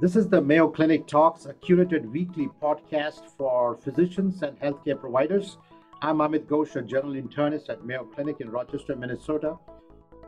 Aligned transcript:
This 0.00 0.16
is 0.16 0.28
the 0.28 0.40
Mayo 0.40 0.66
Clinic 0.66 1.06
Talks, 1.06 1.44
a 1.44 1.52
curated 1.52 2.10
weekly 2.10 2.48
podcast 2.62 3.28
for 3.36 3.76
physicians 3.76 4.42
and 4.42 4.58
healthcare 4.58 4.98
providers. 4.98 5.58
I'm 6.00 6.18
Amit 6.18 6.46
Ghosh, 6.46 6.74
a 6.76 6.80
general 6.80 7.12
internist 7.12 7.68
at 7.68 7.84
Mayo 7.84 8.04
Clinic 8.04 8.40
in 8.40 8.50
Rochester, 8.50 8.96
Minnesota. 8.96 9.58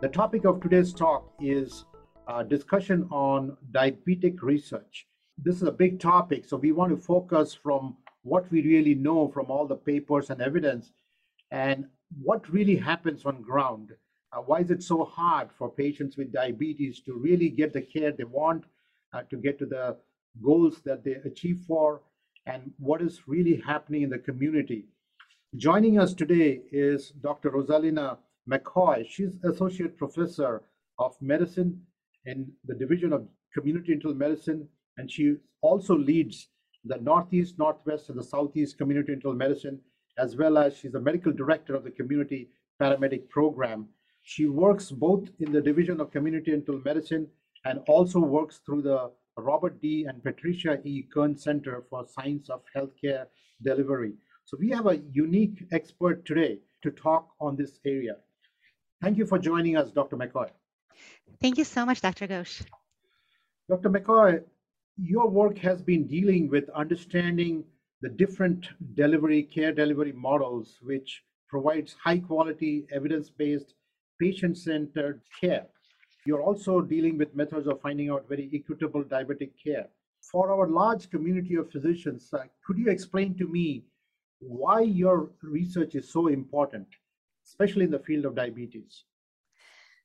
The 0.02 0.08
topic 0.08 0.44
of 0.44 0.60
today's 0.60 0.92
talk 0.92 1.32
is 1.40 1.86
a 2.28 2.44
discussion 2.44 3.08
on 3.10 3.56
diabetic 3.70 4.42
research. 4.42 5.06
This 5.38 5.56
is 5.56 5.62
a 5.62 5.72
big 5.72 5.98
topic, 5.98 6.44
so 6.44 6.58
we 6.58 6.72
want 6.72 6.90
to 6.90 7.02
focus 7.02 7.54
from 7.54 7.96
what 8.24 8.50
we 8.52 8.60
really 8.60 8.94
know 8.94 9.28
from 9.28 9.50
all 9.50 9.66
the 9.66 9.76
papers 9.76 10.28
and 10.28 10.42
evidence 10.42 10.92
and 11.50 11.86
what 12.22 12.46
really 12.52 12.76
happens 12.76 13.24
on 13.24 13.40
ground. 13.40 13.92
Uh, 14.32 14.40
why 14.40 14.60
is 14.60 14.70
it 14.70 14.82
so 14.82 15.04
hard 15.04 15.50
for 15.52 15.70
patients 15.70 16.16
with 16.16 16.32
diabetes 16.32 17.00
to 17.00 17.14
really 17.14 17.50
get 17.50 17.72
the 17.72 17.82
care 17.82 18.12
they 18.12 18.24
want 18.24 18.64
uh, 19.12 19.22
to 19.30 19.36
get 19.36 19.58
to 19.58 19.66
the 19.66 19.96
goals 20.42 20.80
that 20.84 21.04
they 21.04 21.16
achieve 21.24 21.60
for 21.66 22.00
and 22.46 22.72
what 22.78 23.02
is 23.02 23.22
really 23.26 23.62
happening 23.64 24.02
in 24.02 24.10
the 24.10 24.18
community. 24.18 24.86
Joining 25.56 25.98
us 25.98 26.14
today 26.14 26.62
is 26.72 27.10
Dr. 27.22 27.50
Rozalina 27.50 28.16
McCoy. 28.50 29.06
She's 29.08 29.36
Associate 29.44 29.96
Professor 29.96 30.62
of 30.98 31.14
Medicine 31.20 31.80
in 32.24 32.50
the 32.64 32.74
Division 32.74 33.12
of 33.12 33.26
Community 33.54 33.92
Internal 33.92 34.16
Medicine, 34.16 34.66
and 34.96 35.10
she 35.10 35.36
also 35.60 35.96
leads 35.96 36.48
the 36.84 36.96
Northeast, 36.96 37.58
Northwest, 37.58 38.08
and 38.08 38.18
the 38.18 38.24
Southeast 38.24 38.78
Community 38.78 39.12
Internal 39.12 39.36
Medicine, 39.36 39.78
as 40.18 40.36
well 40.36 40.58
as 40.58 40.76
she's 40.76 40.92
the 40.92 41.00
Medical 41.00 41.32
Director 41.32 41.74
of 41.74 41.84
the 41.84 41.90
Community 41.90 42.48
Paramedic 42.80 43.28
Program. 43.28 43.88
She 44.22 44.46
works 44.46 44.90
both 44.90 45.28
in 45.40 45.52
the 45.52 45.60
Division 45.60 46.00
of 46.00 46.12
Community 46.12 46.52
Internal 46.52 46.80
Medicine 46.84 47.26
and 47.64 47.80
also 47.88 48.20
works 48.20 48.60
through 48.64 48.82
the 48.82 49.10
Robert 49.36 49.80
D. 49.80 50.06
and 50.08 50.22
Patricia 50.22 50.80
E. 50.84 51.02
Kern 51.12 51.36
Center 51.36 51.84
for 51.90 52.06
Science 52.06 52.48
of 52.48 52.62
Healthcare 52.76 53.26
Delivery. 53.64 54.12
So 54.44 54.56
we 54.60 54.70
have 54.70 54.86
a 54.86 54.98
unique 55.12 55.64
expert 55.72 56.24
today 56.24 56.58
to 56.82 56.90
talk 56.90 57.28
on 57.40 57.56
this 57.56 57.80
area. 57.84 58.16
Thank 59.00 59.18
you 59.18 59.26
for 59.26 59.38
joining 59.38 59.76
us, 59.76 59.90
Dr. 59.90 60.16
McCoy. 60.16 60.50
Thank 61.40 61.58
you 61.58 61.64
so 61.64 61.84
much, 61.84 62.00
Dr. 62.00 62.28
Ghosh. 62.28 62.64
Dr. 63.68 63.90
McCoy, 63.90 64.42
your 64.96 65.28
work 65.28 65.58
has 65.58 65.82
been 65.82 66.06
dealing 66.06 66.48
with 66.48 66.68
understanding 66.70 67.64
the 68.02 68.08
different 68.08 68.68
delivery, 68.94 69.42
care 69.42 69.72
delivery 69.72 70.12
models, 70.12 70.78
which 70.82 71.22
provides 71.48 71.96
high 72.04 72.18
quality, 72.18 72.86
evidence-based, 72.92 73.74
patient-centered 74.22 75.20
care. 75.40 75.66
You're 76.26 76.44
also 76.50 76.80
dealing 76.80 77.18
with 77.18 77.34
methods 77.34 77.66
of 77.66 77.80
finding 77.80 78.08
out 78.10 78.28
very 78.28 78.48
equitable 78.58 79.02
diabetic 79.02 79.52
care. 79.62 79.88
For 80.30 80.44
our 80.54 80.68
large 80.68 81.10
community 81.10 81.56
of 81.56 81.72
physicians, 81.74 82.28
uh, 82.32 82.44
could 82.64 82.78
you 82.78 82.88
explain 82.88 83.36
to 83.38 83.46
me 83.56 83.66
why 84.38 84.80
your 85.02 85.30
research 85.42 85.96
is 85.96 86.12
so 86.16 86.28
important, 86.28 86.86
especially 87.48 87.84
in 87.88 87.90
the 87.90 88.04
field 88.08 88.24
of 88.26 88.36
diabetes? 88.36 89.04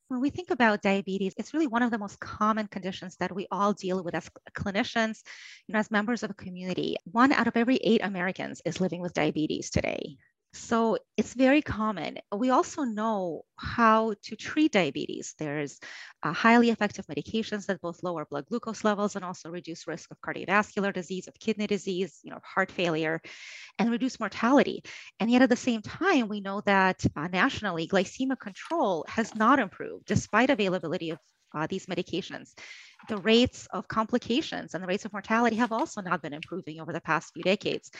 When 0.07 0.21
we 0.21 0.31
think 0.31 0.49
about 0.51 0.81
diabetes, 0.81 1.33
it's 1.37 1.53
really 1.53 1.67
one 1.67 1.83
of 1.83 1.91
the 1.91 2.03
most 2.05 2.19
common 2.19 2.67
conditions 2.67 3.17
that 3.19 3.35
we 3.35 3.45
all 3.51 3.73
deal 3.73 4.01
with 4.03 4.15
as 4.15 4.29
clinicians, 4.61 5.21
you 5.67 5.73
know, 5.73 5.79
as 5.79 5.91
members 5.91 6.23
of 6.23 6.31
a 6.31 6.41
community. 6.45 6.95
One 7.11 7.33
out 7.33 7.47
of 7.47 7.57
every 7.57 7.77
eight 7.89 8.01
Americans 8.03 8.61
is 8.65 8.81
living 8.81 9.01
with 9.01 9.13
diabetes 9.13 9.69
today. 9.69 10.17
So 10.57 10.97
it's 11.15 11.33
very 11.33 11.61
common. 11.61 12.17
We 12.35 12.49
also 12.49 12.83
know 12.83 13.43
how 13.57 14.15
to 14.23 14.35
treat 14.35 14.71
diabetes. 14.71 15.35
There's 15.37 15.79
uh, 16.23 16.33
highly 16.33 16.71
effective 16.71 17.05
medications 17.05 17.67
that 17.67 17.79
both 17.79 18.01
lower 18.03 18.25
blood 18.25 18.45
glucose 18.47 18.83
levels 18.83 19.15
and 19.15 19.23
also 19.23 19.51
reduce 19.51 19.87
risk 19.87 20.09
of 20.11 20.19
cardiovascular 20.19 20.91
disease, 20.91 21.27
of 21.27 21.39
kidney 21.39 21.67
disease, 21.67 22.19
you 22.23 22.31
know, 22.31 22.39
heart 22.43 22.71
failure, 22.71 23.21
and 23.77 23.91
reduce 23.91 24.19
mortality. 24.19 24.83
And 25.19 25.29
yet 25.29 25.43
at 25.43 25.49
the 25.49 25.55
same 25.55 25.81
time, 25.83 26.27
we 26.27 26.41
know 26.41 26.61
that 26.65 27.05
uh, 27.15 27.27
nationally, 27.27 27.87
glycemic 27.87 28.39
control 28.39 29.05
has 29.07 29.35
not 29.35 29.59
improved 29.59 30.05
despite 30.05 30.49
availability 30.49 31.11
of 31.11 31.19
uh, 31.55 31.67
these 31.67 31.85
medications. 31.85 32.53
The 33.07 33.17
rates 33.17 33.67
of 33.71 33.87
complications 33.87 34.73
and 34.73 34.83
the 34.83 34.87
rates 34.87 35.05
of 35.05 35.13
mortality 35.13 35.57
have 35.57 35.71
also 35.71 36.01
not 36.01 36.21
been 36.21 36.33
improving 36.33 36.79
over 36.81 36.91
the 36.91 37.01
past 37.01 37.31
few 37.33 37.43
decades 37.43 37.91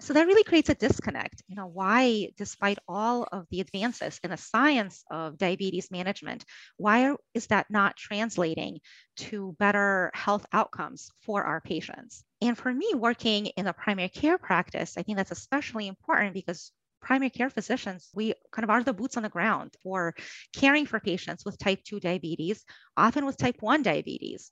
so 0.00 0.12
that 0.12 0.26
really 0.26 0.44
creates 0.44 0.68
a 0.68 0.74
disconnect. 0.74 1.42
You 1.48 1.56
know, 1.56 1.66
why, 1.66 2.30
despite 2.36 2.78
all 2.86 3.26
of 3.32 3.46
the 3.50 3.60
advances 3.60 4.20
in 4.22 4.30
the 4.30 4.36
science 4.36 5.02
of 5.10 5.38
diabetes 5.38 5.90
management, 5.90 6.44
why 6.76 7.14
is 7.34 7.46
that 7.46 7.70
not 7.70 7.96
translating 7.96 8.80
to 9.16 9.56
better 9.58 10.10
health 10.14 10.44
outcomes 10.52 11.10
for 11.22 11.44
our 11.44 11.60
patients? 11.60 12.24
And 12.42 12.58
for 12.58 12.72
me, 12.72 12.92
working 12.94 13.46
in 13.46 13.66
a 13.66 13.72
primary 13.72 14.10
care 14.10 14.36
practice, 14.36 14.98
I 14.98 15.02
think 15.02 15.16
that's 15.16 15.30
especially 15.30 15.86
important 15.86 16.34
because 16.34 16.72
primary 17.00 17.30
care 17.30 17.48
physicians, 17.50 18.10
we 18.14 18.34
kind 18.52 18.64
of 18.64 18.70
are 18.70 18.82
the 18.82 18.92
boots 18.92 19.16
on 19.16 19.22
the 19.22 19.28
ground 19.28 19.74
for 19.82 20.14
caring 20.54 20.84
for 20.84 21.00
patients 21.00 21.44
with 21.44 21.58
type 21.58 21.82
2 21.84 22.00
diabetes, 22.00 22.64
often 22.96 23.24
with 23.24 23.36
type 23.38 23.56
1 23.60 23.82
diabetes 23.82 24.50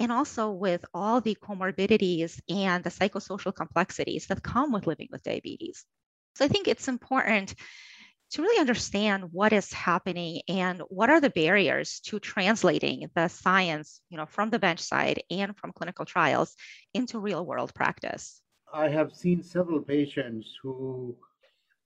and 0.00 0.10
also 0.10 0.50
with 0.50 0.84
all 0.94 1.20
the 1.20 1.36
comorbidities 1.36 2.40
and 2.48 2.82
the 2.82 2.90
psychosocial 2.90 3.54
complexities 3.54 4.26
that 4.26 4.42
come 4.42 4.72
with 4.72 4.86
living 4.86 5.08
with 5.12 5.22
diabetes. 5.22 5.84
So 6.34 6.44
I 6.44 6.48
think 6.48 6.66
it's 6.66 6.88
important 6.88 7.54
to 8.30 8.42
really 8.42 8.60
understand 8.60 9.24
what 9.32 9.52
is 9.52 9.72
happening 9.72 10.40
and 10.48 10.82
what 10.88 11.10
are 11.10 11.20
the 11.20 11.30
barriers 11.30 12.00
to 12.00 12.18
translating 12.18 13.10
the 13.14 13.28
science, 13.28 14.00
you 14.08 14.16
know, 14.16 14.26
from 14.26 14.50
the 14.50 14.58
bench 14.58 14.80
side 14.80 15.22
and 15.30 15.56
from 15.56 15.72
clinical 15.72 16.04
trials 16.04 16.54
into 16.94 17.18
real 17.18 17.44
world 17.44 17.74
practice. 17.74 18.40
I 18.72 18.88
have 18.88 19.12
seen 19.12 19.42
several 19.42 19.80
patients 19.80 20.56
who 20.62 21.14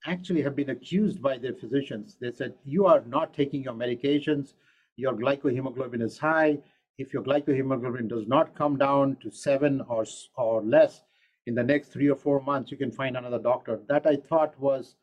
actually 0.05 0.43
have 0.43 0.55
been 0.55 0.69
accused 0.69 1.21
by 1.21 1.37
their 1.37 1.53
physicians. 1.53 2.15
They 2.21 2.31
said, 2.31 2.53
You 2.63 2.85
are 2.85 3.03
not 3.07 3.33
taking 3.33 3.63
your 3.63 3.73
medications, 3.73 4.53
your 4.95 5.13
glycohemoglobin 5.13 6.03
is 6.03 6.17
high, 6.19 6.59
if 6.97 7.13
your 7.13 7.23
glycohemoglobin 7.23 8.07
does 8.07 8.27
not 8.27 8.55
come 8.55 8.77
down 8.77 9.17
to 9.21 9.31
seven 9.31 9.81
or, 9.87 10.05
or 10.37 10.63
less 10.63 11.01
in 11.45 11.55
the 11.55 11.63
next 11.63 11.89
three 11.89 12.09
or 12.09 12.15
four 12.15 12.41
months, 12.41 12.71
you 12.71 12.77
can 12.77 12.91
find 12.91 13.17
another 13.17 13.39
doctor. 13.39 13.79
That 13.87 14.07
I 14.07 14.15
thought 14.15 14.59
was 14.59 14.95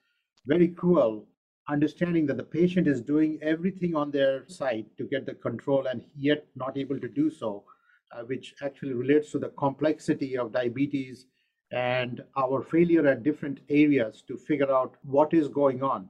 very 0.46 0.68
cruel, 0.68 1.26
understanding 1.68 2.26
that 2.26 2.36
the 2.36 2.42
patient 2.42 2.86
is 2.86 3.00
doing 3.00 3.38
everything 3.42 3.94
on 3.94 4.10
their 4.10 4.48
side 4.48 4.86
to 4.98 5.04
get 5.04 5.26
the 5.26 5.34
control 5.34 5.86
and 5.86 6.02
yet 6.16 6.46
not 6.56 6.76
able 6.76 6.98
to 6.98 7.08
do 7.08 7.30
so, 7.30 7.64
uh, 8.12 8.22
which 8.22 8.54
actually 8.62 8.94
relates 8.94 9.30
to 9.32 9.38
the 9.38 9.50
complexity 9.50 10.36
of 10.36 10.52
diabetes 10.52 11.26
and 11.70 12.22
our 12.36 12.62
failure 12.62 13.06
at 13.06 13.22
different 13.22 13.60
areas 13.70 14.22
to 14.28 14.36
figure 14.36 14.70
out 14.70 14.96
what 15.02 15.32
is 15.32 15.48
going 15.48 15.82
on. 15.82 16.08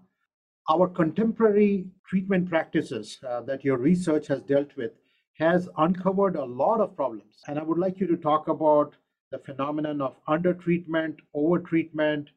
Our 0.70 0.88
contemporary 0.88 1.87
treatment 2.06 2.49
practices 2.49 3.19
uh, 3.28 3.43
that 3.43 3.64
your 3.64 3.76
research 3.76 4.28
has 4.28 4.43
dealt 4.43 4.76
with 4.76 4.93
has 5.38 5.69
uncovered 5.78 6.37
a 6.37 6.44
lot 6.44 6.81
of 6.81 6.97
problems. 6.97 7.43
And 7.47 7.59
I 7.59 7.62
would 7.62 7.78
like 7.78 7.98
you 7.98 8.06
to 8.09 8.16
talk 8.16 8.48
about 8.48 8.94
the 9.31 9.38
phenomenon 9.38 10.00
of 10.00 10.16
undertreatment, 10.28 11.16
overtreatment, 11.34 12.28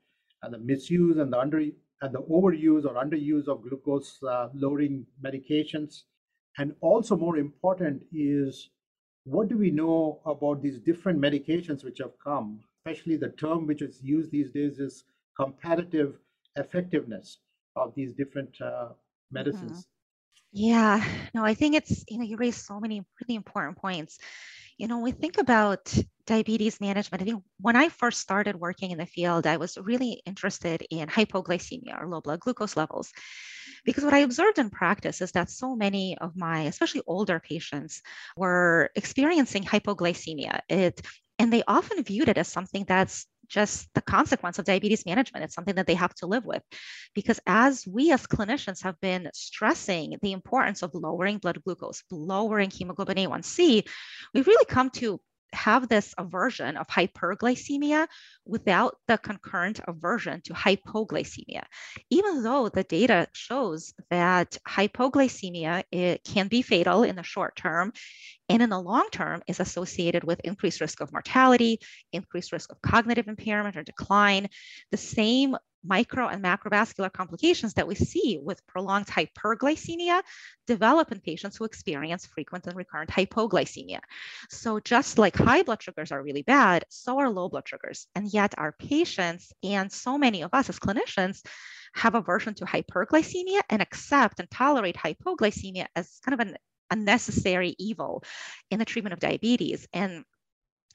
and 0.41 0.53
the 0.53 0.59
misuse 0.59 1.17
and 1.17 1.31
the 1.31 1.39
under 1.39 1.59
and 2.01 2.13
the 2.13 2.21
overuse 2.23 2.85
or 2.85 2.93
underuse 2.95 3.47
of 3.47 3.63
glucose 3.63 4.21
uh, 4.23 4.49
lowering 4.53 5.05
medications. 5.23 6.03
And 6.57 6.75
also 6.81 7.15
more 7.15 7.37
important 7.37 8.03
is 8.13 8.69
what 9.25 9.49
do 9.49 9.57
we 9.57 9.71
know 9.71 10.21
about 10.25 10.61
these 10.61 10.79
different 10.79 11.19
medications 11.19 11.83
which 11.83 11.97
have 11.97 12.13
come, 12.23 12.61
especially 12.85 13.17
the 13.17 13.29
term 13.29 13.65
which 13.65 13.81
is 13.81 14.01
used 14.01 14.31
these 14.31 14.51
days 14.51 14.79
is 14.79 15.03
comparative 15.35 16.19
effectiveness 16.55 17.39
of 17.75 17.93
these 17.95 18.13
different 18.13 18.55
uh, 18.61 18.89
medicines. 19.31 19.79
Mm-hmm. 19.79 19.94
Yeah, 20.57 21.03
no, 21.33 21.43
I 21.43 21.53
think 21.53 21.75
it's, 21.75 22.05
you 22.07 22.17
know, 22.17 22.23
you 22.23 22.37
raised 22.37 22.65
so 22.65 22.79
many 22.79 23.01
really 23.21 23.35
important 23.35 23.77
points. 23.77 24.17
You 24.77 24.87
know, 24.87 24.99
we 24.99 25.11
think 25.11 25.37
about 25.37 25.93
diabetes 26.27 26.81
management, 26.81 27.21
I 27.21 27.25
think 27.25 27.43
when 27.59 27.75
I 27.75 27.89
first 27.89 28.19
started 28.21 28.55
working 28.55 28.91
in 28.91 28.97
the 28.97 29.05
field, 29.05 29.47
I 29.47 29.57
was 29.57 29.77
really 29.77 30.21
interested 30.25 30.85
in 30.89 31.09
hypoglycemia 31.09 32.01
or 32.01 32.07
low 32.09 32.21
blood 32.21 32.39
glucose 32.41 32.77
levels. 32.77 33.11
Because 33.85 34.03
what 34.05 34.13
I 34.13 34.19
observed 34.19 34.59
in 34.59 34.69
practice 34.69 35.21
is 35.21 35.31
that 35.33 35.49
so 35.49 35.75
many 35.75 36.17
of 36.19 36.35
my, 36.37 36.61
especially 36.63 37.01
older 37.07 37.39
patients, 37.39 38.01
were 38.37 38.91
experiencing 38.95 39.63
hypoglycemia. 39.63 40.61
It 40.69 41.01
and 41.39 41.51
they 41.53 41.63
often 41.67 42.03
viewed 42.03 42.29
it 42.29 42.37
as 42.37 42.47
something 42.47 42.85
that's 42.87 43.27
just 43.47 43.87
the 43.93 44.01
consequence 44.01 44.59
of 44.59 44.65
diabetes 44.65 45.05
management. 45.05 45.45
It's 45.45 45.53
something 45.53 45.75
that 45.75 45.87
they 45.87 45.95
have 45.95 46.13
to 46.15 46.27
live 46.27 46.45
with. 46.45 46.63
Because 47.13 47.39
as 47.45 47.85
we 47.87 48.11
as 48.11 48.27
clinicians 48.27 48.83
have 48.83 48.99
been 49.01 49.29
stressing 49.33 50.17
the 50.21 50.31
importance 50.31 50.81
of 50.81 50.91
lowering 50.93 51.37
blood 51.37 51.61
glucose, 51.63 52.03
lowering 52.11 52.71
hemoglobin 52.71 53.17
A1C, 53.17 53.87
we've 54.33 54.47
really 54.47 54.65
come 54.65 54.89
to 54.91 55.19
have 55.53 55.87
this 55.87 56.13
aversion 56.17 56.77
of 56.77 56.87
hyperglycemia 56.87 58.07
without 58.45 58.97
the 59.07 59.17
concurrent 59.17 59.79
aversion 59.87 60.41
to 60.41 60.53
hypoglycemia, 60.53 61.63
even 62.09 62.43
though 62.43 62.69
the 62.69 62.83
data 62.83 63.27
shows 63.33 63.93
that 64.09 64.57
hypoglycemia 64.67 65.83
it 65.91 66.23
can 66.23 66.47
be 66.47 66.61
fatal 66.61 67.03
in 67.03 67.15
the 67.15 67.23
short 67.23 67.55
term 67.55 67.93
and 68.49 68.61
in 68.61 68.69
the 68.69 68.79
long 68.79 69.07
term 69.11 69.41
is 69.47 69.59
associated 69.59 70.23
with 70.23 70.39
increased 70.43 70.81
risk 70.81 71.01
of 71.01 71.11
mortality, 71.11 71.79
increased 72.13 72.51
risk 72.51 72.71
of 72.71 72.81
cognitive 72.81 73.27
impairment 73.27 73.75
or 73.77 73.83
decline. 73.83 74.49
The 74.91 74.97
same 74.97 75.55
micro 75.85 76.27
and 76.27 76.43
macrovascular 76.43 77.11
complications 77.11 77.73
that 77.73 77.87
we 77.87 77.95
see 77.95 78.39
with 78.41 78.65
prolonged 78.67 79.07
hyperglycemia 79.07 80.21
develop 80.67 81.11
in 81.11 81.19
patients 81.19 81.57
who 81.57 81.65
experience 81.65 82.25
frequent 82.25 82.67
and 82.67 82.75
recurrent 82.75 83.09
hypoglycemia. 83.09 83.99
So 84.49 84.79
just 84.79 85.17
like 85.17 85.35
high 85.35 85.63
blood 85.63 85.81
sugars 85.81 86.11
are 86.11 86.23
really 86.23 86.43
bad, 86.43 86.85
so 86.89 87.19
are 87.19 87.29
low 87.29 87.49
blood 87.49 87.67
sugars. 87.67 88.07
And 88.15 88.31
yet 88.31 88.55
our 88.57 88.73
patients 88.73 89.51
and 89.63 89.91
so 89.91 90.17
many 90.17 90.41
of 90.41 90.53
us 90.53 90.69
as 90.69 90.79
clinicians 90.79 91.45
have 91.93 92.15
aversion 92.15 92.53
to 92.55 92.65
hyperglycemia 92.65 93.61
and 93.69 93.81
accept 93.81 94.39
and 94.39 94.49
tolerate 94.51 94.97
hypoglycemia 94.97 95.87
as 95.95 96.19
kind 96.25 96.39
of 96.39 96.47
an 96.47 96.57
unnecessary 96.91 97.75
evil 97.79 98.23
in 98.69 98.79
the 98.79 98.85
treatment 98.85 99.13
of 99.13 99.19
diabetes. 99.19 99.87
And 99.93 100.23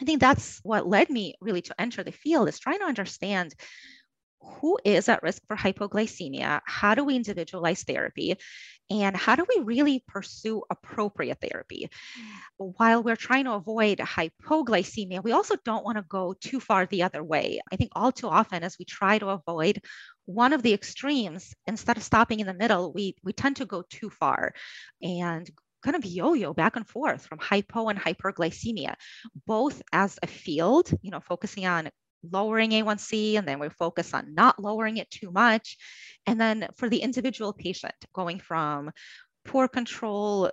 I 0.01 0.05
think 0.05 0.21
that's 0.21 0.61
what 0.63 0.87
led 0.87 1.11
me 1.11 1.35
really 1.41 1.63
to 1.63 1.81
enter 1.81 2.03
the 2.03 2.13
field 2.13 2.49
is 2.49 2.59
trying 2.59 2.79
to 2.79 2.87
understand 2.87 3.55
who 4.41 4.79
is 4.85 5.09
at 5.09 5.23
risk 5.23 5.43
for 5.47 5.57
hypoglycemia? 5.57 6.61
How 6.65 6.95
do 6.95 7.05
we 7.05 7.17
individualize 7.17 7.83
therapy? 7.83 8.37
And 8.91 9.17
how 9.17 9.37
do 9.37 9.47
we 9.49 9.63
really 9.63 10.03
pursue 10.09 10.63
appropriate 10.69 11.39
therapy? 11.41 11.89
While 12.57 13.03
we're 13.03 13.17
trying 13.17 13.45
to 13.45 13.53
avoid 13.53 13.99
hypoglycemia, 13.99 15.23
we 15.23 15.33
also 15.33 15.57
don't 15.65 15.85
want 15.85 15.99
to 15.99 16.05
go 16.09 16.35
too 16.41 16.59
far 16.59 16.87
the 16.87 17.05
other 17.05 17.23
way. 17.23 17.61
I 17.71 17.77
think 17.77 17.93
all 17.95 18.11
too 18.11 18.29
often, 18.29 18.65
as 18.65 18.77
we 18.79 18.85
try 18.85 19.19
to 19.19 19.29
avoid 19.29 19.81
one 20.27 20.53
of 20.53 20.63
the 20.63 20.75
extremes, 20.75 21.55
instead 21.67 21.97
of 21.97 22.03
stopping 22.03 22.41
in 22.41 22.47
the 22.47 22.55
middle, 22.55 22.93
we, 22.93 23.15
we 23.23 23.33
tend 23.33 23.57
to 23.57 23.67
go 23.67 23.85
too 23.89 24.11
far 24.11 24.55
and 25.03 25.49
kind 25.83 25.97
of 25.97 26.05
yo-yo 26.05 26.53
back 26.53 26.77
and 26.77 26.87
forth 26.87 27.27
from 27.27 27.39
hypo 27.39 27.89
and 27.89 27.99
hyperglycemia, 27.99 28.95
both 29.47 29.81
as 29.93 30.19
a 30.23 30.27
field, 30.27 30.91
you 31.03 31.11
know, 31.11 31.21
focusing 31.21 31.67
on 31.67 31.91
lowering 32.23 32.71
A1C, 32.71 33.37
and 33.39 33.47
then 33.47 33.59
we 33.59 33.69
focus 33.69 34.15
on 34.15 34.35
not 34.35 34.63
lowering 34.63 34.99
it 34.99 35.11
too 35.11 35.31
much. 35.31 35.77
And 36.27 36.41
then 36.41 36.69
for 36.77 36.89
the 36.89 36.99
individual 36.99 37.53
patient, 37.53 37.95
going 38.13 38.41
from 38.41 38.91
poor 39.45 39.69
control 39.69 40.51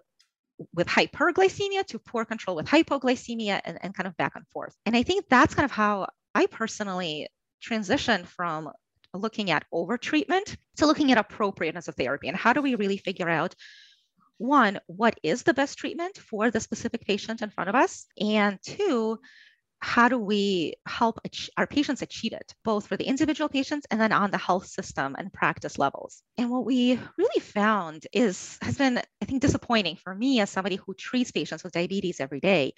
with 0.74 0.88
hyperglycemia 0.88 1.86
to 1.86 2.00
poor 2.00 2.26
control 2.26 2.56
with 2.56 2.66
hypoglycemia 2.66 3.62
and, 3.64 3.78
and 3.82 3.94
kind 3.94 4.08
of 4.08 4.18
back 4.18 4.34
and 4.36 4.48
forth. 4.48 4.76
And 4.86 4.96
I 4.96 5.04
think 5.04 5.26
that's 5.30 5.54
kind 5.54 5.66
of 5.66 5.72
how 5.72 6.08
I 6.34 6.48
personally 6.48 7.28
transitioned 7.62 8.28
from 8.28 8.72
looking 9.14 9.52
at 9.52 9.66
overtreatment 9.74 10.56
to 10.78 10.86
looking 10.86 11.12
at 11.12 11.18
appropriateness 11.18 11.88
of 11.88 11.96
therapy 11.96 12.28
and 12.28 12.38
how 12.38 12.54
do 12.54 12.62
we 12.62 12.76
really 12.76 12.98
figure 12.98 13.30
out 13.30 13.56
one, 14.38 14.80
what 14.86 15.18
is 15.24 15.44
the 15.44 15.54
best 15.54 15.78
treatment 15.78 16.18
for 16.18 16.52
the 16.52 16.60
specific 16.60 17.02
patient 17.02 17.42
in 17.42 17.50
front 17.50 17.70
of 17.70 17.76
us? 17.76 18.06
And 18.22 18.60
two, 18.62 19.20
how 19.80 20.10
do 20.10 20.18
we 20.18 20.76
help 20.88 21.20
our 21.56 21.68
patients 21.68 22.02
achieve 22.02 22.34
it, 22.34 22.54
both 22.64 22.88
for 22.88 22.98
the 22.98 23.06
individual 23.06 23.50
patients 23.50 23.86
and 23.92 24.02
then 24.02 24.12
on 24.12 24.32
the 24.32 24.38
health 24.38 24.66
system 24.66 25.16
and 25.18 25.32
practice 25.32 25.78
levels? 25.78 26.24
And 26.38 26.50
what 26.50 26.66
we 26.66 27.00
really 27.18 27.42
found 27.42 28.08
is 28.12 28.58
has 28.62 28.78
been, 28.78 28.98
I 28.98 29.26
think, 29.26 29.42
disappointing 29.42 29.98
for 29.98 30.14
me 30.14 30.40
as 30.40 30.50
somebody 30.50 30.78
who 30.78 30.94
treats 30.94 31.32
patients 31.32 31.64
with 31.64 31.74
diabetes 31.74 32.20
every 32.20 32.40
day. 32.40 32.74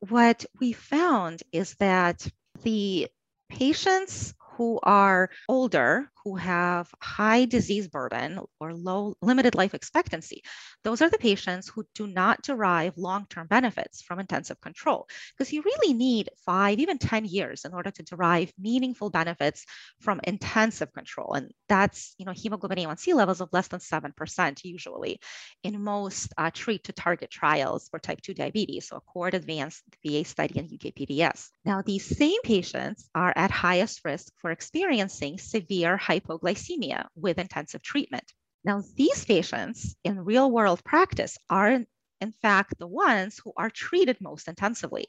What 0.00 0.44
we 0.60 0.72
found 0.72 1.42
is 1.52 1.74
that 1.76 2.26
the 2.62 3.08
patients 3.48 4.34
who 4.56 4.78
are 4.82 5.30
older, 5.48 6.10
who 6.26 6.34
have 6.34 6.90
high 7.00 7.44
disease 7.44 7.86
burden 7.86 8.40
or 8.58 8.74
low 8.74 9.14
limited 9.22 9.54
life 9.54 9.74
expectancy. 9.74 10.42
Those 10.82 11.00
are 11.00 11.08
the 11.08 11.18
patients 11.18 11.68
who 11.68 11.86
do 11.94 12.08
not 12.08 12.42
derive 12.42 12.98
long-term 12.98 13.46
benefits 13.46 14.02
from 14.02 14.18
intensive 14.18 14.60
control 14.60 15.06
because 15.38 15.52
you 15.52 15.62
really 15.62 15.94
need 15.94 16.30
five, 16.44 16.80
even 16.80 16.98
10 16.98 17.26
years 17.26 17.64
in 17.64 17.72
order 17.72 17.92
to 17.92 18.02
derive 18.02 18.52
meaningful 18.58 19.08
benefits 19.08 19.64
from 20.00 20.18
intensive 20.24 20.92
control. 20.92 21.34
And 21.34 21.52
that's, 21.68 22.16
you 22.18 22.26
know, 22.26 22.32
hemoglobin 22.34 22.78
A1C 22.78 23.14
levels 23.14 23.40
of 23.40 23.48
less 23.52 23.68
than 23.68 23.78
7% 23.78 24.64
usually 24.64 25.20
in 25.62 25.80
most 25.80 26.32
uh, 26.36 26.50
treat 26.52 26.82
to 26.84 26.92
target 26.92 27.30
trials 27.30 27.88
for 27.88 28.00
type 28.00 28.20
2 28.22 28.34
diabetes, 28.34 28.88
so 28.88 28.96
a 28.96 28.98
ACCORD 28.98 29.34
Advanced 29.34 29.84
VA 30.04 30.24
study 30.24 30.58
and 30.58 30.68
UKPDS. 30.68 31.50
Now, 31.64 31.82
these 31.82 32.04
same 32.04 32.42
patients 32.42 33.08
are 33.14 33.32
at 33.36 33.52
highest 33.52 34.00
risk 34.04 34.32
for 34.40 34.50
experiencing 34.50 35.38
severe 35.38 35.96
hypoglycemia 36.20 37.06
with 37.14 37.38
intensive 37.38 37.82
treatment. 37.82 38.32
Now, 38.64 38.82
these 38.96 39.24
patients 39.24 39.96
in 40.04 40.24
real 40.24 40.50
world 40.50 40.82
practice 40.84 41.38
are 41.48 41.84
in 42.20 42.32
fact 42.42 42.78
the 42.78 42.86
ones 42.86 43.38
who 43.42 43.52
are 43.56 43.70
treated 43.70 44.20
most 44.20 44.48
intensively. 44.48 45.06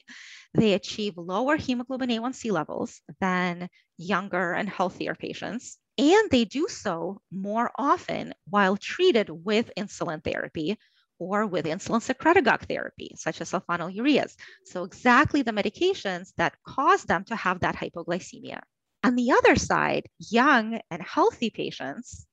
They 0.54 0.74
achieve 0.74 1.16
lower 1.16 1.56
hemoglobin 1.56 2.10
A1C 2.10 2.52
levels 2.52 3.00
than 3.20 3.68
younger 3.96 4.52
and 4.52 4.68
healthier 4.68 5.14
patients, 5.14 5.78
and 5.96 6.30
they 6.30 6.44
do 6.44 6.68
so 6.68 7.20
more 7.32 7.72
often 7.76 8.34
while 8.48 8.76
treated 8.76 9.30
with 9.30 9.72
insulin 9.76 10.22
therapy 10.22 10.78
or 11.18 11.46
with 11.46 11.64
insulin 11.64 12.00
secretagogue 12.00 12.68
therapy, 12.68 13.10
such 13.16 13.40
as 13.40 13.50
sulfonylureas. 13.50 14.36
So 14.66 14.84
exactly 14.84 15.42
the 15.42 15.52
medications 15.52 16.32
that 16.36 16.54
cause 16.64 17.02
them 17.04 17.24
to 17.24 17.36
have 17.36 17.60
that 17.60 17.74
hypoglycemia. 17.74 18.60
On 19.08 19.16
the 19.16 19.30
other 19.30 19.56
side, 19.56 20.06
young 20.18 20.82
and 20.90 21.00
healthy 21.02 21.48
patients 21.48 22.26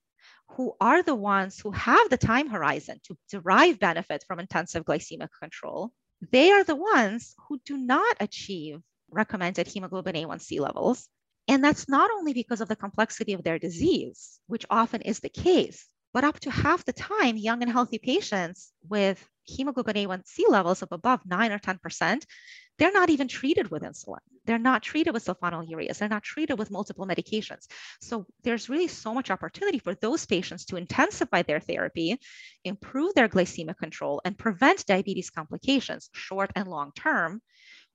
who 0.58 0.74
are 0.82 1.02
the 1.02 1.16
ones 1.16 1.58
who 1.58 1.72
have 1.72 2.10
the 2.10 2.18
time 2.18 2.50
horizon 2.50 3.00
to 3.06 3.18
derive 3.30 3.80
benefit 3.80 4.26
from 4.28 4.42
intensive 4.42 4.84
glycemic 4.84 5.30
control, 5.42 5.94
they 6.34 6.52
are 6.52 6.66
the 6.66 6.76
ones 6.76 7.34
who 7.48 7.62
do 7.64 7.78
not 7.78 8.18
achieve 8.20 8.82
recommended 9.10 9.68
hemoglobin 9.68 10.16
A1C 10.16 10.60
levels. 10.60 11.08
And 11.48 11.64
that's 11.64 11.88
not 11.88 12.12
only 12.12 12.34
because 12.34 12.60
of 12.60 12.68
the 12.68 12.76
complexity 12.76 13.32
of 13.32 13.44
their 13.46 13.58
disease, 13.58 14.42
which 14.48 14.66
often 14.70 15.02
is 15.02 15.22
the 15.22 15.30
case, 15.30 15.88
but 16.14 16.26
up 16.26 16.42
to 16.42 16.52
half 16.52 16.84
the 16.84 16.92
time, 16.92 17.38
young 17.38 17.62
and 17.62 17.72
healthy 17.72 18.00
patients 18.00 18.74
with 18.90 19.26
hemoglobin 19.44 19.96
A1C 19.96 20.50
levels 20.50 20.82
of 20.82 20.90
above 20.92 21.22
9 21.26 21.54
or 21.54 21.60
10%, 21.60 22.26
they're 22.78 22.92
not 22.92 23.10
even 23.10 23.28
treated 23.28 23.72
with 23.72 23.84
insulin. 23.84 24.20
They're 24.46 24.60
not 24.60 24.84
treated 24.84 25.14
with 25.14 25.26
sulfonylureas. 25.26 25.98
They're 25.98 26.10
not 26.10 26.24
treated 26.24 26.60
with 26.60 26.72
multiple 26.72 27.08
medications. 27.08 27.68
So 28.02 28.26
there's 28.44 28.70
really 28.70 28.88
so 28.88 29.14
much 29.14 29.32
opportunity 29.32 29.80
for 29.80 29.96
those 29.96 30.26
patients 30.26 30.66
to 30.66 30.76
intensify 30.76 31.42
their 31.44 31.60
therapy, 31.60 32.20
improve 32.64 33.16
their 33.16 33.30
glycemic 33.30 33.78
control, 33.78 34.22
and 34.26 34.38
prevent 34.38 34.86
diabetes 34.86 35.30
complications, 35.30 36.10
short 36.14 36.52
and 36.56 36.68
long 36.68 36.92
term, 36.96 37.42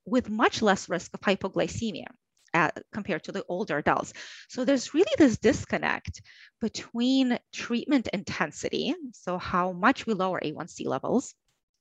with 0.07 0.31
much 0.31 0.63
less 0.63 0.89
risk 0.89 1.13
of 1.15 1.21
hypoglycemia. 1.21 2.07
At, 2.53 2.83
compared 2.93 3.23
to 3.25 3.33
the 3.33 3.45
older 3.49 3.79
adults. 3.79 4.13
So 4.49 4.65
there's 4.65 4.93
really 4.93 5.13
this 5.17 5.39
disconnect 5.39 6.21
between 6.61 7.39
treatment 7.53 8.09
intensity, 8.13 8.93
so 9.13 9.39
how 9.39 9.71
much 9.71 10.05
we 10.05 10.15
lower 10.15 10.41
A1C 10.41 10.85
levels, 10.85 11.37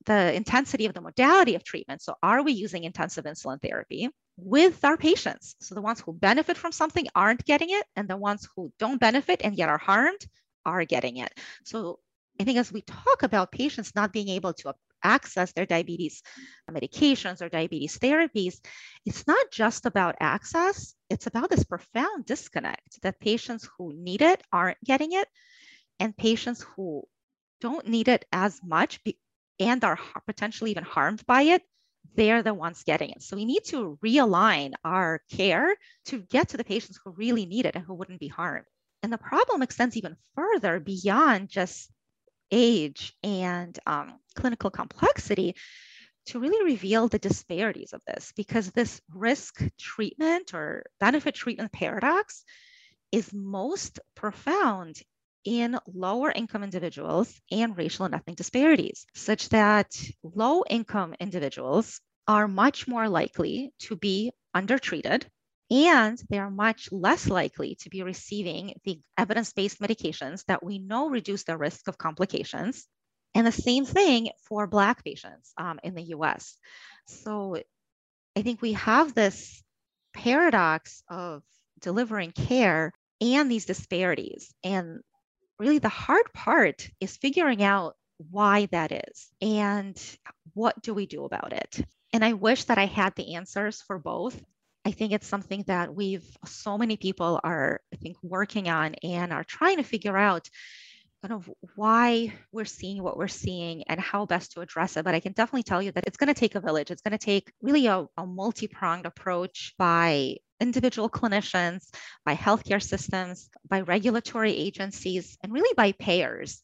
the 0.05 0.33
intensity 0.33 0.85
of 0.85 0.93
the 0.93 1.01
modality 1.01 1.55
of 1.55 1.63
treatment. 1.63 2.01
So, 2.01 2.15
are 2.23 2.43
we 2.43 2.53
using 2.53 2.83
intensive 2.83 3.25
insulin 3.25 3.61
therapy 3.61 4.09
with 4.37 4.83
our 4.83 4.97
patients? 4.97 5.55
So, 5.59 5.75
the 5.75 5.81
ones 5.81 6.01
who 6.01 6.13
benefit 6.13 6.57
from 6.57 6.71
something 6.71 7.07
aren't 7.15 7.45
getting 7.45 7.69
it, 7.71 7.85
and 7.95 8.07
the 8.07 8.17
ones 8.17 8.47
who 8.55 8.71
don't 8.79 8.99
benefit 8.99 9.41
and 9.43 9.55
yet 9.55 9.69
are 9.69 9.77
harmed 9.77 10.25
are 10.65 10.85
getting 10.85 11.17
it. 11.17 11.33
So, 11.65 11.99
I 12.39 12.45
think 12.45 12.57
as 12.57 12.71
we 12.71 12.81
talk 12.81 13.23
about 13.23 13.51
patients 13.51 13.95
not 13.95 14.13
being 14.13 14.29
able 14.29 14.53
to 14.53 14.73
access 15.03 15.51
their 15.53 15.65
diabetes 15.65 16.21
medications 16.69 17.41
or 17.41 17.49
diabetes 17.49 17.97
therapies, 17.99 18.59
it's 19.05 19.27
not 19.27 19.51
just 19.51 19.85
about 19.85 20.15
access, 20.19 20.95
it's 21.09 21.27
about 21.27 21.49
this 21.49 21.63
profound 21.63 22.25
disconnect 22.25 23.01
that 23.01 23.19
patients 23.19 23.69
who 23.77 23.93
need 23.93 24.21
it 24.21 24.41
aren't 24.53 24.81
getting 24.83 25.11
it, 25.13 25.27
and 25.99 26.15
patients 26.15 26.61
who 26.61 27.03
don't 27.59 27.87
need 27.87 28.07
it 28.07 28.25
as 28.31 28.61
much 28.63 29.03
and 29.59 29.83
are 29.83 29.99
potentially 30.25 30.71
even 30.71 30.83
harmed 30.83 31.25
by 31.25 31.43
it, 31.43 31.61
they're 32.15 32.43
the 32.43 32.53
ones 32.53 32.83
getting 32.83 33.11
it. 33.11 33.21
So 33.21 33.35
we 33.35 33.45
need 33.45 33.63
to 33.65 33.97
realign 34.03 34.73
our 34.83 35.21
care 35.31 35.75
to 36.05 36.19
get 36.19 36.49
to 36.49 36.57
the 36.57 36.63
patients 36.63 36.99
who 37.03 37.11
really 37.11 37.45
need 37.45 37.65
it 37.65 37.75
and 37.75 37.83
who 37.83 37.93
wouldn't 37.93 38.19
be 38.19 38.27
harmed. 38.27 38.65
And 39.03 39.13
the 39.13 39.17
problem 39.17 39.61
extends 39.61 39.95
even 39.95 40.17
further 40.35 40.79
beyond 40.79 41.49
just 41.49 41.91
age 42.51 43.13
and 43.23 43.77
um, 43.85 44.19
clinical 44.35 44.69
complexity 44.69 45.55
to 46.27 46.39
really 46.39 46.63
reveal 46.63 47.07
the 47.07 47.19
disparities 47.19 47.93
of 47.93 48.03
this 48.05 48.33
because 48.35 48.71
this 48.71 49.01
risk 49.13 49.63
treatment 49.77 50.53
or 50.53 50.85
benefit 50.99 51.35
treatment 51.35 51.71
paradox 51.71 52.43
is 53.11 53.33
most 53.33 53.99
profound 54.15 55.01
in 55.45 55.77
lower 55.87 56.31
income 56.31 56.63
individuals 56.63 57.39
and 57.51 57.77
racial 57.77 58.05
and 58.05 58.15
ethnic 58.15 58.35
disparities, 58.35 59.05
such 59.15 59.49
that 59.49 59.87
low 60.23 60.63
income 60.69 61.15
individuals 61.19 62.01
are 62.27 62.47
much 62.47 62.87
more 62.87 63.09
likely 63.09 63.73
to 63.79 63.95
be 63.95 64.31
undertreated 64.53 65.25
and 65.71 66.21
they 66.29 66.39
are 66.39 66.49
much 66.49 66.91
less 66.91 67.27
likely 67.27 67.75
to 67.75 67.89
be 67.89 68.01
receiving 68.01 68.73
the 68.85 68.99
evidence 69.17 69.53
based 69.53 69.79
medications 69.79 70.43
that 70.45 70.63
we 70.63 70.79
know 70.79 71.09
reduce 71.09 71.43
the 71.43 71.57
risk 71.57 71.87
of 71.87 71.97
complications. 71.97 72.87
And 73.35 73.45
the 73.45 73.51
same 73.51 73.85
thing 73.85 74.29
for 74.47 74.65
Black 74.65 75.03
patients 75.03 75.53
um, 75.57 75.79
in 75.83 75.93
the 75.93 76.15
US. 76.15 76.57
So 77.05 77.57
I 78.35 78.41
think 78.41 78.61
we 78.61 78.73
have 78.73 79.13
this 79.13 79.63
paradox 80.13 81.03
of 81.07 81.43
delivering 81.79 82.31
care 82.31 82.91
and 83.21 83.51
these 83.51 83.65
disparities. 83.65 84.51
And 84.63 85.01
really, 85.59 85.79
the 85.79 85.89
hard 85.89 86.31
part 86.33 86.89
is 86.99 87.17
figuring 87.17 87.61
out 87.61 87.95
why 88.31 88.65
that 88.67 88.91
is 88.91 89.29
and 89.41 90.01
what 90.53 90.81
do 90.81 90.93
we 90.93 91.05
do 91.05 91.25
about 91.25 91.53
it. 91.53 91.85
And 92.11 92.23
I 92.23 92.33
wish 92.33 92.65
that 92.65 92.77
I 92.77 92.85
had 92.85 93.15
the 93.15 93.35
answers 93.35 93.81
for 93.81 93.99
both. 93.99 94.41
I 94.85 94.91
think 94.91 95.11
it's 95.11 95.27
something 95.27 95.63
that 95.67 95.93
we've 95.93 96.25
so 96.45 96.77
many 96.77 96.97
people 96.97 97.39
are, 97.43 97.81
I 97.93 97.97
think, 97.97 98.17
working 98.23 98.69
on 98.69 98.95
and 99.03 99.31
are 99.31 99.43
trying 99.43 99.77
to 99.77 99.83
figure 99.83 100.17
out 100.17 100.49
kind 101.21 101.33
of 101.33 101.49
why 101.75 102.33
we're 102.51 102.65
seeing 102.65 103.03
what 103.03 103.17
we're 103.17 103.27
seeing 103.27 103.83
and 103.83 103.99
how 103.99 104.25
best 104.25 104.53
to 104.53 104.61
address 104.61 104.95
it. 104.95 105.03
But 105.03 105.15
I 105.15 105.19
can 105.19 105.33
definitely 105.33 105.63
tell 105.63 105.81
you 105.81 105.91
that 105.91 106.05
it's 106.07 106.17
going 106.17 106.33
to 106.33 106.39
take 106.39 106.55
a 106.55 106.61
village. 106.61 106.91
It's 106.91 107.01
going 107.01 107.17
to 107.17 107.23
take 107.23 107.51
really 107.61 107.87
a, 107.87 108.07
a 108.17 108.25
multi 108.25 108.67
pronged 108.67 109.05
approach 109.05 109.75
by 109.77 110.37
individual 110.59 111.09
clinicians, 111.09 111.89
by 112.25 112.35
healthcare 112.35 112.81
systems, 112.81 113.49
by 113.67 113.81
regulatory 113.81 114.55
agencies, 114.55 115.37
and 115.43 115.53
really 115.53 115.73
by 115.75 115.91
payers 115.93 116.61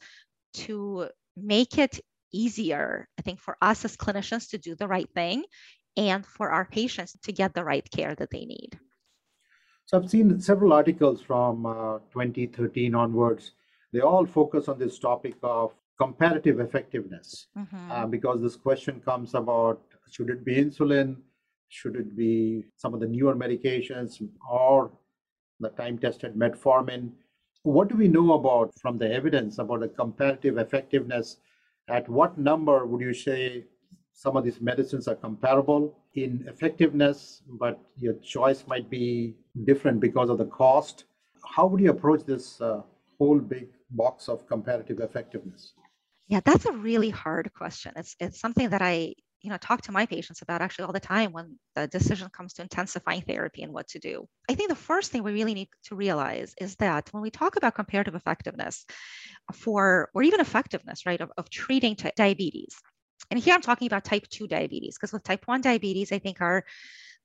to 0.53 1.09
make 1.35 1.77
it 1.77 1.99
easier, 2.31 3.07
I 3.17 3.21
think, 3.21 3.39
for 3.39 3.57
us 3.61 3.85
as 3.85 3.97
clinicians 3.97 4.49
to 4.49 4.57
do 4.57 4.75
the 4.75 4.87
right 4.87 5.09
thing 5.13 5.43
and 5.97 6.25
for 6.25 6.49
our 6.49 6.65
patients 6.65 7.15
to 7.23 7.31
get 7.31 7.53
the 7.53 7.63
right 7.63 7.89
care 7.89 8.15
that 8.15 8.29
they 8.31 8.45
need. 8.45 8.77
So 9.85 9.97
I've 9.97 10.09
seen 10.09 10.39
several 10.41 10.73
articles 10.73 11.21
from 11.21 11.65
uh, 11.65 11.99
2013 12.11 12.95
onwards. 12.95 13.51
They 13.93 13.99
all 13.99 14.25
focus 14.25 14.67
on 14.67 14.79
this 14.79 14.97
topic 14.99 15.35
of 15.43 15.73
comparative 15.97 16.59
effectiveness 16.59 17.47
mm-hmm. 17.57 17.91
uh, 17.91 18.05
because 18.07 18.41
this 18.41 18.55
question 18.55 18.99
comes 18.99 19.33
about 19.35 19.81
should 20.09 20.29
it 20.29 20.43
be 20.43 20.55
insulin, 20.55 21.17
should 21.69 21.95
it 21.95 22.15
be 22.15 22.63
some 22.77 22.93
of 22.93 22.99
the 22.99 23.07
newer 23.07 23.35
medications 23.35 24.21
or 24.49 24.91
the 25.59 25.69
time 25.69 25.97
tested 25.97 26.35
metformin? 26.35 27.11
What 27.63 27.87
do 27.87 27.95
we 27.95 28.07
know 28.07 28.33
about 28.33 28.71
from 28.79 28.97
the 28.97 29.11
evidence 29.11 29.57
about 29.57 29.81
the 29.81 29.87
comparative 29.87 30.57
effectiveness? 30.57 31.37
At 31.87 32.07
what 32.09 32.37
number 32.37 32.85
would 32.85 33.01
you 33.01 33.13
say 33.13 33.65
some 34.15 34.37
of 34.37 34.45
these 34.45 34.61
medicines 34.61 35.07
are 35.07 35.15
comparable 35.15 35.97
in 36.13 36.45
effectiveness, 36.47 37.41
but 37.59 37.79
your 37.97 38.13
choice 38.13 38.65
might 38.65 38.89
be 38.89 39.35
different 39.65 39.99
because 39.99 40.29
of 40.29 40.37
the 40.37 40.45
cost. 40.45 41.03
How 41.45 41.67
would 41.67 41.81
you 41.81 41.89
approach 41.89 42.23
this 42.23 42.61
uh, 42.61 42.81
whole 43.17 43.39
big 43.39 43.67
box 43.91 44.29
of 44.29 44.47
comparative 44.47 45.01
effectiveness? 45.01 45.73
Yeah, 46.27 46.39
that's 46.43 46.65
a 46.65 46.71
really 46.71 47.09
hard 47.09 47.51
question. 47.53 47.91
It's 47.97 48.15
it's 48.19 48.39
something 48.39 48.69
that 48.69 48.81
I 48.81 49.13
you 49.45 49.51
know 49.51 49.57
talk 49.57 49.81
to 49.83 49.91
my 49.91 50.05
patients 50.07 50.41
about 50.41 50.61
actually 50.61 50.85
all 50.85 50.93
the 50.93 50.99
time 50.99 51.31
when 51.31 51.59
the 51.75 51.87
decision 51.87 52.27
comes 52.29 52.53
to 52.53 52.63
intensifying 52.63 53.21
therapy 53.21 53.61
and 53.61 53.71
what 53.71 53.87
to 53.89 53.99
do. 53.99 54.27
I 54.49 54.55
think 54.55 54.69
the 54.69 54.75
first 54.75 55.11
thing 55.11 55.21
we 55.21 55.33
really 55.33 55.53
need 55.53 55.69
to 55.85 55.95
realize 55.95 56.55
is 56.59 56.75
that 56.77 57.09
when 57.11 57.21
we 57.21 57.29
talk 57.29 57.55
about 57.55 57.75
comparative 57.75 58.15
effectiveness 58.15 58.85
for 59.53 60.09
or 60.15 60.23
even 60.23 60.39
effectiveness, 60.39 61.05
right, 61.05 61.21
of, 61.21 61.31
of 61.37 61.49
treating 61.49 61.95
t- 61.95 62.09
diabetes, 62.15 62.75
and 63.29 63.39
here 63.39 63.53
I'm 63.53 63.61
talking 63.61 63.85
about 63.85 64.03
type 64.03 64.27
2 64.29 64.47
diabetes, 64.47 64.97
because 64.97 65.13
with 65.13 65.23
type 65.23 65.47
1 65.47 65.61
diabetes, 65.61 66.11
I 66.11 66.19
think 66.19 66.41
our 66.41 66.65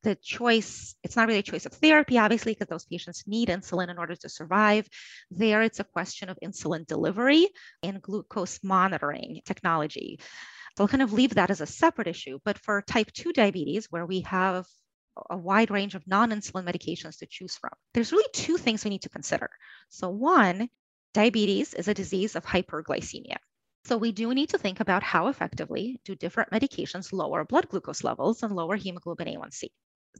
the 0.03 0.15
choice, 0.15 0.95
it's 1.03 1.17
not 1.17 1.27
really 1.27 1.41
a 1.41 1.43
choice 1.43 1.67
of 1.67 1.73
therapy, 1.73 2.19
obviously, 2.19 2.53
because 2.53 2.69
those 2.69 2.87
patients 2.87 3.25
need 3.27 3.49
insulin 3.49 3.91
in 3.91 3.99
order 3.99 4.17
to 4.17 4.29
survive. 4.29 4.89
There, 5.31 5.62
it's 5.62 5.81
a 5.81 5.85
question 5.85 6.31
of 6.31 6.39
insulin 6.43 6.87
delivery 6.87 7.49
and 7.83 8.00
glucose 8.00 8.61
monitoring 8.62 9.43
technology. 9.45 10.19
So 10.81 10.85
I'll 10.85 10.89
kind 10.89 11.03
of 11.03 11.13
leave 11.13 11.35
that 11.35 11.51
as 11.51 11.61
a 11.61 11.67
separate 11.67 12.09
issue. 12.09 12.39
But 12.43 12.57
for 12.57 12.81
type 12.81 13.13
2 13.13 13.35
diabetes, 13.35 13.89
where 13.91 14.07
we 14.07 14.23
have 14.23 14.67
a 15.29 15.37
wide 15.37 15.71
range 15.71 15.95
of 15.95 16.07
non 16.07 16.31
insulin 16.31 16.65
medications 16.65 17.19
to 17.19 17.27
choose 17.27 17.55
from, 17.55 17.73
there's 17.93 18.13
really 18.13 18.31
two 18.33 18.57
things 18.57 18.83
we 18.83 18.89
need 18.89 19.03
to 19.03 19.11
consider. 19.11 19.51
So, 19.91 20.09
one, 20.09 20.71
diabetes 21.13 21.75
is 21.75 21.89
a 21.89 21.93
disease 21.93 22.35
of 22.35 22.47
hyperglycemia. 22.47 23.37
So 23.85 23.99
we 23.99 24.11
do 24.13 24.33
need 24.33 24.49
to 24.51 24.59
think 24.59 24.81
about 24.81 25.03
how 25.03 25.27
effectively 25.27 26.01
do 26.07 26.15
different 26.15 26.51
medications 26.51 27.13
lower 27.13 27.45
blood 27.45 27.69
glucose 27.69 28.03
levels 28.03 28.43
and 28.43 28.57
lower 28.57 28.77
hemoglobin 28.77 29.29
A1C. 29.29 29.65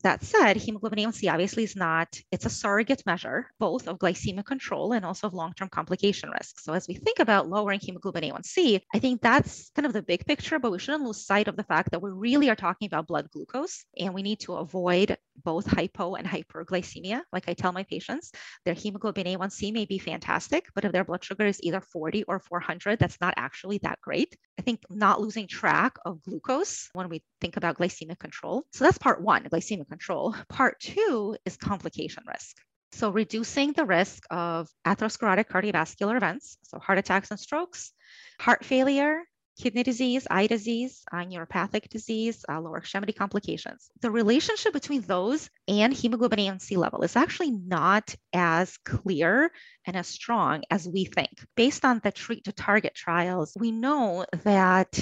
That 0.03 0.25
said, 0.25 0.57
hemoglobin 0.57 0.99
A1C 1.01 1.31
obviously 1.31 1.65
is 1.65 1.77
not, 1.77 2.19
it's 2.31 2.47
a 2.47 2.51
surrogate 2.51 3.05
measure, 3.05 3.51
both 3.59 3.87
of 3.87 3.99
glycemic 3.99 4.47
control 4.47 4.93
and 4.93 5.05
also 5.05 5.27
of 5.27 5.35
long 5.35 5.53
term 5.53 5.69
complication 5.69 6.31
risk. 6.31 6.59
So, 6.59 6.73
as 6.73 6.89
we 6.89 6.95
think 6.95 7.19
about 7.19 7.51
lowering 7.51 7.81
hemoglobin 7.81 8.25
A1C, 8.25 8.81
I 8.95 8.99
think 8.99 9.21
that's 9.21 9.71
kind 9.75 9.85
of 9.85 9.93
the 9.93 10.03
big 10.03 10.25
picture, 10.25 10.59
but 10.59 10.73
we 10.73 10.79
shouldn't 10.79 11.05
lose 11.05 11.27
sight 11.27 11.49
of 11.49 11.57
the 11.57 11.65
fact 11.65 11.91
that 11.91 12.01
we 12.01 12.11
really 12.11 12.49
are 12.49 12.57
talking 12.57 12.87
about 12.87 13.09
blood 13.09 13.31
glucose 13.31 13.85
and 13.99 14.15
we 14.15 14.23
need 14.23 14.41
to 14.41 14.55
avoid 14.55 15.19
both 15.45 15.67
hypo 15.67 16.15
and 16.15 16.27
hyperglycemia. 16.27 17.23
Like 17.33 17.49
I 17.49 17.55
tell 17.55 17.73
my 17.73 17.83
patients, 17.83 18.33
their 18.65 18.75
hemoglobin 18.75 19.27
A1C 19.27 19.73
may 19.73 19.85
be 19.85 19.99
fantastic, 19.99 20.69
but 20.75 20.85
if 20.85 20.93
their 20.93 21.05
blood 21.05 21.25
sugar 21.25 21.47
is 21.47 21.61
either 21.63 21.81
40 21.81 22.25
or 22.25 22.39
400, 22.39 22.99
that's 22.99 23.21
not 23.21 23.35
actually 23.37 23.79
that 23.83 24.01
great. 24.01 24.37
I 24.59 24.63
think 24.63 24.81
not 24.89 25.21
losing 25.21 25.47
track 25.47 25.97
of 26.05 26.23
glucose 26.23 26.89
when 26.95 27.09
we 27.09 27.23
think 27.41 27.57
about 27.57 27.79
glycemic 27.79 28.19
control. 28.19 28.65
So 28.73 28.85
that's 28.85 28.99
part 28.99 29.23
one, 29.23 29.45
glycemic 29.45 29.89
control. 29.89 30.35
Part 30.49 30.81
two 30.81 31.37
is 31.45 31.57
complication 31.57 32.25
risk. 32.27 32.57
So 32.93 33.11
reducing 33.11 33.73
the 33.73 33.85
risk 33.85 34.25
of 34.31 34.69
atherosclerotic 34.87 35.49
cardiovascular 35.49 36.17
events, 36.17 36.59
so 36.65 36.79
heart 36.79 36.99
attacks 36.99 37.31
and 37.31 37.39
strokes, 37.39 37.93
heart 38.41 38.65
failure, 38.65 39.23
kidney 39.61 39.83
disease, 39.83 40.27
eye 40.31 40.47
disease, 40.47 41.03
uh, 41.13 41.19
neuropathic 41.19 41.89
disease, 41.89 42.45
uh, 42.49 42.61
lower 42.61 42.79
extremity 42.79 43.13
complications. 43.13 43.91
The 44.01 44.11
relationship 44.11 44.73
between 44.73 45.03
those 45.03 45.51
and 45.69 45.93
hemoglobin 45.93 46.39
A1C 46.39 46.77
level 46.77 47.03
is 47.03 47.15
actually 47.15 47.51
not 47.51 48.15
as 48.33 48.77
clear 48.79 49.53
and 49.87 49.97
as 49.97 50.07
strong 50.07 50.63
as 50.71 50.89
we 50.89 51.05
think. 51.05 51.31
Based 51.57 51.85
on 51.85 52.01
the 52.03 52.11
treat 52.11 52.45
to 52.45 52.53
target 52.53 52.95
trials, 52.95 53.53
we 53.59 53.71
know 53.71 54.25
that 54.45 54.99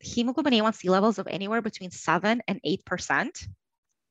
hemoglobin 0.00 0.52
A1C 0.54 0.88
levels 0.88 1.18
of 1.18 1.26
anywhere 1.26 1.62
between 1.62 1.90
7 1.90 2.42
and 2.46 2.60
8% 2.66 3.46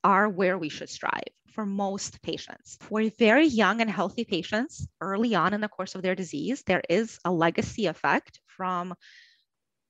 are 0.04 0.30
where 0.30 0.58
we 0.58 0.70
should 0.70 0.90
strive 0.90 1.24
for 1.54 1.66
most 1.66 2.22
patients. 2.22 2.78
For 2.82 3.10
very 3.18 3.46
young 3.46 3.82
and 3.82 3.90
healthy 3.90 4.24
patients, 4.24 4.88
early 5.02 5.36
on 5.36 5.54
in 5.54 5.62
the 5.62 5.68
course 5.68 5.96
of 5.96 6.02
their 6.02 6.16
disease, 6.16 6.64
there 6.66 6.84
is 6.90 7.20
a 7.26 7.32
legacy 7.32 7.88
effect 7.88 8.40
from 8.48 8.94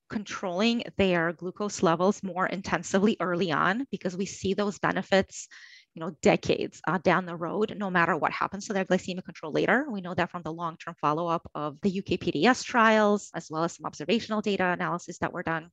controlling 0.09 0.83
their 0.97 1.33
glucose 1.33 1.83
levels 1.83 2.23
more 2.23 2.47
intensively 2.47 3.15
early 3.19 3.51
on 3.51 3.85
because 3.91 4.17
we 4.17 4.25
see 4.25 4.53
those 4.53 4.79
benefits 4.79 5.47
you 5.93 5.99
know 5.99 6.15
decades 6.21 6.81
uh, 6.87 6.97
down 7.03 7.25
the 7.25 7.35
road 7.35 7.75
no 7.77 7.89
matter 7.89 8.15
what 8.15 8.31
happens 8.31 8.65
to 8.65 8.73
their 8.73 8.85
glycemic 8.85 9.23
control 9.23 9.51
later 9.51 9.85
we 9.91 10.01
know 10.01 10.13
that 10.13 10.31
from 10.31 10.41
the 10.43 10.51
long-term 10.51 10.95
follow-up 10.99 11.47
of 11.53 11.77
the 11.81 12.01
UKPDS 12.01 12.63
trials 12.63 13.29
as 13.35 13.47
well 13.49 13.63
as 13.63 13.75
some 13.75 13.85
observational 13.85 14.41
data 14.41 14.65
analysis 14.65 15.19
that 15.19 15.33
were 15.33 15.43
done 15.43 15.69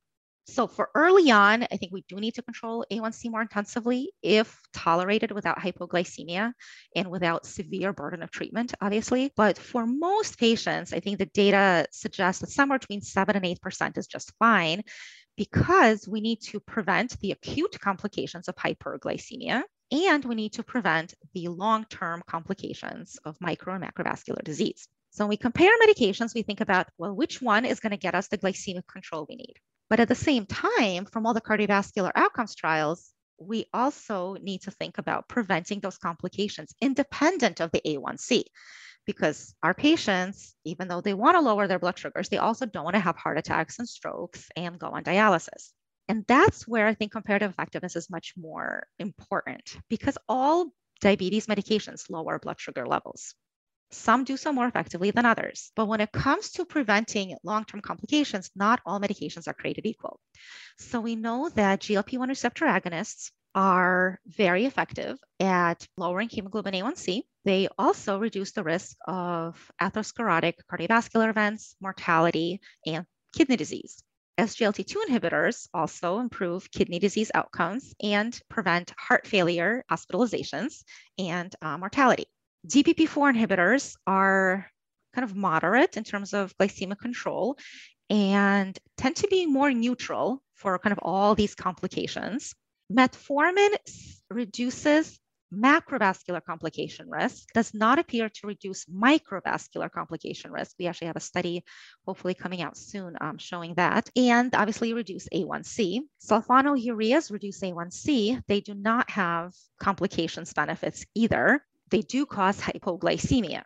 so 0.49 0.65
for 0.65 0.89
early 0.95 1.29
on, 1.29 1.63
I 1.63 1.77
think 1.77 1.91
we 1.91 2.05
do 2.07 2.15
need 2.15 2.35
to 2.35 2.41
control 2.41 2.85
A1C 2.91 3.29
more 3.29 3.41
intensively 3.41 4.11
if 4.23 4.57
tolerated 4.73 5.31
without 5.31 5.59
hypoglycemia 5.59 6.53
and 6.95 7.11
without 7.11 7.45
severe 7.45 7.91
burden 7.91 8.23
of 8.23 8.31
treatment, 8.31 8.73
obviously. 8.79 9.31
But 9.35 9.57
for 9.57 9.85
most 9.85 10.39
patients, 10.39 10.93
I 10.93 11.01
think 11.01 11.19
the 11.19 11.25
data 11.25 11.87
suggests 11.91 12.41
that 12.41 12.49
somewhere 12.49 12.79
between 12.79 13.01
7 13.01 13.35
and 13.35 13.45
8% 13.45 13.97
is 13.97 14.07
just 14.07 14.31
fine 14.39 14.83
because 15.35 16.07
we 16.07 16.21
need 16.21 16.41
to 16.43 16.61
prevent 16.61 17.19
the 17.19 17.31
acute 17.31 17.77
complications 17.79 18.47
of 18.47 18.55
hyperglycemia 18.55 19.63
and 19.91 20.25
we 20.25 20.35
need 20.35 20.53
to 20.53 20.63
prevent 20.63 21.13
the 21.33 21.49
long-term 21.49 22.23
complications 22.25 23.17
of 23.25 23.35
micro 23.41 23.75
and 23.75 23.83
macrovascular 23.83 24.43
disease. 24.43 24.87
So 25.11 25.25
when 25.25 25.29
we 25.29 25.37
compare 25.37 25.71
medications, 25.85 26.33
we 26.33 26.41
think 26.41 26.61
about, 26.61 26.87
well, 26.97 27.13
which 27.13 27.41
one 27.41 27.65
is 27.65 27.79
going 27.79 27.91
to 27.91 27.97
get 27.97 28.15
us 28.15 28.27
the 28.29 28.37
glycemic 28.37 28.87
control 28.87 29.25
we 29.27 29.35
need? 29.35 29.55
But 29.89 29.99
at 29.99 30.07
the 30.07 30.15
same 30.15 30.45
time, 30.45 31.05
from 31.05 31.25
all 31.25 31.33
the 31.33 31.41
cardiovascular 31.41 32.11
outcomes 32.15 32.55
trials, 32.55 33.13
we 33.39 33.65
also 33.73 34.35
need 34.41 34.61
to 34.63 34.71
think 34.71 34.97
about 34.97 35.29
preventing 35.29 35.79
those 35.79 35.97
complications 35.97 36.73
independent 36.81 37.59
of 37.61 37.71
the 37.71 37.81
A1C. 37.85 38.43
Because 39.05 39.55
our 39.63 39.73
patients, 39.73 40.55
even 40.65 40.87
though 40.87 40.99
they 41.01 41.13
want 41.13 41.35
to 41.35 41.41
lower 41.41 41.67
their 41.67 41.79
blood 41.79 41.97
sugars, 41.97 42.27
they 42.29 42.37
also 42.37 42.65
don't 42.65 42.83
want 42.83 42.95
to 42.95 42.99
have 42.99 43.15
heart 43.15 43.37
attacks 43.37 43.79
and 43.79 43.87
strokes 43.87 44.49
and 44.55 44.77
go 44.79 44.87
on 44.87 45.03
dialysis. 45.03 45.71
And 46.09 46.25
that's 46.27 46.67
where 46.67 46.87
I 46.87 46.93
think 46.93 47.11
comparative 47.13 47.51
effectiveness 47.51 47.95
is 47.95 48.09
much 48.09 48.33
more 48.37 48.87
important 48.99 49.77
because 49.89 50.17
all 50.27 50.71
diabetes 50.99 51.47
medications 51.47 52.09
lower 52.09 52.39
blood 52.39 52.59
sugar 52.59 52.85
levels. 52.85 53.35
Some 53.91 54.25
do 54.25 54.35
so 54.35 54.51
more 54.51 54.67
effectively 54.67 55.11
than 55.11 55.25
others. 55.25 55.71
But 55.75 55.87
when 55.87 56.01
it 56.01 56.11
comes 56.11 56.51
to 56.51 56.65
preventing 56.65 57.37
long 57.43 57.65
term 57.65 57.81
complications, 57.81 58.51
not 58.55 58.81
all 58.85 58.99
medications 58.99 59.47
are 59.47 59.53
created 59.53 59.85
equal. 59.85 60.19
So 60.77 60.99
we 60.99 61.15
know 61.15 61.49
that 61.55 61.81
GLP 61.81 62.17
1 62.17 62.29
receptor 62.29 62.65
agonists 62.65 63.31
are 63.55 64.19
very 64.27 64.65
effective 64.65 65.17
at 65.39 65.87
lowering 65.97 66.29
hemoglobin 66.29 66.73
A1C. 66.73 67.21
They 67.45 67.69
also 67.77 68.19
reduce 68.19 68.51
the 68.51 68.63
risk 68.63 68.97
of 69.07 69.71
atherosclerotic 69.81 70.55
cardiovascular 70.71 71.29
events, 71.29 71.75
mortality, 71.81 72.59
and 72.85 73.05
kidney 73.35 73.55
disease. 73.55 74.03
SGLT2 74.37 74.95
inhibitors 75.09 75.67
also 75.73 76.19
improve 76.19 76.69
kidney 76.69 76.99
disease 76.99 77.31
outcomes 77.33 77.95
and 78.03 78.39
prevent 78.49 78.93
heart 78.99 79.25
failure, 79.25 79.83
hospitalizations, 79.89 80.83
and 81.17 81.55
uh, 81.63 81.77
mortality. 81.77 82.27
DPP4 82.67 83.35
inhibitors 83.35 83.95
are 84.05 84.69
kind 85.13 85.23
of 85.23 85.35
moderate 85.35 85.97
in 85.97 86.03
terms 86.03 86.33
of 86.33 86.55
glycemic 86.57 86.99
control 86.99 87.57
and 88.09 88.77
tend 88.97 89.15
to 89.17 89.27
be 89.27 89.45
more 89.45 89.71
neutral 89.71 90.41
for 90.55 90.77
kind 90.79 90.91
of 90.91 90.99
all 91.01 91.35
these 91.35 91.55
complications. 91.55 92.53
Metformin 92.91 93.75
reduces 94.29 95.19
macrovascular 95.53 96.43
complication 96.43 97.09
risk, 97.09 97.47
does 97.53 97.73
not 97.73 97.99
appear 97.99 98.29
to 98.29 98.47
reduce 98.47 98.85
microvascular 98.85 99.89
complication 99.89 100.51
risk. 100.51 100.75
We 100.79 100.87
actually 100.87 101.07
have 101.07 101.15
a 101.15 101.21
study 101.21 101.63
hopefully 102.05 102.33
coming 102.33 102.61
out 102.61 102.77
soon 102.77 103.15
um, 103.21 103.37
showing 103.37 103.75
that, 103.75 104.09
and 104.15 104.53
obviously 104.53 104.93
reduce 104.93 105.27
A1C. 105.29 105.99
Sulfonylureas 106.21 107.31
reduce 107.31 107.61
A1C. 107.61 108.41
They 108.47 108.61
do 108.61 108.73
not 108.73 109.09
have 109.09 109.53
complications 109.79 110.53
benefits 110.53 111.05
either. 111.15 111.63
They 111.89 112.01
do 112.01 112.25
cause 112.25 112.59
hypoglycemia. 112.59 113.63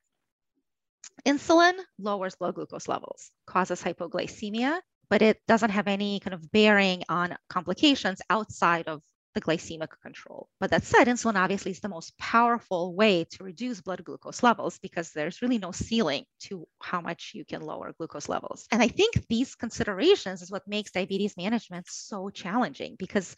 Insulin 1.26 1.74
lowers 2.00 2.36
blood 2.36 2.56
glucose 2.56 2.88
levels, 2.88 3.32
causes 3.46 3.82
hypoglycemia, 3.82 4.80
but 5.10 5.22
it 5.22 5.42
doesn't 5.48 5.72
have 5.72 5.88
any 5.88 6.20
kind 6.20 6.34
of 6.34 6.52
bearing 6.52 7.04
on 7.10 7.36
complications 7.50 8.22
outside 8.30 8.88
of 8.88 9.02
the 9.34 9.42
glycemic 9.42 9.90
control. 10.02 10.50
But 10.60 10.72
that 10.72 10.84
said, 10.84 11.08
insulin 11.08 11.36
obviously 11.36 11.72
is 11.72 11.80
the 11.80 11.90
most 11.90 12.18
powerful 12.18 12.94
way 12.96 13.26
to 13.32 13.44
reduce 13.44 13.82
blood 13.82 14.04
glucose 14.04 14.44
levels 14.44 14.78
because 14.80 15.12
there's 15.12 15.42
really 15.42 15.58
no 15.58 15.72
ceiling 15.72 16.26
to 16.42 16.68
how 16.82 17.02
much 17.02 17.32
you 17.34 17.46
can 17.46 17.62
lower 17.62 17.94
glucose 17.98 18.30
levels. 18.30 18.68
And 18.72 18.82
I 18.82 18.88
think 18.88 19.28
these 19.28 19.56
considerations 19.56 20.42
is 20.42 20.52
what 20.52 20.68
makes 20.68 20.92
diabetes 20.92 21.38
management 21.38 21.88
so 21.90 22.30
challenging 22.30 22.96
because 23.00 23.36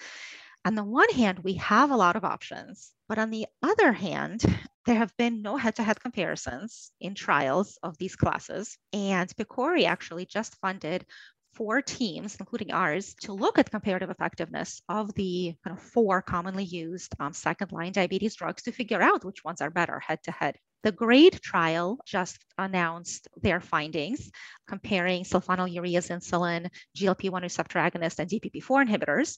on 0.66 0.76
the 0.76 0.84
one 0.84 1.10
hand, 1.10 1.40
we 1.40 1.56
have 1.56 1.92
a 1.92 1.98
lot 1.98 2.16
of 2.16 2.24
options, 2.24 2.94
but 3.10 3.20
on 3.20 3.30
the 3.30 3.48
other 3.62 3.92
hand, 3.92 4.44
there 4.86 4.96
have 4.96 5.16
been 5.18 5.42
no 5.42 5.58
head 5.58 5.76
to 5.76 5.84
head 5.84 6.00
comparisons 6.00 6.92
in 7.00 7.16
trials 7.16 7.78
of 7.84 7.98
these 7.98 8.16
classes. 8.16 8.78
And 8.92 9.30
PCORI 9.36 9.86
actually 9.86 10.26
just 10.26 10.56
funded 10.58 11.06
four 11.54 11.82
teams, 11.82 12.36
including 12.40 12.72
ours, 12.72 13.14
to 13.22 13.34
look 13.34 13.60
at 13.60 13.72
comparative 13.72 14.10
effectiveness 14.10 14.82
of 14.90 15.14
the 15.14 15.56
kind 15.64 15.78
of 15.78 15.84
four 15.84 16.22
commonly 16.22 16.64
used 16.64 17.14
um, 17.20 17.34
second 17.34 17.72
line 17.72 17.92
diabetes 17.92 18.36
drugs 18.36 18.64
to 18.64 18.72
figure 18.72 19.02
out 19.02 19.24
which 19.24 19.44
ones 19.44 19.62
are 19.62 19.70
better 19.70 20.00
head 20.00 20.20
to 20.24 20.32
head. 20.32 20.58
The 20.84 20.92
GRADE 20.92 21.42
trial 21.42 21.98
just 22.06 22.40
announced 22.58 23.30
their 23.42 23.62
findings 23.62 24.30
comparing 24.68 25.24
sulfonylureas 25.24 26.10
insulin, 26.12 26.70
GLP-1 26.98 27.42
receptor 27.42 27.80
agonist, 27.80 28.20
and 28.20 28.30
DPP-4 28.30 28.88
inhibitors 28.88 29.38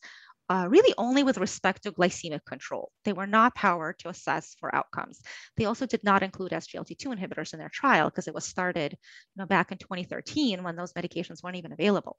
uh, 0.50 0.68
really 0.70 0.94
only 0.98 1.24
with 1.24 1.38
respect 1.38 1.84
to 1.84 1.92
glycemic 1.92 2.44
control. 2.46 2.92
They 3.04 3.14
were 3.14 3.28
not 3.28 3.56
powered 3.56 4.00
to 4.00 4.10
assess 4.10 4.56
for 4.60 4.74
outcomes. 4.76 5.22
They 5.58 5.66
also 5.66 5.86
did 5.86 6.04
not 6.04 6.24
include 6.24 6.52
SGLT2 6.52 7.18
inhibitors 7.18 7.54
in 7.54 7.60
their 7.60 7.70
trial 7.70 8.10
because 8.10 8.28
it 8.28 8.34
was 8.34 8.46
started 8.46 8.94
you 8.94 9.40
know, 9.40 9.46
back 9.46 9.72
in 9.72 9.78
2013 9.78 10.64
when 10.64 10.76
those 10.76 10.94
medications 10.94 11.44
weren't 11.44 11.58
even 11.58 11.72
available. 11.72 12.18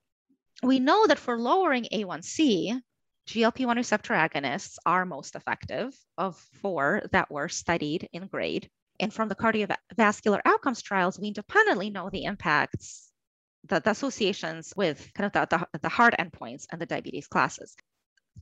We 0.62 0.80
know 0.80 1.06
that 1.06 1.18
for 1.18 1.38
lowering 1.38 1.86
A1C, 1.92 2.80
GLP-1 3.28 3.76
receptor 3.76 4.14
agonists 4.14 4.76
are 4.86 5.04
most 5.04 5.34
effective 5.34 5.96
of 6.16 6.36
four 6.62 7.02
that 7.12 7.30
were 7.30 7.48
studied 7.48 8.08
in 8.12 8.28
GRADE. 8.28 8.70
And 9.00 9.12
from 9.12 9.28
the 9.28 9.34
cardiovascular 9.34 10.40
outcomes 10.44 10.82
trials, 10.82 11.18
we 11.18 11.28
independently 11.28 11.90
know 11.90 12.10
the 12.10 12.24
impacts 12.24 13.10
the, 13.68 13.80
the, 13.80 13.90
associations 13.90 14.72
with 14.76 15.10
kind 15.14 15.26
of 15.26 15.32
the, 15.32 15.56
the, 15.72 15.78
the, 15.80 15.88
hard 15.88 16.14
endpoints 16.18 16.66
and 16.70 16.80
the 16.80 16.86
diabetes 16.86 17.26
classes 17.26 17.74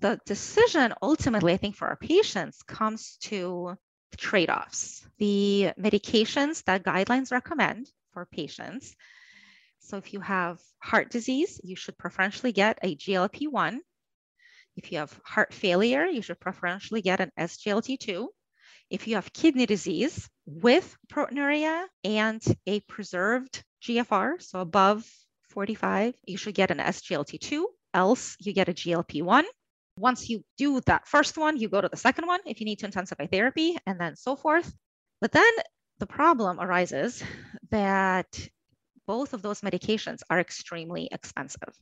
the 0.00 0.20
decision 0.26 0.92
ultimately, 1.02 1.52
I 1.52 1.56
think, 1.56 1.76
for 1.76 1.88
our 1.88 1.96
patients 1.96 2.62
comes 2.62 3.16
to 3.22 3.76
trade 4.16 4.50
offs. 4.50 5.06
The 5.18 5.72
medications 5.78 6.62
that 6.64 6.84
guidelines 6.84 7.32
recommend 7.32 7.90
for 8.12 8.26
patients. 8.26 8.94
So, 9.80 9.96
if 9.98 10.12
you 10.12 10.20
have 10.20 10.60
heart 10.82 11.10
disease, 11.10 11.60
you 11.62 11.76
should 11.76 11.98
preferentially 11.98 12.52
get 12.52 12.78
a 12.82 12.96
GLP 12.96 13.48
1. 13.50 13.80
If 14.76 14.90
you 14.90 14.98
have 14.98 15.18
heart 15.24 15.52
failure, 15.52 16.06
you 16.06 16.22
should 16.22 16.40
preferentially 16.40 17.02
get 17.02 17.20
an 17.20 17.30
SGLT2. 17.38 18.26
If 18.90 19.08
you 19.08 19.16
have 19.16 19.32
kidney 19.32 19.66
disease 19.66 20.28
with 20.46 20.96
proteinuria 21.10 21.86
and 22.04 22.42
a 22.66 22.80
preserved 22.80 23.62
GFR, 23.82 24.40
so 24.42 24.60
above 24.60 25.10
45, 25.50 26.14
you 26.26 26.36
should 26.36 26.54
get 26.54 26.70
an 26.70 26.78
SGLT2, 26.78 27.64
else 27.94 28.36
you 28.40 28.52
get 28.52 28.68
a 28.68 28.72
GLP 28.72 29.22
1. 29.22 29.44
Once 29.96 30.28
you 30.28 30.42
do 30.58 30.80
that 30.82 31.06
first 31.06 31.38
one, 31.38 31.56
you 31.56 31.68
go 31.68 31.80
to 31.80 31.88
the 31.88 31.96
second 31.96 32.26
one 32.26 32.40
if 32.46 32.60
you 32.60 32.66
need 32.66 32.80
to 32.80 32.86
intensify 32.86 33.26
therapy, 33.26 33.76
and 33.86 34.00
then 34.00 34.16
so 34.16 34.36
forth. 34.36 34.74
But 35.20 35.32
then 35.32 35.52
the 35.98 36.06
problem 36.06 36.60
arises 36.60 37.22
that 37.70 38.48
both 39.06 39.32
of 39.32 39.42
those 39.42 39.60
medications 39.60 40.20
are 40.28 40.40
extremely 40.40 41.08
expensive. 41.12 41.74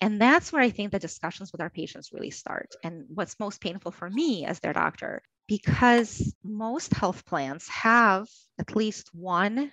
And 0.00 0.20
that's 0.20 0.52
where 0.52 0.62
I 0.62 0.70
think 0.70 0.92
the 0.92 0.98
discussions 0.98 1.52
with 1.52 1.60
our 1.60 1.70
patients 1.70 2.10
really 2.12 2.30
start. 2.30 2.74
And 2.82 3.04
what's 3.08 3.40
most 3.40 3.60
painful 3.60 3.92
for 3.92 4.08
me 4.08 4.44
as 4.44 4.60
their 4.60 4.72
doctor, 4.72 5.22
because 5.46 6.34
most 6.44 6.94
health 6.94 7.24
plans 7.26 7.68
have 7.68 8.28
at 8.58 8.76
least 8.76 9.10
one 9.12 9.72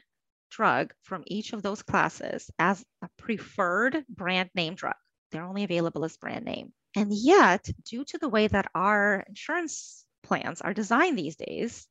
drug 0.50 0.94
from 1.04 1.24
each 1.28 1.54
of 1.54 1.62
those 1.62 1.84
classes 1.84 2.50
as 2.58 2.84
a 3.02 3.10
preferred 3.18 4.04
brand 4.10 4.50
name 4.56 4.76
drug. 4.76 4.96
They're 5.32 5.44
only 5.44 5.64
available 5.64 6.06
as 6.06 6.18
brand 6.18 6.46
name. 6.46 6.74
And 6.96 7.12
yet, 7.12 7.70
due 7.86 8.06
to 8.06 8.18
the 8.18 8.30
way 8.30 8.48
that 8.48 8.72
our 8.74 9.24
insurance 9.28 10.06
plans 10.24 10.62
are 10.62 10.74
designed 10.74 11.18
these 11.18 11.36
days, 11.36 11.88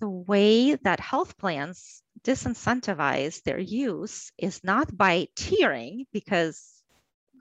the 0.00 0.08
way 0.08 0.76
that 0.76 1.00
health 1.00 1.36
plans 1.36 2.02
disincentivize 2.22 3.42
their 3.42 3.58
use 3.58 4.32
is 4.38 4.64
not 4.64 4.96
by 4.96 5.28
tiering, 5.36 6.06
because 6.12 6.73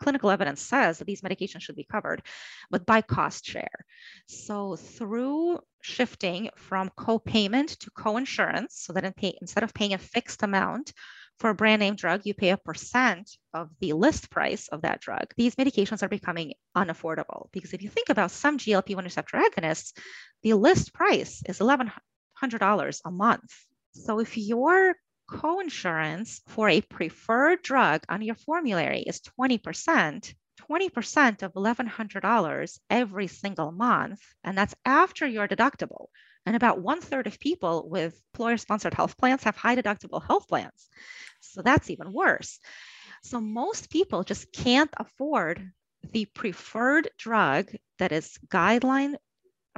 clinical 0.03 0.29
evidence 0.29 0.61
says 0.61 0.97
that 0.97 1.05
these 1.05 1.21
medications 1.21 1.61
should 1.61 1.75
be 1.75 1.87
covered, 1.89 2.21
but 2.69 2.85
by 2.85 3.01
cost 3.01 3.45
share. 3.45 3.85
So 4.27 4.75
through 4.75 5.59
shifting 5.81 6.49
from 6.55 6.91
co-payment 6.95 7.69
to 7.79 7.91
co-insurance, 7.91 8.75
so 8.85 8.93
that 8.93 9.05
in 9.05 9.13
pay, 9.13 9.37
instead 9.41 9.63
of 9.63 9.73
paying 9.73 9.93
a 9.93 9.97
fixed 9.97 10.43
amount 10.43 10.93
for 11.39 11.49
a 11.49 11.55
brand 11.55 11.79
name 11.79 11.95
drug, 11.95 12.21
you 12.25 12.33
pay 12.33 12.49
a 12.49 12.57
percent 12.57 13.31
of 13.53 13.69
the 13.79 13.93
list 13.93 14.29
price 14.29 14.67
of 14.67 14.81
that 14.81 15.01
drug. 15.01 15.25
These 15.35 15.55
medications 15.55 16.03
are 16.03 16.09
becoming 16.09 16.53
unaffordable 16.75 17.47
because 17.51 17.73
if 17.73 17.81
you 17.81 17.89
think 17.89 18.09
about 18.09 18.31
some 18.31 18.57
GLP 18.57 18.95
1 18.95 19.03
receptor 19.03 19.37
agonists, 19.37 19.97
the 20.43 20.53
list 20.53 20.93
price 20.93 21.41
is 21.47 21.59
$1,100 21.59 23.01
a 23.05 23.11
month. 23.11 23.51
So 23.93 24.19
if 24.19 24.37
your 24.37 24.95
co-insurance 25.27 26.41
for 26.47 26.69
a 26.69 26.81
preferred 26.81 27.61
drug 27.61 28.03
on 28.09 28.21
your 28.21 28.35
formulary 28.35 29.01
is 29.01 29.21
20%, 29.39 30.33
20% 30.69 31.43
of 31.43 31.53
$1,100 31.53 32.79
every 32.89 33.27
single 33.27 33.71
month, 33.71 34.21
and 34.43 34.57
that's 34.57 34.75
after 34.85 35.27
your 35.27 35.47
deductible. 35.47 36.07
And 36.45 36.55
about 36.55 36.81
one 36.81 37.01
third 37.01 37.27
of 37.27 37.39
people 37.39 37.87
with 37.89 38.19
employer 38.33 38.57
sponsored 38.57 38.93
health 38.93 39.17
plans 39.17 39.43
have 39.43 39.55
high 39.55 39.75
deductible 39.75 40.25
health 40.25 40.47
plans. 40.47 40.89
So 41.39 41.61
that's 41.61 41.89
even 41.89 42.11
worse. 42.11 42.59
So 43.23 43.39
most 43.39 43.89
people 43.89 44.23
just 44.23 44.51
can't 44.51 44.93
afford 44.97 45.71
the 46.11 46.25
preferred 46.25 47.09
drug 47.17 47.71
that 47.99 48.11
is 48.11 48.37
guideline 48.47 49.15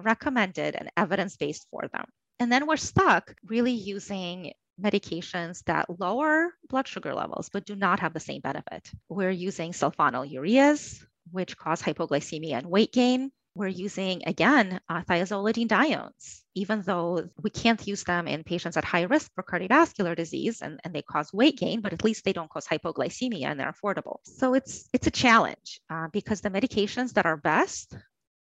recommended 0.02 0.76
and 0.76 0.90
evidence 0.98 1.38
based 1.38 1.68
for 1.70 1.88
them. 1.94 2.06
And 2.40 2.52
then 2.52 2.66
we're 2.66 2.78
stuck 2.78 3.34
really 3.46 3.72
using 3.74 4.54
medications 4.82 5.64
that 5.66 6.00
lower 6.00 6.54
blood 6.70 6.88
sugar 6.88 7.14
levels 7.14 7.50
but 7.50 7.66
do 7.66 7.76
not 7.76 8.00
have 8.00 8.14
the 8.14 8.20
same 8.20 8.42
benefit. 8.42 8.92
We're 9.10 9.32
using 9.32 9.72
sulfonylureas, 9.72 11.04
which 11.32 11.58
cause 11.58 11.82
hypoglycemia 11.82 12.54
and 12.54 12.68
weight 12.68 12.92
gain. 12.92 13.32
We're 13.58 13.68
using, 13.68 14.22
again, 14.26 14.82
uh, 14.90 15.04
thiazolidinediones, 15.04 16.42
even 16.56 16.82
though 16.82 17.30
we 17.42 17.50
can't 17.50 17.88
use 17.88 18.04
them 18.04 18.28
in 18.28 18.44
patients 18.44 18.76
at 18.76 18.84
high 18.84 19.04
risk 19.04 19.32
for 19.34 19.44
cardiovascular 19.44 20.14
disease 20.14 20.62
and, 20.62 20.78
and 20.84 20.94
they 20.94 21.02
cause 21.02 21.32
weight 21.32 21.58
gain, 21.58 21.80
but 21.80 21.94
at 21.94 22.04
least 22.04 22.26
they 22.26 22.34
don't 22.34 22.50
cause 22.50 22.68
hypoglycemia 22.68 23.46
and 23.46 23.58
they're 23.58 23.72
affordable. 23.72 24.18
So 24.24 24.56
it's, 24.56 24.90
it's 24.92 25.08
a 25.08 25.12
challenge 25.12 25.80
uh, 25.90 26.10
because 26.12 26.42
the 26.42 26.50
medications 26.50 27.14
that 27.14 27.26
are 27.26 27.38
best 27.38 27.96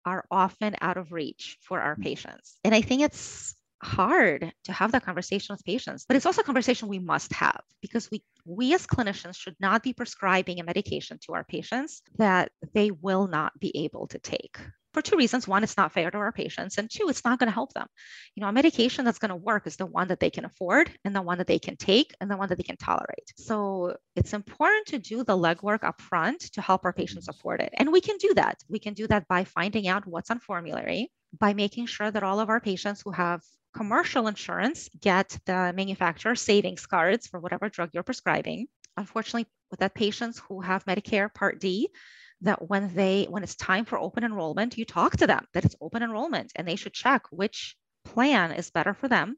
are 0.07 0.25
often 0.31 0.75
out 0.81 0.97
of 0.97 1.13
reach 1.13 1.59
for 1.61 1.81
our 1.81 1.97
patients. 1.97 2.59
And 2.65 2.75
I 2.75 2.81
think 2.81 3.03
it's 3.03 3.55
hard 3.83 4.53
to 4.65 4.73
have 4.73 4.93
that 4.93 5.05
conversation 5.05 5.53
with 5.53 5.65
patients 5.65 6.05
but 6.07 6.17
it's 6.17 6.27
also 6.27 6.41
a 6.41 6.45
conversation 6.45 6.89
we 6.89 6.99
must 6.99 7.33
have 7.33 7.61
because 7.83 8.11
we 8.11 8.23
we 8.47 8.75
as 8.75 8.87
clinicians 8.87 9.37
should 9.37 9.57
not 9.61 9.83
be 9.83 9.93
prescribing 9.93 10.61
a 10.61 10.65
medication 10.65 11.19
to 11.19 11.35
our 11.35 11.45
patients 11.45 12.03
that 12.17 12.51
they 12.73 12.91
will 12.91 13.27
not 13.27 13.59
be 13.61 13.85
able 13.85 14.07
to 14.07 14.19
take 14.19 14.59
for 14.95 15.03
two 15.03 15.17
reasons. 15.17 15.47
One, 15.47 15.65
it's 15.65 15.77
not 15.77 15.93
fair 15.93 16.11
to 16.11 16.19
our 16.19 16.33
patients. 16.33 16.79
And 16.79 16.89
two, 16.89 17.09
it's 17.09 17.25
not 17.25 17.39
going 17.39 17.49
to 17.49 17.55
help 17.55 17.75
them. 17.75 17.89
You 18.35 18.41
know, 18.41 18.49
a 18.49 18.53
medication 18.53 19.05
that's 19.05 19.19
going 19.19 19.31
to 19.31 19.37
work 19.37 19.67
is 19.67 19.77
the 19.77 19.85
one 19.85 20.09
that 20.09 20.21
they 20.21 20.31
can 20.31 20.45
afford 20.45 20.89
and 21.05 21.15
the 21.15 21.21
one 21.21 21.39
that 21.39 21.49
they 21.49 21.59
can 21.59 21.77
take 21.77 22.15
and 22.21 22.31
the 22.31 22.37
one 22.37 22.49
that 22.49 22.57
they 22.57 22.63
can 22.63 22.77
tolerate. 22.77 23.33
So 23.37 23.97
it's 24.17 24.33
important 24.33 24.87
to 24.87 24.99
do 24.99 25.25
the 25.25 25.37
legwork 25.37 25.83
up 25.83 26.01
front 26.01 26.41
to 26.53 26.63
help 26.63 26.85
our 26.85 26.93
patients 26.93 27.29
afford 27.29 27.61
it. 27.61 27.75
And 27.77 27.93
we 27.93 28.01
can 28.01 28.17
do 28.19 28.33
that. 28.35 28.63
We 28.69 28.79
can 28.79 28.95
do 28.95 29.07
that 29.09 29.29
by 29.29 29.45
finding 29.45 29.89
out 29.89 30.07
what's 30.07 30.31
on 30.31 30.39
formulary, 30.39 31.11
by 31.39 31.55
making 31.55 31.87
sure 31.87 32.11
that 32.11 32.23
all 32.23 32.41
of 32.41 32.49
our 32.49 32.61
patients 32.61 33.03
who 33.03 33.11
have 33.11 33.43
commercial 33.75 34.29
insurance 34.29 34.89
get 35.01 35.37
the 35.47 35.73
manufacturer 35.75 36.35
savings 36.35 36.87
cards 36.87 37.27
for 37.27 37.41
whatever 37.41 37.69
drug 37.69 37.91
you're 37.93 38.03
prescribing. 38.03 38.67
Unfortunately, 38.97 39.47
with 39.71 39.81
that 39.81 39.95
patients 39.95 40.41
who 40.49 40.61
have 40.61 40.85
Medicare 40.85 41.33
Part 41.35 41.61
D, 41.61 41.89
that 42.45 42.69
when 42.69 42.95
they 42.95 43.27
when 43.31 43.43
it's 43.43 43.57
time 43.57 43.85
for 43.85 43.99
open 43.99 44.25
enrollment 44.25 44.77
you 44.77 44.85
talk 44.85 45.17
to 45.17 45.27
them 45.27 45.45
that 45.55 45.65
it's 45.65 45.77
open 45.81 46.03
enrollment 46.03 46.53
and 46.57 46.67
they 46.67 46.77
should 46.77 46.93
check 46.93 47.23
which 47.31 47.77
plan 48.05 48.53
is 48.53 48.71
better 48.71 48.93
for 48.93 49.09
them 49.09 49.37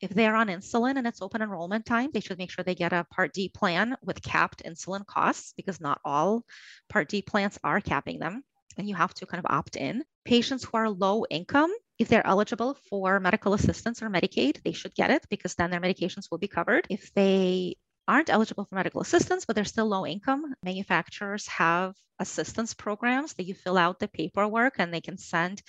if 0.00 0.10
they're 0.10 0.36
on 0.36 0.48
insulin 0.48 0.96
and 0.98 1.06
it's 1.06 1.22
open 1.22 1.40
enrollment 1.40 1.86
time 1.86 2.10
they 2.12 2.20
should 2.20 2.38
make 2.38 2.50
sure 2.50 2.64
they 2.64 2.74
get 2.74 2.92
a 2.92 3.06
part 3.10 3.32
d 3.32 3.48
plan 3.48 3.96
with 4.02 4.22
capped 4.22 4.62
insulin 4.64 5.06
costs 5.06 5.54
because 5.56 5.80
not 5.80 6.00
all 6.04 6.44
part 6.88 7.08
d 7.08 7.22
plans 7.22 7.58
are 7.64 7.80
capping 7.80 8.18
them 8.18 8.42
and 8.76 8.88
you 8.88 8.94
have 8.94 9.14
to 9.14 9.26
kind 9.26 9.44
of 9.44 9.50
opt 9.50 9.76
in 9.76 10.02
patients 10.24 10.64
who 10.64 10.76
are 10.76 10.88
low 10.88 11.24
income 11.30 11.72
if 11.98 12.08
they're 12.08 12.26
eligible 12.26 12.74
for 12.88 13.20
medical 13.20 13.54
assistance 13.54 14.02
or 14.02 14.10
Medicaid, 14.10 14.62
they 14.64 14.72
should 14.72 14.94
get 14.94 15.10
it 15.10 15.24
because 15.30 15.54
then 15.54 15.70
their 15.70 15.80
medications 15.80 16.30
will 16.30 16.38
be 16.38 16.48
covered. 16.48 16.86
If 16.90 17.12
they 17.14 17.76
aren't 18.06 18.30
eligible 18.30 18.64
for 18.64 18.74
medical 18.74 19.00
assistance, 19.00 19.44
but 19.44 19.56
they're 19.56 19.64
still 19.64 19.86
low 19.86 20.06
income. 20.06 20.54
Manufacturers 20.62 21.46
have 21.46 21.94
assistance 22.18 22.74
programs 22.74 23.34
that 23.34 23.44
you 23.44 23.54
fill 23.54 23.78
out 23.78 23.98
the 23.98 24.08
paperwork 24.08 24.74
and 24.78 24.92
they 24.92 25.00
can 25.00 25.16
send 25.16 25.62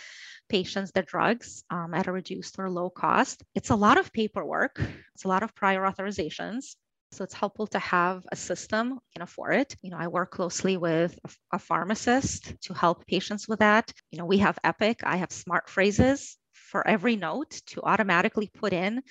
patients 0.49 0.91
their 0.91 1.03
drugs 1.03 1.63
um, 1.69 1.93
at 1.93 2.07
a 2.07 2.11
reduced 2.11 2.59
or 2.59 2.69
low 2.69 2.89
cost. 2.89 3.43
It's 3.55 3.69
a 3.69 3.75
lot 3.75 3.97
of 3.97 4.11
paperwork, 4.11 4.81
it's 5.13 5.23
a 5.23 5.27
lot 5.27 5.43
of 5.43 5.55
prior 5.55 5.81
authorizations. 5.81 6.75
So 7.15 7.23
it's 7.23 7.33
helpful 7.33 7.65
to 7.67 7.79
have 7.79 8.25
a 8.29 8.35
system 8.35 8.99
can 9.13 9.21
afford 9.21 9.55
it. 9.55 9.77
You 9.81 9.91
know, 9.91 9.97
I 9.97 10.07
work 10.09 10.31
closely 10.31 10.75
with 10.75 11.17
a, 11.23 11.29
a 11.53 11.59
pharmacist 11.59 12.53
to 12.63 12.73
help 12.73 13.07
patients 13.07 13.47
with 13.47 13.59
that. 13.59 13.89
You 14.11 14.19
know, 14.19 14.25
we 14.25 14.39
have 14.39 14.59
Epic, 14.65 14.99
I 15.01 15.15
have 15.15 15.31
smart 15.31 15.69
phrases 15.69 16.35
for 16.51 16.85
every 16.85 17.15
note 17.15 17.51
to 17.67 17.81
automatically 17.83 18.51
put 18.53 18.73
in 18.73 19.01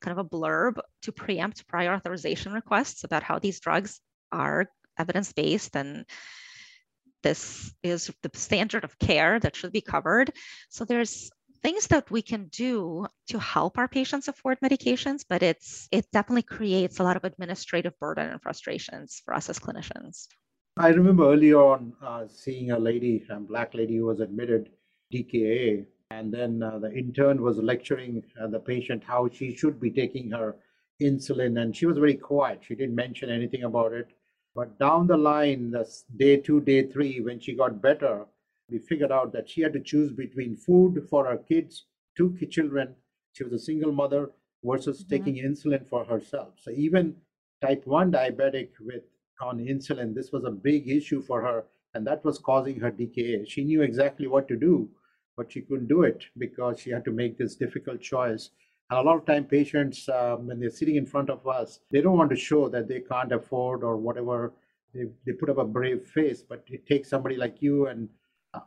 kind 0.00 0.18
of 0.18 0.24
a 0.24 0.28
blurb 0.28 0.80
to 1.02 1.12
preempt 1.12 1.68
prior 1.68 1.92
authorization 1.92 2.54
requests 2.54 3.04
about 3.04 3.22
how 3.22 3.38
these 3.38 3.60
drugs 3.60 4.00
are 4.32 4.66
evidence 4.98 5.30
based 5.34 5.76
and 5.76 6.06
this 7.22 7.74
is 7.82 8.10
the 8.22 8.30
standard 8.32 8.84
of 8.84 8.98
care 8.98 9.38
that 9.38 9.54
should 9.54 9.72
be 9.72 9.82
covered. 9.82 10.32
So 10.70 10.86
there's 10.86 11.30
things 11.62 11.86
that 11.88 12.10
we 12.10 12.22
can 12.22 12.46
do 12.46 13.06
to 13.28 13.38
help 13.38 13.78
our 13.78 13.88
patients 13.88 14.28
afford 14.28 14.58
medications, 14.60 15.24
but 15.28 15.42
it's 15.42 15.88
it 15.92 16.06
definitely 16.12 16.42
creates 16.42 16.98
a 16.98 17.02
lot 17.02 17.16
of 17.16 17.24
administrative 17.24 17.98
burden 17.98 18.30
and 18.30 18.42
frustrations 18.42 19.22
for 19.24 19.34
us 19.34 19.48
as 19.48 19.58
clinicians. 19.58 20.26
I 20.76 20.88
remember 20.88 21.30
early 21.30 21.52
on 21.52 21.92
uh, 22.02 22.26
seeing 22.28 22.70
a 22.70 22.78
lady, 22.78 23.24
a 23.28 23.40
black 23.40 23.74
lady 23.74 23.96
who 23.96 24.06
was 24.06 24.20
admitted 24.20 24.70
DKA, 25.12 25.84
and 26.10 26.32
then 26.32 26.62
uh, 26.62 26.78
the 26.78 26.92
intern 26.92 27.42
was 27.42 27.58
lecturing 27.58 28.22
uh, 28.40 28.46
the 28.46 28.60
patient 28.60 29.02
how 29.04 29.28
she 29.28 29.54
should 29.54 29.80
be 29.80 29.90
taking 29.90 30.30
her 30.30 30.56
insulin, 31.02 31.60
and 31.60 31.76
she 31.76 31.86
was 31.86 31.98
very 31.98 32.14
quiet. 32.14 32.60
She 32.62 32.74
didn't 32.74 32.94
mention 32.94 33.30
anything 33.30 33.64
about 33.64 33.92
it. 33.92 34.08
But 34.54 34.78
down 34.78 35.06
the 35.06 35.16
line, 35.16 35.70
this 35.70 36.04
day 36.16 36.36
two, 36.36 36.60
day 36.60 36.86
three, 36.86 37.20
when 37.20 37.38
she 37.40 37.54
got 37.54 37.80
better, 37.80 38.26
we 38.70 38.78
figured 38.78 39.12
out 39.12 39.32
that 39.32 39.48
she 39.48 39.60
had 39.62 39.72
to 39.74 39.80
choose 39.80 40.12
between 40.12 40.56
food 40.56 41.06
for 41.08 41.26
her 41.26 41.36
kids, 41.36 41.86
two 42.16 42.36
children. 42.50 42.94
She 43.32 43.44
was 43.44 43.52
a 43.52 43.58
single 43.58 43.92
mother 43.92 44.30
versus 44.64 45.02
mm-hmm. 45.02 45.14
taking 45.14 45.34
insulin 45.36 45.88
for 45.88 46.04
herself. 46.04 46.54
So 46.60 46.70
even 46.70 47.16
type 47.62 47.86
1 47.86 48.12
diabetic 48.12 48.70
with 48.80 49.02
on 49.40 49.58
insulin, 49.58 50.14
this 50.14 50.32
was 50.32 50.44
a 50.44 50.50
big 50.50 50.88
issue 50.88 51.22
for 51.22 51.40
her, 51.40 51.64
and 51.94 52.06
that 52.06 52.24
was 52.24 52.38
causing 52.38 52.78
her 52.80 52.90
DKA. 52.90 53.48
She 53.48 53.64
knew 53.64 53.82
exactly 53.82 54.26
what 54.26 54.46
to 54.48 54.56
do, 54.56 54.90
but 55.36 55.50
she 55.50 55.62
couldn't 55.62 55.88
do 55.88 56.02
it 56.02 56.24
because 56.36 56.78
she 56.78 56.90
had 56.90 57.04
to 57.06 57.10
make 57.10 57.38
this 57.38 57.56
difficult 57.56 58.02
choice. 58.02 58.50
And 58.90 58.98
a 58.98 59.02
lot 59.02 59.16
of 59.16 59.24
time, 59.24 59.44
patients, 59.44 60.08
um, 60.08 60.46
when 60.46 60.60
they're 60.60 60.68
sitting 60.68 60.96
in 60.96 61.06
front 61.06 61.30
of 61.30 61.46
us, 61.46 61.80
they 61.90 62.02
don't 62.02 62.18
want 62.18 62.30
to 62.30 62.36
show 62.36 62.68
that 62.68 62.88
they 62.88 63.00
can't 63.00 63.32
afford 63.32 63.82
or 63.82 63.96
whatever. 63.96 64.52
They, 64.92 65.04
they 65.24 65.32
put 65.32 65.48
up 65.48 65.58
a 65.58 65.64
brave 65.64 66.06
face, 66.06 66.42
but 66.42 66.64
it 66.66 66.86
takes 66.86 67.08
somebody 67.08 67.36
like 67.36 67.62
you 67.62 67.86
and 67.86 68.08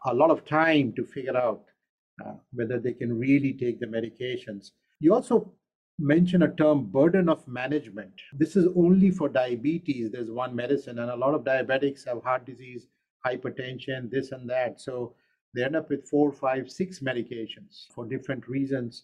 a 0.05 0.13
lot 0.13 0.31
of 0.31 0.45
time 0.45 0.93
to 0.95 1.05
figure 1.05 1.37
out 1.37 1.63
uh, 2.25 2.33
whether 2.53 2.79
they 2.79 2.93
can 2.93 3.17
really 3.17 3.53
take 3.53 3.79
the 3.79 3.85
medications. 3.85 4.71
You 4.99 5.13
also 5.13 5.51
mention 5.99 6.43
a 6.43 6.53
term 6.55 6.85
burden 6.85 7.29
of 7.29 7.47
management. 7.47 8.13
This 8.33 8.55
is 8.55 8.67
only 8.75 9.11
for 9.11 9.29
diabetes. 9.29 10.11
There's 10.11 10.31
one 10.31 10.55
medicine, 10.55 10.99
and 10.99 11.11
a 11.11 11.15
lot 11.15 11.33
of 11.33 11.43
diabetics 11.43 12.05
have 12.07 12.23
heart 12.23 12.45
disease, 12.45 12.87
hypertension, 13.25 14.09
this 14.09 14.31
and 14.31 14.49
that. 14.49 14.79
So 14.79 15.15
they 15.53 15.63
end 15.63 15.75
up 15.75 15.89
with 15.89 16.07
four, 16.09 16.31
five, 16.31 16.69
six 16.69 16.99
medications 16.99 17.85
for 17.93 18.05
different 18.05 18.47
reasons. 18.47 19.03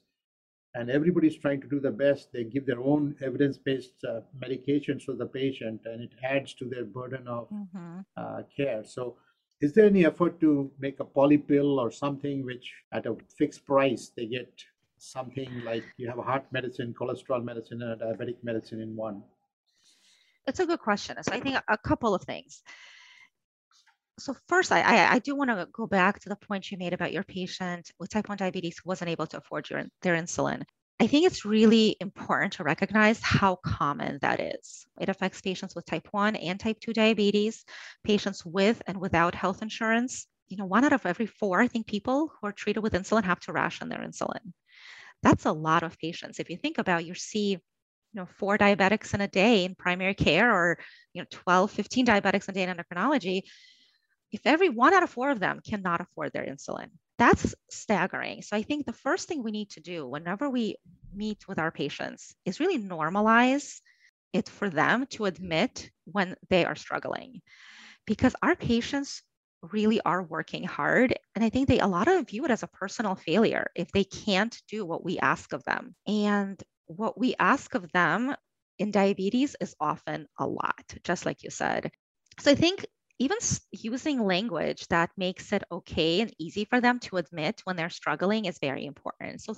And 0.76 0.92
everybody's 0.92 1.38
trying 1.38 1.62
to 1.62 1.68
do 1.68 1.80
the 1.80 1.92
best. 1.92 2.32
They 2.32 2.44
give 2.44 2.68
their 2.68 2.80
own 2.80 3.16
evidence 3.24 3.58
based 3.58 3.94
uh, 4.08 4.22
medications 4.44 5.06
to 5.06 5.16
the 5.16 5.26
patient, 5.26 5.82
and 5.86 6.02
it 6.02 6.12
adds 6.24 6.54
to 6.56 6.66
their 6.66 6.86
burden 6.86 7.28
of 7.28 7.50
mm-hmm. 7.50 8.00
uh, 8.16 8.44
care. 8.56 8.84
So 8.84 9.18
is 9.62 9.74
there 9.74 9.86
any 9.86 10.06
effort 10.06 10.40
to 10.40 10.72
make 10.80 11.00
a 11.00 11.06
polypill 11.06 11.78
or 11.78 11.92
something 11.92 12.46
which 12.46 12.72
at 12.94 13.06
a 13.06 13.16
fixed 13.38 13.66
price 13.66 14.12
they 14.16 14.26
get 14.26 14.52
something 14.98 15.50
like 15.66 15.84
you 15.98 16.08
have 16.08 16.18
a 16.18 16.22
heart 16.22 16.46
medicine, 16.52 16.94
cholesterol 17.00 17.44
medicine, 17.44 17.82
and 17.82 18.02
a 18.02 18.06
diabetic 18.06 18.36
medicine 18.44 18.82
in 18.82 18.96
one? 18.96 19.22
It's 20.48 20.60
a 20.60 20.66
good 20.66 20.80
question. 20.80 21.18
So 21.22 21.32
I 21.34 21.40
think 21.40 21.58
a 21.68 21.78
couple 21.78 22.16
of 22.16 22.24
things. 22.24 22.64
So 24.18 24.36
first, 24.48 24.72
I, 24.72 24.82
I, 24.82 25.14
I 25.14 25.20
do 25.20 25.36
want 25.36 25.50
to 25.50 25.68
go 25.72 25.88
back 25.88 26.20
to 26.20 26.30
the 26.30 26.36
point 26.36 26.72
you 26.72 26.78
made 26.78 26.94
about 26.94 27.14
your 27.14 27.24
patient 27.24 27.92
with 28.00 28.10
type 28.10 28.28
1 28.28 28.38
diabetes 28.38 28.78
who 28.78 28.90
wasn't 28.90 29.12
able 29.12 29.28
to 29.28 29.38
afford 29.38 29.70
your, 29.70 29.84
their 30.02 30.16
insulin. 30.16 30.64
I 31.02 31.08
think 31.08 31.26
it's 31.26 31.46
really 31.46 31.96
important 32.02 32.54
to 32.54 32.64
recognize 32.64 33.22
how 33.22 33.56
common 33.56 34.20
that 34.22 34.42
is. 34.42 34.86
It 35.00 35.08
affects 35.08 35.40
patients 35.40 35.74
with 35.74 35.86
type 35.86 36.10
1 36.12 36.36
and 36.36 36.60
type 36.60 36.78
2 36.82 36.92
diabetes, 36.92 37.64
patients 38.04 38.46
with 38.46 38.82
and 38.86 39.00
without 39.00 39.34
health 39.34 39.62
insurance. 39.62 40.28
You 40.50 40.58
know, 40.58 40.66
one 40.66 40.84
out 40.84 40.92
of 40.92 41.06
every 41.06 41.26
four, 41.26 41.62
I 41.62 41.68
think, 41.68 41.88
people 41.88 42.28
who 42.28 42.48
are 42.48 42.52
treated 42.52 42.82
with 42.82 42.94
insulin 42.94 43.24
have 43.24 43.40
to 43.42 43.54
ration 43.54 43.88
their 43.88 44.00
insulin. 44.00 44.52
That's 45.24 45.46
a 45.46 45.54
lot 45.54 45.84
of 45.84 45.98
patients. 46.00 46.40
If 46.40 46.50
you 46.50 46.58
think 46.58 46.78
about 46.78 47.06
you 47.06 47.14
see, 47.14 47.52
you 47.52 47.60
know, 48.14 48.28
four 48.38 48.58
diabetics 48.58 49.14
in 49.14 49.22
a 49.22 49.28
day 49.28 49.64
in 49.64 49.76
primary 49.76 50.16
care 50.16 50.54
or, 50.54 50.80
you 51.14 51.22
know, 51.22 51.28
12, 51.32 51.72
15 51.72 52.08
diabetics 52.08 52.50
a 52.50 52.52
day 52.52 52.64
in 52.64 52.76
endocrinology, 52.76 53.44
if 54.34 54.42
every 54.46 54.70
one 54.70 54.94
out 54.94 55.04
of 55.04 55.10
four 55.10 55.30
of 55.30 55.40
them 55.40 55.62
cannot 55.66 56.02
afford 56.02 56.34
their 56.34 56.46
insulin, 56.46 56.90
that's 57.20 57.54
staggering. 57.70 58.42
So 58.42 58.56
I 58.56 58.64
think 58.64 58.86
the 58.86 58.94
first 58.94 59.28
thing 59.28 59.44
we 59.44 59.52
need 59.52 59.72
to 59.72 59.82
do 59.82 60.08
whenever 60.08 60.50
we 60.50 60.78
meet 61.14 61.48
with 61.48 61.60
our 61.60 61.72
patients 61.72 62.36
is 62.46 62.60
really 62.60 62.80
normalize 62.80 63.82
it 64.34 64.50
for 64.50 64.70
them 64.70 65.06
to 65.08 65.26
admit 65.26 65.92
when 66.06 66.36
they 66.50 66.66
are 66.66 66.76
struggling. 66.76 67.42
Because 68.08 68.36
our 68.42 68.56
patients 68.56 69.22
really 69.62 70.00
are 70.06 70.24
working 70.24 70.64
hard 70.64 71.14
and 71.36 71.44
i 71.44 71.50
think 71.50 71.68
they 71.68 71.80
a 71.80 71.88
lot 71.88 72.08
of 72.08 72.30
view 72.30 72.46
it 72.46 72.52
as 72.52 72.64
a 72.64 72.68
personal 72.68 73.14
failure 73.14 73.70
if 73.76 73.92
they 73.92 74.06
can't 74.06 74.62
do 74.70 74.86
what 74.86 75.04
we 75.04 75.20
ask 75.20 75.52
of 75.54 75.64
them. 75.66 75.96
And 76.08 76.62
what 76.86 77.20
we 77.20 77.36
ask 77.40 77.76
of 77.76 77.92
them 77.92 78.34
in 78.80 78.92
diabetes 78.92 79.58
is 79.60 79.76
often 79.82 80.28
a 80.40 80.48
lot 80.48 80.86
just 81.04 81.26
like 81.26 81.44
you 81.44 81.50
said. 81.50 81.92
So 82.40 82.52
i 82.52 82.56
think 82.56 82.86
even 83.20 83.38
using 83.72 84.24
language 84.24 84.88
that 84.88 85.12
makes 85.18 85.52
it 85.52 85.64
okay 85.72 86.22
and 86.22 86.34
easy 86.40 86.66
for 86.66 86.82
them 86.82 87.00
to 87.00 87.18
admit 87.18 87.62
when 87.66 87.76
they're 87.76 87.90
struggling 87.90 88.46
is 88.46 88.60
very 88.60 88.86
important. 88.86 89.42
So 89.42 89.56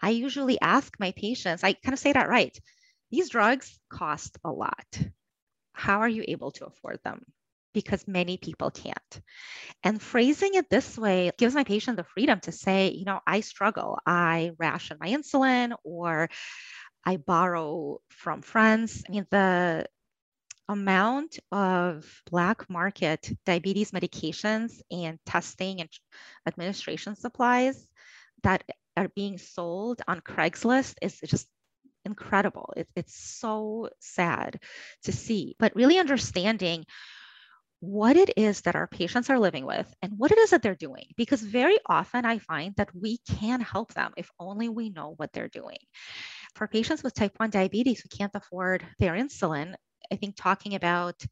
I 0.00 0.10
usually 0.10 0.60
ask 0.60 0.94
my 0.98 1.12
patients, 1.12 1.62
I 1.64 1.74
kind 1.74 1.92
of 1.92 1.98
say 1.98 2.12
that 2.12 2.28
right. 2.28 2.58
These 3.10 3.30
drugs 3.30 3.78
cost 3.90 4.38
a 4.44 4.50
lot. 4.50 4.86
How 5.72 6.00
are 6.00 6.08
you 6.08 6.24
able 6.26 6.50
to 6.52 6.66
afford 6.66 7.00
them? 7.04 7.24
Because 7.74 8.08
many 8.08 8.38
people 8.38 8.70
can't. 8.70 9.20
And 9.84 10.00
phrasing 10.00 10.54
it 10.54 10.70
this 10.70 10.98
way 10.98 11.30
gives 11.38 11.54
my 11.54 11.64
patient 11.64 11.96
the 11.96 12.04
freedom 12.04 12.40
to 12.40 12.52
say, 12.52 12.90
you 12.90 13.04
know, 13.04 13.20
I 13.26 13.40
struggle. 13.40 13.98
I 14.06 14.52
ration 14.58 14.98
my 15.00 15.08
insulin 15.08 15.74
or 15.84 16.28
I 17.04 17.16
borrow 17.16 18.00
from 18.08 18.42
friends. 18.42 19.04
I 19.08 19.12
mean, 19.12 19.26
the 19.30 19.86
amount 20.68 21.38
of 21.50 22.22
black 22.30 22.68
market 22.68 23.30
diabetes 23.46 23.90
medications 23.90 24.80
and 24.90 25.18
testing 25.24 25.80
and 25.80 25.88
administration 26.46 27.16
supplies 27.16 27.86
that 28.42 28.62
are 28.96 29.08
being 29.14 29.38
sold 29.38 30.02
on 30.06 30.20
Craigslist 30.20 30.94
is 31.00 31.20
just 31.20 31.48
incredible. 32.04 32.72
It, 32.76 32.88
it's 32.96 33.14
so 33.14 33.88
sad 34.00 34.60
to 35.04 35.12
see, 35.12 35.56
but 35.58 35.74
really 35.76 35.98
understanding 35.98 36.84
what 37.80 38.16
it 38.16 38.30
is 38.36 38.62
that 38.62 38.74
our 38.74 38.88
patients 38.88 39.30
are 39.30 39.38
living 39.38 39.64
with 39.64 39.86
and 40.02 40.12
what 40.16 40.32
it 40.32 40.38
is 40.38 40.50
that 40.50 40.62
they're 40.62 40.74
doing. 40.74 41.06
Because 41.16 41.42
very 41.42 41.78
often 41.86 42.24
I 42.24 42.38
find 42.38 42.74
that 42.76 42.90
we 42.94 43.18
can 43.38 43.60
help 43.60 43.94
them 43.94 44.12
if 44.16 44.28
only 44.40 44.68
we 44.68 44.90
know 44.90 45.14
what 45.16 45.32
they're 45.32 45.48
doing. 45.48 45.78
For 46.56 46.66
patients 46.66 47.04
with 47.04 47.14
type 47.14 47.34
1 47.36 47.50
diabetes 47.50 48.00
who 48.00 48.08
can't 48.08 48.34
afford 48.34 48.84
their 48.98 49.14
insulin, 49.14 49.74
I 50.12 50.16
think 50.16 50.36
talking 50.36 50.74
about 50.74 51.24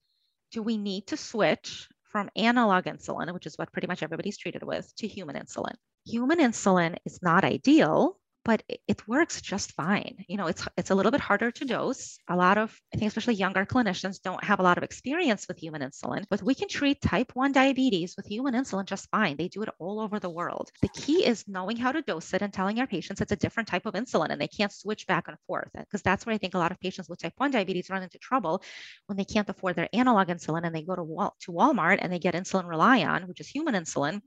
do 0.52 0.62
we 0.62 0.76
need 0.78 1.08
to 1.08 1.16
switch 1.16 1.88
from 2.04 2.30
analog 2.36 2.84
insulin, 2.84 3.32
which 3.34 3.46
is 3.46 3.56
what 3.56 3.72
pretty 3.72 3.88
much 3.88 4.02
everybody's 4.02 4.38
treated 4.38 4.62
with, 4.62 4.94
to 4.96 5.06
human 5.06 5.36
insulin? 5.36 5.74
Human 6.06 6.38
insulin 6.38 6.96
is 7.04 7.20
not 7.22 7.44
ideal 7.44 8.18
but 8.46 8.62
it 8.86 9.08
works 9.08 9.40
just 9.42 9.72
fine. 9.72 10.24
You 10.28 10.36
know, 10.36 10.46
it's 10.46 10.68
it's 10.76 10.90
a 10.90 10.94
little 10.94 11.10
bit 11.10 11.20
harder 11.20 11.50
to 11.50 11.64
dose. 11.64 12.16
A 12.28 12.36
lot 12.36 12.58
of 12.58 12.80
I 12.94 12.96
think 12.96 13.08
especially 13.08 13.34
younger 13.34 13.66
clinicians 13.66 14.22
don't 14.22 14.44
have 14.44 14.60
a 14.60 14.62
lot 14.62 14.78
of 14.78 14.84
experience 14.84 15.48
with 15.48 15.58
human 15.58 15.82
insulin, 15.82 16.24
but 16.30 16.44
we 16.44 16.54
can 16.54 16.68
treat 16.68 17.00
type 17.02 17.32
1 17.34 17.50
diabetes 17.50 18.14
with 18.16 18.26
human 18.26 18.54
insulin 18.54 18.84
just 18.84 19.10
fine. 19.10 19.36
They 19.36 19.48
do 19.48 19.62
it 19.62 19.68
all 19.80 19.98
over 19.98 20.20
the 20.20 20.30
world. 20.30 20.70
The 20.80 20.88
key 20.90 21.26
is 21.26 21.48
knowing 21.48 21.76
how 21.76 21.90
to 21.90 22.02
dose 22.02 22.32
it 22.34 22.42
and 22.42 22.52
telling 22.52 22.78
our 22.78 22.86
patients 22.86 23.20
it's 23.20 23.32
a 23.32 23.42
different 23.44 23.68
type 23.68 23.84
of 23.84 23.94
insulin 23.94 24.30
and 24.30 24.40
they 24.40 24.54
can't 24.58 24.72
switch 24.72 25.08
back 25.08 25.26
and 25.26 25.36
forth 25.48 25.70
because 25.74 26.02
that's 26.02 26.24
where 26.24 26.34
I 26.36 26.38
think 26.38 26.54
a 26.54 26.58
lot 26.58 26.70
of 26.70 26.78
patients 26.78 27.08
with 27.08 27.18
type 27.18 27.34
1 27.38 27.50
diabetes 27.50 27.90
run 27.90 28.04
into 28.04 28.18
trouble 28.18 28.62
when 29.06 29.16
they 29.16 29.24
can't 29.24 29.48
afford 29.48 29.74
their 29.74 29.88
analog 29.92 30.28
insulin 30.28 30.64
and 30.64 30.72
they 30.72 30.82
go 30.82 30.94
to 30.94 31.02
Wal- 31.02 31.34
to 31.40 31.50
Walmart 31.50 31.98
and 32.00 32.12
they 32.12 32.20
get 32.20 32.34
insulin 32.34 32.66
ReliOn, 32.66 33.26
which 33.26 33.40
is 33.40 33.48
human 33.48 33.74
insulin, 33.74 34.22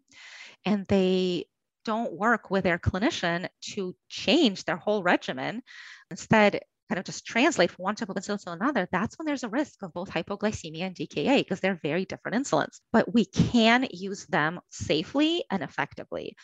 and 0.65 0.85
they 0.87 1.45
don't 1.85 2.13
work 2.13 2.51
with 2.51 2.63
their 2.63 2.79
clinician 2.79 3.47
to 3.73 3.95
change 4.09 4.65
their 4.65 4.77
whole 4.77 5.03
regimen. 5.03 5.61
Instead, 6.11 6.61
kind 6.89 6.97
of 6.97 7.05
just 7.05 7.25
translate 7.25 7.69
from 7.69 7.83
one 7.83 7.95
type 7.95 8.09
of 8.09 8.15
insulin 8.15 8.43
to 8.43 8.51
another, 8.51 8.87
that's 8.91 9.17
when 9.17 9.25
there's 9.27 9.43
a 9.43 9.49
risk 9.49 9.83
of 9.83 9.93
both 9.93 10.09
hypoglycemia 10.09 10.81
and 10.81 10.95
DKA 10.95 11.37
because 11.37 11.59
they're 11.59 11.79
very 11.83 12.05
different 12.05 12.43
insulins. 12.43 12.79
But 12.91 13.13
we 13.13 13.25
can 13.25 13.87
use 13.91 14.25
them 14.25 14.59
safely 14.71 15.43
and 15.51 15.61
effectively. 15.61 16.35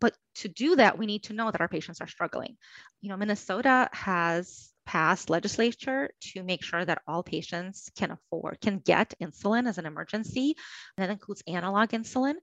But 0.00 0.14
to 0.36 0.48
do 0.48 0.76
that, 0.76 0.98
we 0.98 1.06
need 1.06 1.24
to 1.24 1.32
know 1.32 1.50
that 1.50 1.60
our 1.60 1.68
patients 1.68 2.00
are 2.00 2.06
struggling. 2.06 2.56
You 3.00 3.08
know, 3.08 3.16
Minnesota 3.16 3.88
has 3.92 4.70
passed 4.86 5.30
legislature 5.30 6.10
to 6.20 6.42
make 6.42 6.62
sure 6.62 6.84
that 6.84 7.02
all 7.06 7.22
patients 7.22 7.90
can 7.96 8.10
afford, 8.10 8.60
can 8.60 8.78
get 8.78 9.14
insulin 9.22 9.68
as 9.68 9.78
an 9.78 9.86
emergency. 9.86 10.54
And 10.96 11.04
that 11.04 11.12
includes 11.12 11.42
analog 11.46 11.90
insulin. 11.90 12.34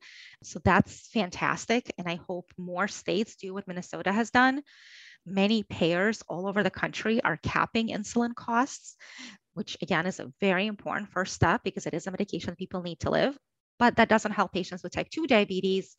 So 0.44 0.60
that's 0.64 1.08
fantastic. 1.10 1.94
And 1.98 2.08
I 2.08 2.20
hope 2.28 2.52
more 2.58 2.88
states 2.88 3.36
do 3.36 3.54
what 3.54 3.68
Minnesota 3.68 4.12
has 4.12 4.32
done. 4.32 4.62
Many 5.26 5.64
payers 5.64 6.24
all 6.28 6.48
over 6.48 6.64
the 6.64 6.70
country 6.70 7.22
are 7.22 7.38
capping 7.38 7.90
insulin 7.90 8.34
costs, 8.34 8.96
which 9.54 9.78
again 9.82 10.08
is 10.08 10.20
a 10.20 10.32
very 10.40 10.66
important 10.66 11.12
first 11.12 11.34
step 11.34 11.62
because 11.64 11.86
it 11.86 11.94
is 11.94 12.08
a 12.08 12.12
medication 12.12 12.56
people 12.56 12.82
need 12.82 13.00
to 13.02 13.12
live. 13.12 13.38
But 13.78 13.96
that 13.98 14.10
doesn't 14.10 14.32
help 14.32 14.52
patients 14.52 14.84
with 14.84 14.94
type 14.94 15.10
2 15.10 15.28
diabetes 15.28 15.96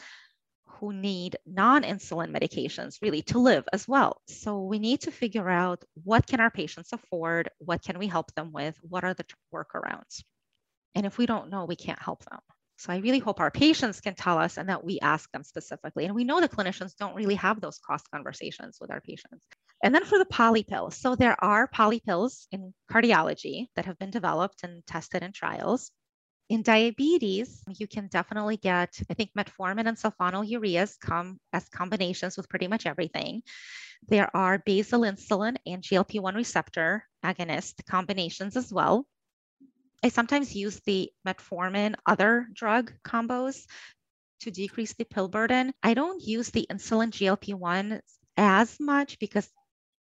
who 0.82 0.92
need 0.92 1.36
non-insulin 1.46 2.36
medications 2.36 2.96
really 3.00 3.22
to 3.22 3.38
live 3.38 3.64
as 3.72 3.86
well. 3.86 4.20
So 4.26 4.62
we 4.62 4.80
need 4.80 5.02
to 5.02 5.12
figure 5.12 5.48
out 5.48 5.84
what 6.02 6.26
can 6.26 6.40
our 6.40 6.50
patients 6.50 6.92
afford, 6.92 7.50
what 7.58 7.84
can 7.84 8.00
we 8.00 8.08
help 8.08 8.34
them 8.34 8.50
with, 8.50 8.76
what 8.82 9.04
are 9.04 9.14
the 9.14 9.24
workarounds. 9.54 10.24
And 10.96 11.06
if 11.06 11.18
we 11.18 11.26
don't 11.26 11.50
know, 11.50 11.66
we 11.66 11.76
can't 11.76 12.02
help 12.02 12.24
them. 12.24 12.40
So 12.78 12.92
I 12.92 12.96
really 12.96 13.20
hope 13.20 13.38
our 13.38 13.52
patients 13.52 14.00
can 14.00 14.16
tell 14.16 14.38
us 14.38 14.56
and 14.56 14.68
that 14.70 14.84
we 14.84 14.98
ask 14.98 15.30
them 15.30 15.44
specifically. 15.44 16.06
And 16.06 16.16
we 16.16 16.24
know 16.24 16.40
the 16.40 16.48
clinicians 16.48 16.96
don't 16.96 17.14
really 17.14 17.36
have 17.36 17.60
those 17.60 17.78
cost 17.78 18.10
conversations 18.10 18.78
with 18.80 18.90
our 18.90 19.00
patients. 19.00 19.46
And 19.84 19.94
then 19.94 20.04
for 20.04 20.18
the 20.18 20.24
poly 20.24 20.64
pills. 20.64 20.96
So 20.96 21.14
there 21.14 21.36
are 21.44 21.68
poly 21.68 22.00
pills 22.00 22.48
in 22.50 22.74
cardiology 22.90 23.68
that 23.76 23.86
have 23.86 24.00
been 24.00 24.10
developed 24.10 24.64
and 24.64 24.84
tested 24.84 25.22
in 25.22 25.30
trials. 25.30 25.92
In 26.52 26.60
diabetes, 26.60 27.62
you 27.78 27.86
can 27.86 28.08
definitely 28.08 28.58
get, 28.58 29.00
I 29.08 29.14
think 29.14 29.30
metformin 29.32 29.88
and 29.88 29.96
sulfonylureas 29.96 31.00
come 31.00 31.40
as 31.50 31.66
combinations 31.70 32.36
with 32.36 32.50
pretty 32.50 32.68
much 32.68 32.84
everything. 32.84 33.42
There 34.06 34.28
are 34.36 34.58
basal 34.58 35.00
insulin 35.00 35.56
and 35.64 35.82
GLP-1 35.82 36.34
receptor 36.34 37.08
agonist 37.24 37.86
combinations 37.86 38.58
as 38.58 38.70
well. 38.70 39.06
I 40.04 40.10
sometimes 40.10 40.54
use 40.54 40.78
the 40.80 41.10
metformin 41.26 41.94
other 42.04 42.46
drug 42.52 42.92
combos 43.02 43.64
to 44.40 44.50
decrease 44.50 44.92
the 44.92 45.06
pill 45.06 45.28
burden. 45.28 45.72
I 45.82 45.94
don't 45.94 46.22
use 46.22 46.50
the 46.50 46.66
insulin 46.70 47.12
GLP-1 47.12 48.00
as 48.36 48.78
much 48.78 49.18
because 49.18 49.48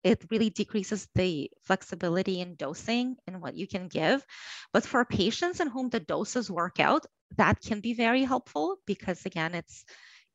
it 0.04 0.24
really 0.30 0.50
decreases 0.50 1.08
the 1.14 1.50
flexibility 1.64 2.40
in 2.40 2.54
dosing 2.56 3.16
and 3.26 3.40
what 3.40 3.56
you 3.56 3.66
can 3.66 3.88
give. 3.88 4.24
But 4.72 4.84
for 4.84 5.04
patients 5.04 5.60
in 5.60 5.68
whom 5.68 5.88
the 5.88 6.00
doses 6.00 6.50
work 6.50 6.78
out, 6.78 7.06
that 7.36 7.60
can 7.60 7.80
be 7.80 7.94
very 7.94 8.22
helpful 8.22 8.76
because, 8.86 9.24
again, 9.26 9.54
it's 9.54 9.84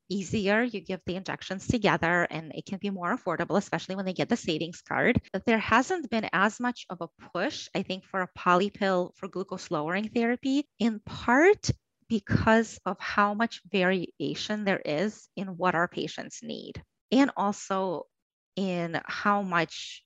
easier. 0.10 0.64
You 0.64 0.82
give 0.82 1.02
the 1.06 1.16
injections 1.16 1.68
together 1.68 2.28
and 2.30 2.52
it 2.56 2.66
can 2.66 2.80
be 2.80 2.90
more 2.90 3.16
affordable, 3.16 3.58
especially 3.58 3.96
when 3.96 4.06
they 4.06 4.14
get 4.14 4.28
the 4.28 4.36
savings 4.36 4.82
card. 4.82 5.22
But 5.32 5.46
there 5.46 5.60
hasn't 5.60 6.10
been 6.10 6.28
as 6.34 6.60
much 6.60 6.86
of 6.90 7.02
a 7.02 7.08
push, 7.32 7.70
I 7.76 7.84
think, 7.84 8.06
for 8.06 8.22
a 8.22 8.30
poly 8.36 8.72
pill 8.72 9.14
for 9.18 9.28
glucose 9.28 9.70
lowering 9.70 10.10
therapy, 10.10 10.68
in 10.80 11.00
part 11.06 11.70
because 12.10 12.80
of 12.88 13.00
how 13.00 13.36
much 13.36 13.62
variation 13.72 14.66
there 14.66 14.82
is 14.84 15.30
in 15.36 15.58
what 15.58 15.76
our 15.76 15.88
patients 15.88 16.40
need. 16.42 16.82
And 17.12 17.32
also 17.38 18.08
in 18.56 19.00
how 19.06 19.42
much 19.42 20.04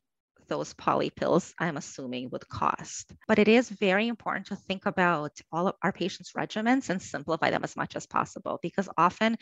those 0.47 0.73
poly 0.73 1.09
pills, 1.09 1.53
I'm 1.59 1.77
assuming, 1.77 2.29
would 2.29 2.47
cost. 2.47 3.13
But 3.27 3.39
it 3.39 3.47
is 3.47 3.69
very 3.69 4.07
important 4.07 4.47
to 4.47 4.55
think 4.55 4.85
about 4.85 5.31
all 5.51 5.67
of 5.67 5.75
our 5.81 5.91
patients' 5.91 6.33
regimens 6.37 6.89
and 6.89 7.01
simplify 7.01 7.49
them 7.49 7.63
as 7.63 7.75
much 7.75 7.95
as 7.95 8.05
possible 8.05 8.59
because 8.61 8.89
often 8.97 9.37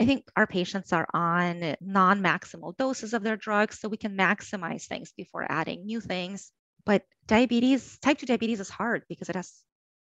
I 0.00 0.06
think 0.06 0.24
our 0.36 0.46
patients 0.46 0.92
are 0.92 1.06
on 1.12 1.76
non 1.80 2.22
maximal 2.22 2.76
doses 2.76 3.14
of 3.14 3.22
their 3.22 3.36
drugs, 3.36 3.80
so 3.80 3.88
we 3.88 3.96
can 3.96 4.16
maximize 4.16 4.86
things 4.86 5.12
before 5.16 5.46
adding 5.50 5.86
new 5.86 6.00
things. 6.00 6.52
But 6.84 7.02
diabetes, 7.26 7.98
type 7.98 8.18
2 8.18 8.26
diabetes 8.26 8.60
is 8.60 8.70
hard 8.70 9.04
because 9.08 9.28
it 9.28 9.36
has, 9.36 9.52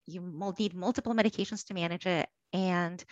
you 0.06 0.54
need 0.58 0.74
multiple 0.74 1.14
medications 1.14 1.66
to 1.66 1.74
manage 1.74 2.06
it. 2.06 2.28
And 2.52 3.04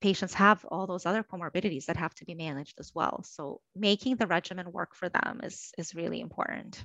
patients 0.00 0.34
have 0.34 0.64
all 0.66 0.86
those 0.86 1.06
other 1.06 1.22
comorbidities 1.22 1.84
that 1.86 1.96
have 1.96 2.14
to 2.14 2.24
be 2.24 2.34
managed 2.34 2.80
as 2.80 2.92
well. 2.94 3.22
So 3.22 3.60
making 3.76 4.16
the 4.16 4.26
regimen 4.26 4.72
work 4.72 4.94
for 4.94 5.08
them 5.08 5.40
is, 5.42 5.72
is 5.78 5.94
really 5.94 6.20
important. 6.20 6.84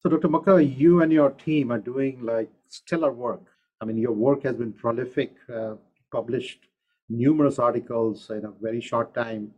So 0.00 0.10
Dr. 0.10 0.28
McCoy, 0.28 0.76
you 0.76 1.02
and 1.02 1.12
your 1.12 1.30
team 1.30 1.72
are 1.72 1.78
doing 1.78 2.22
like 2.22 2.50
stellar 2.68 3.12
work. 3.12 3.42
I 3.80 3.84
mean, 3.84 3.98
your 3.98 4.12
work 4.12 4.42
has 4.44 4.56
been 4.56 4.72
prolific, 4.72 5.34
uh, 5.54 5.74
published 6.12 6.60
numerous 7.08 7.58
articles 7.58 8.30
in 8.30 8.44
a 8.44 8.52
very 8.60 8.80
short 8.80 9.14
time 9.14 9.50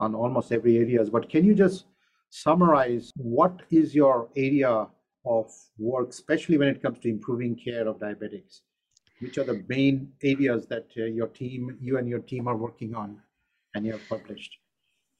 on 0.00 0.14
almost 0.14 0.52
every 0.52 0.76
areas. 0.78 1.10
But 1.10 1.28
can 1.28 1.44
you 1.44 1.54
just 1.54 1.86
summarize 2.30 3.10
what 3.16 3.60
is 3.70 3.94
your 3.94 4.28
area 4.36 4.86
of 5.24 5.52
work, 5.78 6.10
especially 6.10 6.58
when 6.58 6.68
it 6.68 6.82
comes 6.82 6.98
to 7.00 7.08
improving 7.08 7.54
care 7.56 7.86
of 7.86 7.98
diabetics? 7.98 8.60
Which 9.22 9.38
are 9.38 9.44
the 9.44 9.64
main 9.68 10.12
areas 10.22 10.66
that 10.66 10.86
uh, 10.98 11.04
your 11.04 11.28
team, 11.28 11.78
you 11.80 11.98
and 11.98 12.08
your 12.08 12.18
team 12.20 12.48
are 12.48 12.56
working 12.56 12.94
on 12.94 13.20
and 13.74 13.86
you 13.86 13.92
have 13.92 14.08
published? 14.08 14.61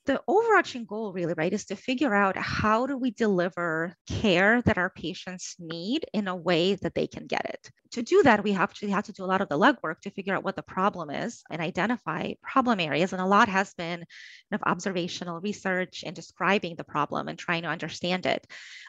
The 0.07 0.21
overarching 0.27 0.85
goal 0.85 1.13
really 1.13 1.35
right 1.37 1.53
is 1.53 1.67
to 1.67 1.77
figure 1.77 2.15
out 2.15 2.37
how 2.37 2.87
do 2.87 2.97
we 2.97 3.13
deliver 3.13 3.95
care 4.09 4.61
that 4.63 4.79
our 4.79 4.91
patients 4.91 5.55
need 5.59 6.05
in 6.13 6.27
a 6.27 6.35
way 6.35 6.75
that 6.75 6.95
they 6.95 7.07
can 7.07 7.27
get 7.27 7.45
it. 7.45 7.71
To 7.93 8.03
do 8.03 8.23
that 8.25 8.43
we 8.43 8.53
have 8.53 8.73
to 8.75 8.89
have 8.91 9.05
to 9.05 9.13
do 9.13 9.25
a 9.25 9.27
lot 9.27 9.41
of 9.41 9.49
the 9.49 9.59
legwork 9.59 10.01
to 10.01 10.11
figure 10.11 10.35
out 10.35 10.43
what 10.43 10.57
the 10.57 10.63
problem 10.63 11.11
is 11.11 11.43
and 11.51 11.63
identify 11.63 12.33
problem 12.43 12.81
areas 12.81 13.13
and 13.13 13.23
a 13.23 13.27
lot 13.27 13.49
has 13.49 13.75
been 13.75 13.99
kind 13.99 14.07
of 14.53 14.63
observational 14.65 15.41
research 15.41 16.03
and 16.05 16.17
describing 16.17 16.75
the 16.75 16.85
problem 16.85 17.29
and 17.29 17.39
trying 17.39 17.63
to 17.63 17.69
understand 17.69 18.27
it. 18.27 18.47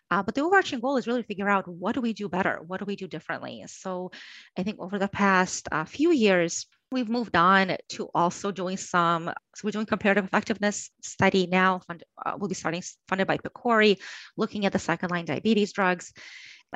Uh, 0.09 0.23
but 0.23 0.35
the 0.35 0.41
overarching 0.41 0.79
goal 0.79 0.97
is 0.97 1.05
really 1.05 1.21
to 1.21 1.27
figure 1.27 1.49
out 1.49 1.67
what 1.67 1.93
do 1.93 2.01
we 2.01 2.13
do 2.13 2.27
better? 2.27 2.59
What 2.65 2.79
do 2.79 2.85
we 2.85 2.95
do 2.95 3.07
differently? 3.07 3.63
So 3.67 4.11
i 4.57 4.63
think 4.63 4.79
over 4.79 4.97
the 4.99 5.07
past 5.07 5.67
uh, 5.71 5.85
few 5.85 6.11
years 6.11 6.65
we've 6.93 7.09
moved 7.09 7.35
on 7.35 7.75
to 7.89 8.09
also 8.15 8.51
doing 8.51 8.77
some, 8.77 9.27
so 9.55 9.61
we're 9.63 9.71
doing 9.71 9.85
comparative 9.85 10.25
effectiveness 10.25 10.89
study 11.01 11.47
now. 11.47 11.79
Fund, 11.79 12.03
uh, 12.25 12.33
we'll 12.37 12.47
be 12.47 12.55
starting 12.55 12.83
funded 13.07 13.27
by 13.27 13.37
PCORI, 13.37 13.99
looking 14.37 14.65
at 14.65 14.71
the 14.71 14.79
second 14.79 15.11
line 15.11 15.25
diabetes 15.25 15.73
drugs. 15.73 16.13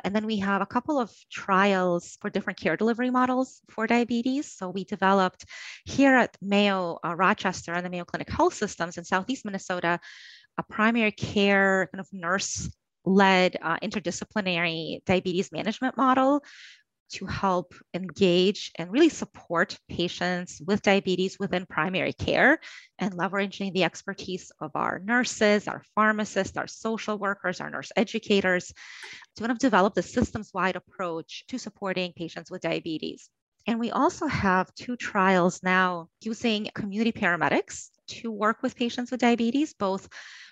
And 0.04 0.14
then 0.14 0.26
we 0.26 0.38
have 0.38 0.62
a 0.62 0.66
couple 0.66 1.00
of 1.00 1.10
trials 1.32 2.18
for 2.20 2.30
different 2.30 2.60
care 2.60 2.76
delivery 2.76 3.10
models 3.10 3.60
for 3.70 3.86
diabetes. 3.86 4.52
So 4.52 4.70
we 4.70 4.84
developed 4.84 5.44
here 5.84 6.14
at 6.14 6.36
Mayo 6.40 6.98
uh, 7.04 7.16
Rochester 7.16 7.72
and 7.72 7.84
the 7.84 7.90
Mayo 7.90 8.04
Clinic 8.04 8.30
Health 8.30 8.54
Systems 8.54 8.96
in 8.96 9.04
Southeast 9.04 9.44
Minnesota 9.44 9.98
a 10.58 10.62
primary 10.64 11.12
care 11.12 11.88
kind 11.92 12.00
of 12.00 12.08
nurse 12.12 12.68
led 13.04 13.56
uh, 13.62 13.78
interdisciplinary 13.78 15.02
diabetes 15.06 15.50
management 15.52 15.96
model 15.96 16.42
to 17.10 17.26
help 17.26 17.74
engage 17.94 18.72
and 18.76 18.90
really 18.90 19.08
support 19.08 19.78
patients 19.88 20.60
with 20.66 20.82
diabetes 20.82 21.38
within 21.38 21.66
primary 21.66 22.12
care 22.12 22.58
and 22.98 23.12
leveraging 23.14 23.72
the 23.72 23.84
expertise 23.84 24.52
of 24.60 24.70
our 24.74 24.98
nurses, 24.98 25.68
our 25.68 25.82
pharmacists, 25.94 26.56
our 26.56 26.66
social 26.66 27.18
workers, 27.18 27.60
our 27.60 27.70
nurse 27.70 27.92
educators 27.96 28.72
to 29.36 29.42
kind 29.42 29.52
of 29.52 29.58
develop 29.58 29.94
the 29.94 30.02
systems 30.02 30.50
wide 30.52 30.76
approach 30.76 31.44
to 31.48 31.58
supporting 31.58 32.12
patients 32.12 32.50
with 32.50 32.62
diabetes. 32.62 33.30
And 33.66 33.78
we 33.78 33.90
also 33.90 34.26
have 34.26 34.74
two 34.74 34.96
trials 34.96 35.62
now 35.62 36.08
using 36.22 36.70
community 36.74 37.12
paramedics 37.12 37.90
to 38.08 38.30
work 38.30 38.62
with 38.62 38.76
patients 38.76 39.10
with 39.10 39.20
diabetes, 39.20 39.74
both 39.74 40.08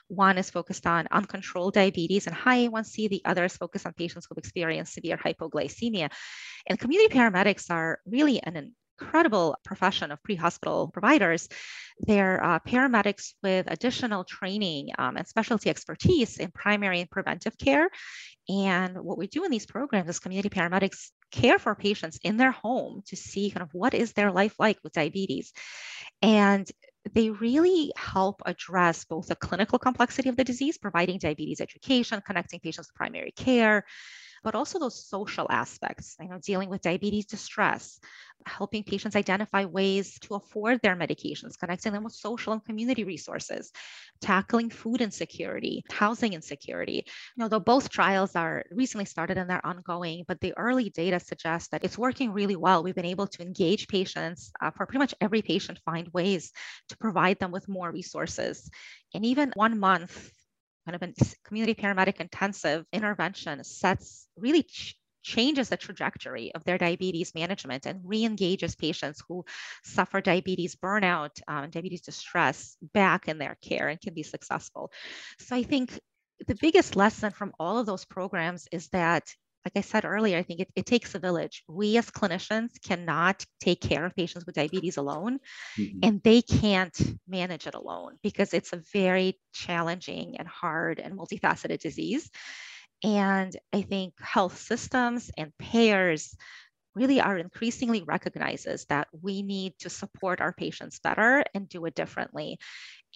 one 0.09 0.39
is 0.39 0.51
focused 0.51 0.87
on 0.87 1.09
uncontrolled 1.11 1.75
diabetes 1.75 2.27
and 2.27 2.35
high 2.35 2.69
A1C. 2.69 3.09
The 3.09 3.23
other 3.25 3.45
is 3.45 3.57
focused 3.57 3.87
on 3.87 3.93
patients 3.93 4.27
who've 4.29 4.39
experienced 4.39 4.95
severe 4.95 5.17
hypoglycemia. 5.17 6.11
And 6.67 6.79
community 6.79 7.15
paramedics 7.15 7.71
are 7.71 8.01
really 8.07 8.43
an 8.43 8.73
incredible 9.01 9.57
profession 9.65 10.11
of 10.11 10.23
pre-hospital 10.23 10.89
providers. 10.89 11.49
They're 12.01 12.43
uh, 12.43 12.59
paramedics 12.61 13.35
with 13.43 13.71
additional 13.71 14.25
training 14.25 14.91
um, 14.99 15.17
and 15.17 15.27
specialty 15.27 15.71
expertise 15.71 16.39
in 16.39 16.51
primary 16.51 17.01
and 17.01 17.11
preventive 17.11 17.57
care. 17.59 17.89
And 18.49 18.99
what 18.99 19.19
we 19.19 19.27
do 19.27 19.45
in 19.45 19.51
these 19.51 19.67
programs 19.67 20.09
is 20.09 20.19
community 20.19 20.49
paramedics 20.49 21.11
care 21.33 21.59
for 21.59 21.75
patients 21.75 22.19
in 22.23 22.37
their 22.37 22.53
home 22.53 23.03
to 23.09 23.17
see 23.17 23.51
kind 23.51 23.63
of 23.63 23.71
what 23.73 23.95
is 23.95 24.13
their 24.13 24.31
life 24.31 24.55
like 24.59 24.79
with 24.83 24.93
diabetes. 24.93 25.53
And 26.23 26.71
they 27.15 27.31
really 27.31 27.93
help 27.97 28.43
address 28.47 29.05
both 29.05 29.29
the 29.29 29.37
clinical 29.37 29.79
complexity 29.79 30.29
of 30.29 30.37
the 30.37 30.45
disease, 30.45 30.79
providing 30.79 31.19
diabetes 31.19 31.61
education, 31.61 32.23
connecting 32.27 32.61
patients 32.61 32.89
to 32.89 32.93
primary 32.95 33.33
care, 33.33 33.85
but 34.43 34.55
also 34.55 34.79
those 34.79 35.09
social 35.09 35.47
aspects, 35.51 36.17
you 36.21 36.29
know, 36.29 36.39
dealing 36.39 36.69
with 36.69 36.83
diabetes 36.83 37.27
distress, 37.27 37.99
helping 38.47 38.85
patients 38.85 39.17
identify 39.17 39.65
ways 39.65 40.19
to 40.21 40.35
afford 40.35 40.81
their 40.83 40.97
medications, 40.97 41.59
connecting 41.59 41.93
them 41.93 42.05
with 42.05 42.13
social 42.13 42.53
and 42.53 42.65
community 42.65 43.05
resources, 43.05 43.73
tackling 44.21 44.71
food 44.71 45.01
insecurity, 45.01 45.85
housing 45.91 46.33
insecurity. 46.33 47.05
You 47.37 47.43
know, 47.43 47.49
though 47.49 47.61
both 47.61 47.89
trials 47.91 48.37
are 48.37 48.65
recently 48.71 49.05
started 49.05 49.39
and 49.39 49.49
they're 49.51 49.65
ongoing, 49.67 50.25
but 50.29 50.41
the 50.41 50.55
early 50.57 50.91
data 50.91 51.21
suggests 51.21 51.69
that 51.71 51.85
it's 51.85 51.99
working 51.99 52.33
really 52.33 52.57
well. 52.57 52.83
We've 52.83 52.95
been 52.95 53.05
able 53.05 53.27
to 53.29 53.43
engage 53.43 53.89
patients 53.89 54.53
uh, 54.61 54.71
for 54.71 54.87
pretty 54.87 54.99
much 54.99 55.15
every 55.21 55.43
patient, 55.43 55.81
find 55.85 56.09
ways 56.13 56.53
to 56.89 56.97
provide 56.97 57.39
them 57.39 57.51
with 57.51 57.69
more 57.69 57.91
resources. 57.91 58.71
And 59.15 59.25
even 59.25 59.53
one 59.55 59.79
month 59.79 60.31
kind 60.87 60.95
of 60.95 61.03
a 61.03 61.13
community 61.45 61.75
paramedic 61.75 62.21
intensive 62.21 62.87
intervention 62.93 63.63
sets 63.65 64.29
really 64.37 64.63
ch- 64.63 64.97
changes 65.23 65.69
the 65.69 65.77
trajectory 65.77 66.55
of 66.55 66.63
their 66.65 66.79
diabetes 66.79 67.35
management 67.35 67.85
and 67.85 68.01
re-engages 68.05 68.77
patients 68.77 69.21
who 69.29 69.45
suffer 69.83 70.21
diabetes 70.21 70.77
burnout 70.77 71.41
um, 71.49 71.65
and 71.65 71.73
diabetes 71.73 72.03
distress 72.03 72.77
back 72.95 73.27
in 73.27 73.39
their 73.39 73.57
care 73.61 73.89
and 73.89 74.01
can 74.01 74.15
be 74.15 74.23
successful. 74.23 74.93
So 75.41 75.57
I 75.57 75.65
think 75.65 75.99
the 76.47 76.57
biggest 76.61 76.95
lesson 76.95 77.33
from 77.33 77.53
all 77.59 77.79
of 77.79 77.87
those 77.87 78.05
programs 78.05 78.69
is 78.71 78.89
that 78.91 79.25
like 79.67 79.77
I 79.77 79.81
said 79.81 80.05
earlier, 80.05 80.39
I 80.39 80.45
think 80.45 80.61
it, 80.61 80.69
it, 80.77 80.87
takes 80.87 81.17
a 81.17 81.19
village. 81.19 81.65
We 81.67 81.97
as 81.97 82.09
clinicians 82.09 82.81
cannot 82.87 83.45
take 83.59 83.81
care 83.81 84.07
of 84.07 84.15
patients 84.15 84.47
with 84.47 84.55
diabetes 84.55 84.97
alone, 84.97 85.41
mm-hmm. 85.77 85.99
and 86.05 86.23
they 86.23 86.41
can't 86.41 86.97
manage 87.27 87.67
it 87.67 87.75
alone 87.75 88.13
because 88.23 88.55
it's 88.55 88.73
a 88.73 88.83
very 88.93 89.41
challenging 89.53 90.37
and 90.39 90.47
hard 90.47 91.01
and 91.01 91.19
multifaceted 91.19 91.81
disease. 91.81 92.31
And 93.03 93.57
I 93.73 93.83
think 93.83 94.15
health 94.21 94.57
systems 94.57 95.33
and 95.37 95.51
payers 95.59 96.37
really 96.95 97.21
are 97.21 97.37
increasingly 97.37 98.05
recognizes 98.05 98.85
that 98.85 99.09
we 99.21 99.43
need 99.43 99.73
to 99.81 99.91
support 99.91 100.41
our 100.41 100.53
patients 100.53 101.01
better 101.01 101.43
and 101.55 101.69
do 101.69 101.85
it 101.87 101.97
differently 101.97 102.57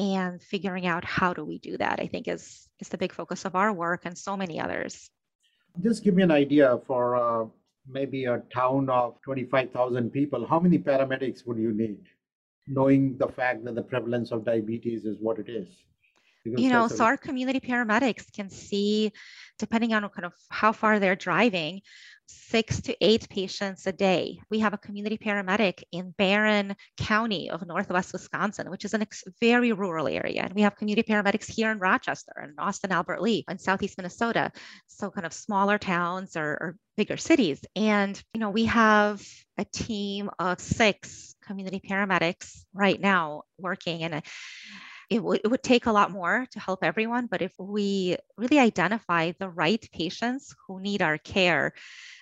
and 0.01 0.43
figuring 0.43 0.87
out 0.87 1.05
how 1.05 1.33
do 1.33 1.45
we 1.45 1.59
do 1.59 1.79
that 1.79 1.99
i 1.99 2.07
think 2.07 2.29
is 2.29 2.69
is 2.79 2.91
the 2.91 2.99
big 2.99 3.13
focus 3.15 3.47
of 3.47 3.55
our 3.55 3.73
work 3.73 4.03
and 4.05 4.19
so 4.19 4.37
many 4.37 4.61
others 4.61 5.11
just 5.83 6.03
give 6.05 6.15
me 6.15 6.23
an 6.23 6.31
idea 6.31 6.79
for 6.87 7.17
uh, 7.17 7.47
maybe 7.89 8.25
a 8.25 8.43
town 8.53 8.89
of 8.91 9.21
25,000 9.23 10.11
people 10.11 10.47
how 10.47 10.61
many 10.61 10.79
paramedics 10.79 11.47
would 11.47 11.59
you 11.59 11.73
need? 11.73 11.99
Knowing 12.67 13.17
the 13.19 13.29
fact 13.29 13.65
that 13.65 13.75
the 13.75 13.83
prevalence 13.83 14.31
of 14.31 14.45
diabetes 14.45 15.05
is 15.05 15.19
what 15.21 15.39
it 15.39 15.49
is. 15.49 15.69
Because 16.45 16.61
you 16.61 16.71
know 16.71 16.89
so 16.89 17.05
our 17.05 17.17
community 17.17 17.61
paramedics 17.61 18.33
can 18.33 18.49
see 18.49 19.13
depending 19.59 19.93
on 19.93 20.09
kind 20.09 20.25
of 20.25 20.33
how 20.49 20.73
far 20.73 20.99
they're 20.99 21.17
driving 21.17 21.83
six 22.31 22.81
to 22.83 22.97
eight 23.01 23.29
patients 23.29 23.87
a 23.87 23.93
day. 23.93 24.41
We 24.51 24.61
have 24.61 24.73
a 24.73 24.79
community 24.79 25.19
paramedic 25.19 25.83
in 25.93 26.15
Barron 26.17 26.77
County 26.97 27.51
of 27.51 27.67
Northwest 27.67 28.13
Wisconsin, 28.13 28.71
which 28.71 28.85
is 28.85 28.95
a 28.95 29.01
ex- 29.01 29.25
very 29.41 29.73
rural 29.73 30.07
area. 30.07 30.43
And 30.43 30.55
we 30.55 30.63
have 30.63 30.77
community 30.77 31.11
paramedics 31.11 31.51
here 31.51 31.71
in 31.71 31.79
Rochester 31.79 32.33
and 32.37 32.55
Austin, 32.59 32.93
Albert 32.93 33.23
Lea, 33.23 33.45
and 33.49 33.61
Southeast 33.61 33.99
Minnesota. 33.99 34.53
So 34.87 35.11
kind 35.11 35.27
of 35.27 35.33
smaller 35.33 35.79
towns 35.79 36.37
or, 36.37 36.45
or 36.45 36.77
bigger 36.97 37.17
cities. 37.17 37.61
And, 37.75 38.21
you 38.35 38.41
know, 38.41 38.51
we 38.51 38.67
have 38.67 39.27
a 39.59 39.65
team 39.65 40.31
of 40.39 40.61
six 40.61 41.35
community 41.45 41.81
paramedics 41.81 42.65
right 42.73 43.01
now 43.01 43.43
working 43.59 44.03
in 44.03 44.15
a 44.15 44.23
it, 45.11 45.17
w- 45.17 45.41
it 45.43 45.49
would 45.49 45.63
take 45.63 45.87
a 45.87 45.93
lot 45.93 46.13
more 46.13 46.47
to 46.53 46.61
help 46.61 46.85
everyone, 46.85 47.27
but 47.27 47.43
if 47.43 47.53
we 47.59 48.17
really 48.37 48.61
identify 48.61 49.33
the 49.39 49.49
right 49.49 49.85
patients 49.93 50.55
who 50.67 50.81
need 50.81 51.03
our 51.03 51.19
care, 51.19 51.75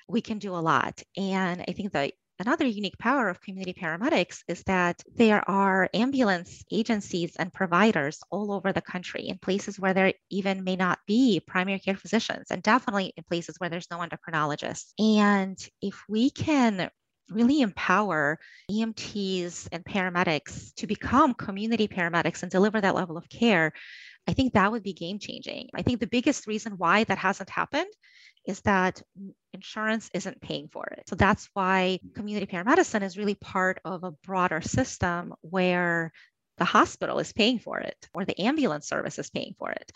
we 0.09 0.21
can 0.21 0.39
do 0.39 0.55
a 0.55 0.57
lot. 0.57 1.03
And 1.17 1.65
I 1.69 1.73
think 1.73 1.93
that 1.93 2.13
another 2.41 2.67
unique 2.67 2.99
power 2.99 3.29
of 3.29 3.41
community 3.41 3.75
paramedics 3.75 4.43
is 4.49 4.63
that 4.65 5.03
there 5.17 5.49
are 5.51 5.89
ambulance 5.93 6.65
agencies 6.71 7.35
and 7.37 7.53
providers 7.53 8.21
all 8.31 8.53
over 8.53 8.73
the 8.73 8.81
country 8.81 9.29
in 9.29 9.39
places 9.39 9.79
where 9.79 9.95
there 9.95 10.13
even 10.31 10.65
may 10.65 10.77
not 10.77 10.99
be 11.07 11.41
primary 11.47 11.81
care 11.81 11.97
physicians 11.97 12.47
and 12.51 12.63
definitely 12.63 13.13
in 13.17 13.25
places 13.25 13.57
where 13.59 13.71
there's 13.71 13.91
no 13.91 13.99
endocrinologists. 13.99 14.93
And 14.99 15.59
if 15.83 16.03
we 16.09 16.31
can 16.31 16.91
really 17.31 17.61
empower 17.61 18.39
EMTs 18.71 19.69
and 19.73 19.85
paramedics 19.85 20.73
to 20.77 20.87
become 20.87 21.35
community 21.35 21.87
paramedics 21.87 22.43
and 22.43 22.51
deliver 22.51 22.81
that 22.81 22.95
level 22.95 23.19
of 23.19 23.29
care, 23.29 23.73
I 24.27 24.33
think 24.33 24.53
that 24.53 24.71
would 24.71 24.83
be 24.83 24.93
game 24.93 25.19
changing. 25.19 25.69
I 25.75 25.83
think 25.83 26.01
the 26.01 26.07
biggest 26.07 26.47
reason 26.47 26.75
why 26.77 27.05
that 27.05 27.19
hasn't 27.19 27.51
happened 27.51 27.89
is 28.49 28.63
that 28.63 29.03
insurance 29.53 30.11
isn't 30.15 30.41
paying 30.41 30.69
for 30.69 30.87
it. 30.87 31.05
So 31.07 31.17
that's 31.17 31.49
why 31.53 32.01
community 32.17 32.47
paramedicine 32.47 33.03
is 33.03 33.19
really 33.19 33.35
part 33.35 33.79
of 33.85 34.05
a 34.05 34.13
broader 34.25 34.63
system 34.63 35.35
where 35.43 36.13
the 36.57 36.65
hospital 36.65 37.19
is 37.19 37.33
paying 37.33 37.59
for 37.59 37.79
it 37.79 38.09
or 38.15 38.25
the 38.25 38.41
ambulance 38.41 38.89
service 38.89 39.19
is 39.19 39.31
paying 39.31 39.55
for 39.59 39.71
it. 39.71 39.93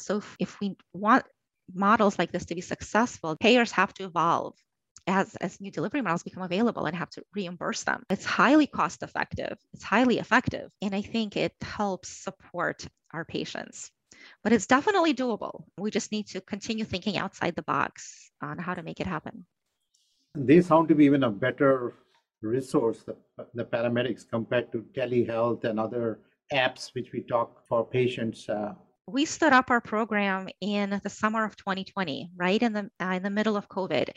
So 0.00 0.22
if, 0.38 0.60
we 0.60 0.76
want 0.94 1.24
models 1.74 2.16
like 2.18 2.30
this 2.30 2.46
to 2.46 2.54
be 2.54 2.60
successful, 2.60 3.36
payers 3.40 3.72
have 3.72 3.92
to 3.94 4.04
evolve 4.04 4.54
as, 5.08 5.34
as 5.36 5.60
new 5.60 5.72
delivery 5.72 6.00
models 6.00 6.22
become 6.22 6.44
available 6.44 6.86
and 6.86 6.96
have 6.96 7.10
to 7.10 7.22
reimburse 7.34 7.82
them. 7.82 8.04
It's 8.08 8.24
highly 8.24 8.68
cost 8.68 9.02
effective, 9.02 9.58
it's 9.72 9.84
highly 9.84 10.20
effective, 10.20 10.70
and 10.80 10.94
I 10.94 11.02
think 11.02 11.36
it 11.36 11.52
helps 11.60 12.08
support 12.08 12.86
our 13.12 13.24
patients. 13.24 13.90
But 14.42 14.52
it's 14.52 14.66
definitely 14.66 15.14
doable. 15.14 15.64
We 15.78 15.90
just 15.90 16.12
need 16.12 16.26
to 16.28 16.40
continue 16.40 16.84
thinking 16.84 17.16
outside 17.16 17.54
the 17.56 17.62
box 17.62 18.30
on 18.42 18.58
how 18.58 18.74
to 18.74 18.82
make 18.82 19.00
it 19.00 19.06
happen. 19.06 19.46
They 20.34 20.60
sound 20.60 20.88
to 20.88 20.94
be 20.94 21.04
even 21.04 21.24
a 21.24 21.30
better 21.30 21.94
resource, 22.42 23.02
the, 23.04 23.16
the 23.54 23.64
paramedics, 23.64 24.28
compared 24.28 24.70
to 24.72 24.84
telehealth 24.94 25.64
and 25.64 25.80
other 25.80 26.20
apps 26.52 26.94
which 26.94 27.12
we 27.12 27.22
talk 27.22 27.66
for 27.66 27.84
patients. 27.84 28.48
Uh, 28.48 28.74
we 29.08 29.24
stood 29.24 29.52
up 29.52 29.70
our 29.70 29.80
program 29.80 30.48
in 30.60 31.00
the 31.02 31.10
summer 31.10 31.44
of 31.44 31.56
2020, 31.56 32.30
right 32.36 32.62
in 32.62 32.72
the 32.72 32.90
uh, 33.00 33.12
in 33.12 33.22
the 33.22 33.30
middle 33.30 33.56
of 33.56 33.68
COVID, 33.68 34.10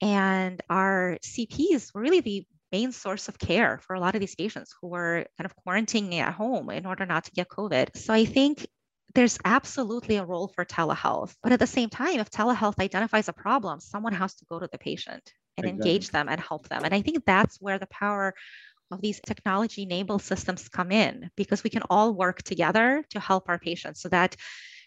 and 0.00 0.60
our 0.68 1.18
CPs 1.24 1.94
were 1.94 2.00
really 2.00 2.20
the 2.20 2.46
main 2.72 2.90
source 2.90 3.28
of 3.28 3.38
care 3.38 3.78
for 3.82 3.94
a 3.94 4.00
lot 4.00 4.14
of 4.14 4.20
these 4.20 4.34
patients 4.34 4.74
who 4.80 4.88
were 4.88 5.26
kind 5.38 5.44
of 5.44 5.54
quarantining 5.64 6.20
at 6.20 6.34
home 6.34 6.70
in 6.70 6.86
order 6.86 7.06
not 7.06 7.24
to 7.24 7.30
get 7.32 7.48
COVID. 7.48 7.96
So 7.96 8.14
I 8.14 8.24
think 8.24 8.66
there's 9.14 9.38
absolutely 9.44 10.16
a 10.16 10.24
role 10.24 10.48
for 10.48 10.64
telehealth, 10.64 11.34
but 11.42 11.52
at 11.52 11.58
the 11.58 11.66
same 11.66 11.90
time, 11.90 12.18
if 12.18 12.30
telehealth 12.30 12.78
identifies 12.80 13.28
a 13.28 13.32
problem, 13.32 13.80
someone 13.80 14.14
has 14.14 14.34
to 14.36 14.44
go 14.46 14.58
to 14.58 14.68
the 14.70 14.78
patient 14.78 15.32
and 15.56 15.66
exactly. 15.66 15.90
engage 15.90 16.10
them 16.10 16.28
and 16.28 16.40
help 16.40 16.68
them. 16.68 16.84
And 16.84 16.94
I 16.94 17.02
think 17.02 17.24
that's 17.24 17.60
where 17.60 17.78
the 17.78 17.88
power 17.88 18.34
of 18.90 19.00
these 19.00 19.20
technology 19.20 19.82
enabled 19.82 20.22
systems 20.22 20.68
come 20.68 20.92
in 20.92 21.30
because 21.36 21.64
we 21.64 21.70
can 21.70 21.82
all 21.90 22.14
work 22.14 22.42
together 22.42 23.04
to 23.10 23.20
help 23.20 23.48
our 23.48 23.58
patients 23.58 24.00
so 24.00 24.08
that 24.10 24.36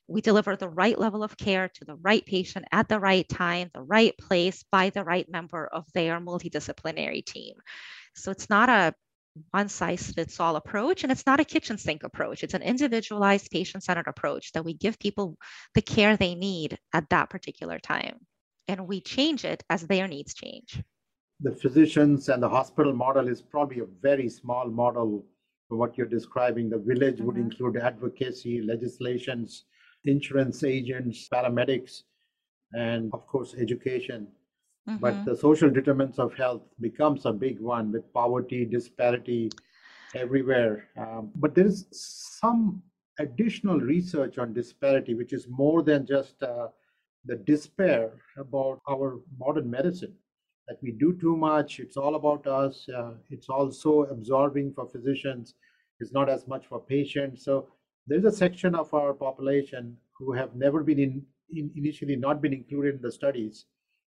we 0.08 0.22
deliver 0.22 0.56
the 0.56 0.70
right 0.70 1.00
level 1.00 1.24
of 1.24 1.38
care 1.38 1.70
to 1.70 1.86
the 1.86 1.96
right 1.96 2.26
patient 2.26 2.66
at 2.72 2.88
the 2.88 3.00
right 3.00 3.28
time, 3.28 3.72
the 3.74 3.82
right 3.82 4.16
place 4.20 4.64
by 4.72 4.92
the 4.92 5.04
right 5.04 5.28
member 5.30 5.68
of 5.68 5.86
their 5.94 6.20
multidisciplinary 6.20 7.26
team. 7.26 7.56
So 8.14 8.32
it's 8.32 8.50
not 8.50 8.70
a 8.70 8.94
one 9.52 9.70
size 9.70 10.12
fits 10.12 10.40
all 10.40 10.56
approach 10.56 11.04
and 11.04 11.12
it's 11.12 11.26
not 11.26 11.40
a 11.40 11.46
kitchen 11.46 11.78
sink 11.78 12.04
approach. 12.04 12.44
It's 12.44 12.54
an 12.54 12.62
individualized 12.62 13.52
patient 13.52 13.84
centered 13.84 14.08
approach 14.08 14.52
that 14.54 14.66
we 14.66 14.74
give 14.74 14.98
people 15.00 15.38
the 15.74 15.82
care 15.82 16.18
they 16.18 16.36
need 16.36 16.78
at 16.94 17.10
that 17.10 17.30
particular 17.30 17.80
time. 17.80 18.20
And 18.68 18.88
we 18.88 19.02
change 19.02 19.46
it 19.46 19.64
as 19.70 19.82
their 19.88 20.08
needs 20.08 20.34
change. 20.34 20.82
the 21.42 21.52
physicians 21.52 22.30
and 22.30 22.42
the 22.42 22.50
hospital 22.50 22.94
model 22.94 23.28
is 23.28 23.42
probably 23.42 23.80
a 23.80 23.86
very 24.02 24.30
small 24.30 24.70
model 24.70 25.26
for 25.68 25.78
what 25.78 25.98
you're 25.98 26.08
describing. 26.08 26.70
The 26.70 26.78
village 26.78 27.18
mm-hmm. 27.18 27.26
would 27.26 27.38
include 27.38 27.78
advocacy, 27.78 28.62
legislations, 28.62 29.66
insurance 30.06 30.64
agents, 30.64 31.28
paramedics, 31.32 32.04
and 32.74 33.12
of 33.14 33.28
course, 33.28 33.56
education. 33.58 34.28
Mm-hmm. 34.88 34.98
But 34.98 35.26
the 35.26 35.36
social 35.36 35.70
determinants 35.70 36.20
of 36.20 36.34
health 36.36 36.62
becomes 36.80 37.26
a 37.26 37.34
big 37.34 37.60
one 37.60 37.92
with 37.92 38.12
poverty, 38.14 38.66
disparity 38.66 39.52
everywhere. 40.14 40.90
Um, 40.98 41.32
but 41.36 41.56
there 41.56 41.66
is 41.66 41.88
some 41.92 42.84
additional 43.20 43.80
research 43.80 44.38
on 44.38 44.54
disparity, 44.54 45.16
which 45.16 45.34
is 45.34 45.48
more 45.50 45.82
than 45.82 46.06
just 46.06 46.42
uh, 46.44 46.68
the 47.26 47.38
despair 47.38 48.12
about 48.38 48.82
our 48.88 49.20
modern 49.40 49.70
medicine 49.70 50.14
that 50.68 50.78
we 50.82 50.92
do 50.92 51.18
too 51.20 51.36
much. 51.36 51.80
It's 51.80 51.98
all 51.98 52.16
about 52.16 52.46
us. 52.48 52.88
Uh, 52.90 53.14
it's 53.30 53.50
also 53.50 54.04
absorbing 54.04 54.74
for 54.74 54.88
physicians. 54.88 55.56
It's 56.00 56.12
not 56.12 56.30
as 56.30 56.48
much 56.48 56.66
for 56.68 56.80
patients. 56.80 57.44
So 57.46 57.68
there's 58.08 58.26
a 58.26 58.32
section 58.32 58.76
of 58.76 58.94
our 58.94 59.14
population 59.14 59.98
who 60.18 60.34
have 60.34 60.56
never 60.56 60.84
been 60.84 61.00
in, 61.00 61.26
in 61.52 61.72
initially 61.76 62.16
not 62.16 62.42
been 62.42 62.54
included 62.54 62.96
in 62.96 63.02
the 63.02 63.12
studies, 63.12 63.66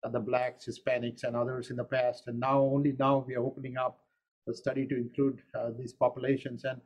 the 0.09 0.21
blacks, 0.21 0.67
Hispanics, 0.67 1.25
and 1.25 1.37
others 1.37 1.71
in 1.71 1.77
the 1.77 1.85
past. 1.85 2.27
And 2.27 2.39
now 2.41 2.61
only 2.61 2.95
now 2.99 3.25
we 3.27 3.35
are 3.35 3.45
opening 3.45 3.77
up 3.77 4.01
the 4.47 4.55
study 4.55 4.87
to 4.87 4.97
include 4.97 5.43
uh, 5.59 5.71
these 5.79 5.93
populations, 5.93 6.65
and 6.65 6.81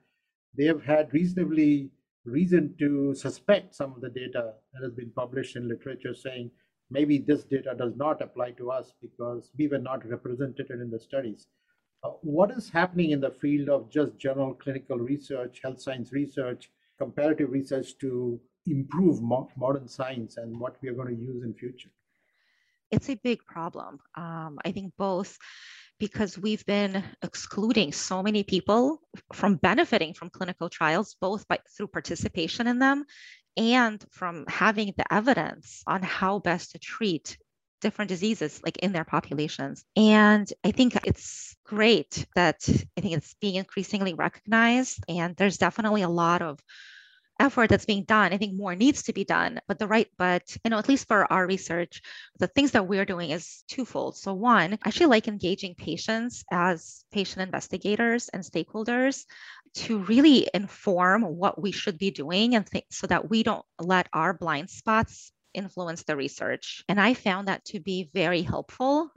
they 0.57 0.65
have 0.65 0.83
had 0.83 1.13
reasonably 1.13 1.91
reason 2.25 2.75
to 2.79 3.15
suspect 3.15 3.75
some 3.75 3.93
of 3.93 4.01
the 4.01 4.09
data 4.09 4.53
that 4.73 4.83
has 4.83 4.93
been 4.93 5.11
published 5.11 5.57
in 5.57 5.69
literature 5.69 6.15
saying 6.15 6.51
maybe 6.91 7.19
this 7.19 7.45
data 7.45 7.75
does 7.77 7.97
not 7.97 8.21
apply 8.21 8.51
to 8.53 8.71
us 8.71 8.93
because 9.01 9.51
we 9.57 9.69
were 9.69 9.79
not 9.79 10.07
represented 10.07 10.71
in 10.71 10.91
the 10.91 10.99
studies. 10.99 11.47
Uh, 12.03 12.11
what 12.23 12.51
is 12.51 12.69
happening 12.69 13.11
in 13.11 13.21
the 13.21 13.31
field 13.31 13.69
of 13.69 13.91
just 13.91 14.19
general 14.19 14.55
clinical 14.55 14.99
research, 14.99 15.61
health 15.63 15.81
science 15.81 16.13
research, 16.13 16.71
comparative 16.99 17.51
research 17.51 17.97
to 17.99 18.41
improve 18.67 19.23
mo- 19.23 19.49
modern 19.57 19.89
science 19.89 20.37
and 20.37 20.59
what 20.59 20.77
we 20.83 20.89
are 20.89 20.95
going 20.95 21.15
to 21.15 21.23
use 21.23 21.43
in 21.43 21.55
future? 21.55 21.91
It's 22.91 23.09
a 23.09 23.15
big 23.15 23.45
problem. 23.45 23.99
Um, 24.15 24.59
I 24.65 24.73
think 24.73 24.93
both 24.99 25.39
because 25.99 26.39
we've 26.39 26.65
been 26.65 27.05
excluding 27.23 27.93
so 27.93 28.23
many 28.23 28.43
people 28.43 29.01
from 29.35 29.57
benefiting 29.57 30.15
from 30.15 30.31
clinical 30.31 30.71
trials, 30.71 31.15
both 31.21 31.47
by, 31.47 31.59
through 31.77 31.89
participation 31.89 32.67
in 32.67 32.79
them 32.79 33.05
and 33.57 34.05
from 34.11 34.45
having 34.49 34.95
the 34.97 35.13
evidence 35.13 35.83
on 35.87 36.03
how 36.03 36.39
best 36.39 36.73
to 36.73 36.79
treat 36.79 37.37
different 37.81 38.09
diseases 38.09 38.61
like 38.65 38.77
in 38.79 38.93
their 38.93 39.05
populations 39.05 39.85
and 39.97 40.53
i 40.65 40.71
think 40.71 40.95
it's 41.07 41.57
great 41.65 42.27
that 42.35 42.59
i 42.69 43.01
think 43.01 43.17
it's 43.17 43.35
being 43.41 43.55
increasingly 43.55 44.13
recognized 44.13 45.03
and 45.09 45.35
there's 45.37 45.57
definitely 45.57 46.03
a 46.03 46.09
lot 46.09 46.43
of 46.43 46.61
effort 47.41 47.71
that's 47.71 47.87
being 47.87 48.05
done. 48.05 48.33
I 48.33 48.39
think 48.39 48.55
more 48.55 48.77
needs 48.77 49.03
to 49.05 49.13
be 49.13 49.25
done, 49.25 49.61
but 49.67 49.79
the 49.79 49.89
right, 49.89 50.09
but 50.19 50.57
you 50.65 50.71
know, 50.71 50.79
at 50.79 50.89
least 50.89 51.09
for 51.09 51.31
our 51.33 51.47
research, 51.47 52.03
the 52.39 52.47
things 52.47 52.73
that 52.73 52.87
we're 52.87 53.07
doing 53.07 53.31
is 53.31 53.65
twofold. 53.69 54.17
So 54.17 54.35
one, 54.35 54.79
actually 54.85 55.07
like 55.07 55.29
engaging 55.29 55.75
patients 55.75 56.45
as 56.53 57.05
patient 57.13 57.43
investigators 57.43 58.29
and 58.29 58.45
stakeholders 58.45 59.25
to 59.75 59.99
really 60.05 60.49
inform 60.55 61.23
what 61.23 61.61
we 61.61 61.73
should 61.73 61.99
be 61.99 62.11
doing 62.11 62.55
and 62.55 62.67
th- 62.67 62.85
so 62.91 63.07
that 63.07 63.31
we 63.31 63.43
don't 63.43 63.65
let 63.81 64.09
our 64.13 64.35
blind 64.35 64.71
spots 64.71 65.33
influence 65.55 66.05
the 66.05 66.17
research. 66.17 66.85
And 66.89 67.01
I 67.01 67.15
found 67.15 67.49
that 67.49 67.65
to 67.67 67.81
be 67.81 68.11
very 68.15 68.43
helpful 68.43 69.11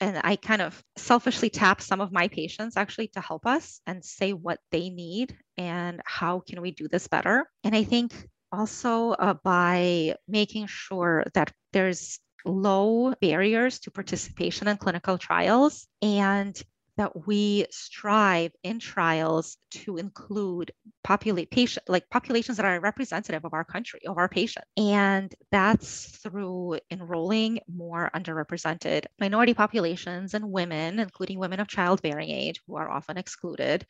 and 0.00 0.20
I 0.24 0.36
kind 0.36 0.62
of 0.62 0.82
selfishly 0.96 1.50
tap 1.50 1.80
some 1.80 2.00
of 2.00 2.12
my 2.12 2.28
patients 2.28 2.76
actually 2.76 3.08
to 3.08 3.20
help 3.20 3.46
us 3.46 3.80
and 3.86 4.04
say 4.04 4.32
what 4.32 4.58
they 4.72 4.90
need 4.90 5.36
and 5.56 6.00
how 6.04 6.40
can 6.40 6.60
we 6.60 6.70
do 6.70 6.88
this 6.88 7.08
better. 7.08 7.46
And 7.64 7.74
I 7.74 7.84
think 7.84 8.12
also 8.50 9.10
uh, 9.12 9.34
by 9.42 10.14
making 10.28 10.66
sure 10.66 11.24
that 11.34 11.52
there's 11.72 12.18
low 12.44 13.14
barriers 13.20 13.78
to 13.80 13.90
participation 13.90 14.68
in 14.68 14.76
clinical 14.76 15.16
trials 15.18 15.86
and 16.02 16.60
that 16.98 17.26
we 17.26 17.64
strive 17.70 18.52
in 18.62 18.78
trials 18.78 19.56
to 19.70 19.96
include 19.96 20.72
population 21.02 21.82
like 21.88 22.08
populations 22.10 22.58
that 22.58 22.66
are 22.66 22.78
representative 22.80 23.44
of 23.44 23.54
our 23.54 23.64
country 23.64 24.00
of 24.06 24.18
our 24.18 24.28
patient. 24.28 24.64
and 24.76 25.34
that's 25.50 26.18
through 26.18 26.78
enrolling 26.90 27.60
more 27.74 28.10
underrepresented 28.14 29.06
minority 29.18 29.54
populations 29.54 30.34
and 30.34 30.44
women 30.44 30.98
including 30.98 31.38
women 31.38 31.60
of 31.60 31.68
childbearing 31.68 32.30
age 32.30 32.60
who 32.66 32.76
are 32.76 32.90
often 32.90 33.16
excluded 33.16 33.86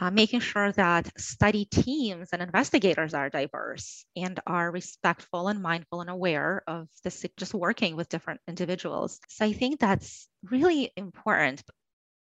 uh, 0.00 0.10
making 0.10 0.40
sure 0.40 0.72
that 0.72 1.10
study 1.20 1.66
teams 1.66 2.30
and 2.32 2.42
investigators 2.42 3.14
are 3.14 3.30
diverse 3.30 4.04
and 4.16 4.40
are 4.46 4.70
respectful 4.70 5.48
and 5.48 5.62
mindful 5.62 6.00
and 6.00 6.10
aware 6.10 6.62
of 6.66 6.88
this 7.04 7.24
just 7.36 7.54
working 7.54 7.96
with 7.96 8.08
different 8.08 8.40
individuals 8.48 9.20
so 9.28 9.44
i 9.44 9.52
think 9.52 9.78
that's 9.78 10.28
really 10.50 10.90
important 10.96 11.62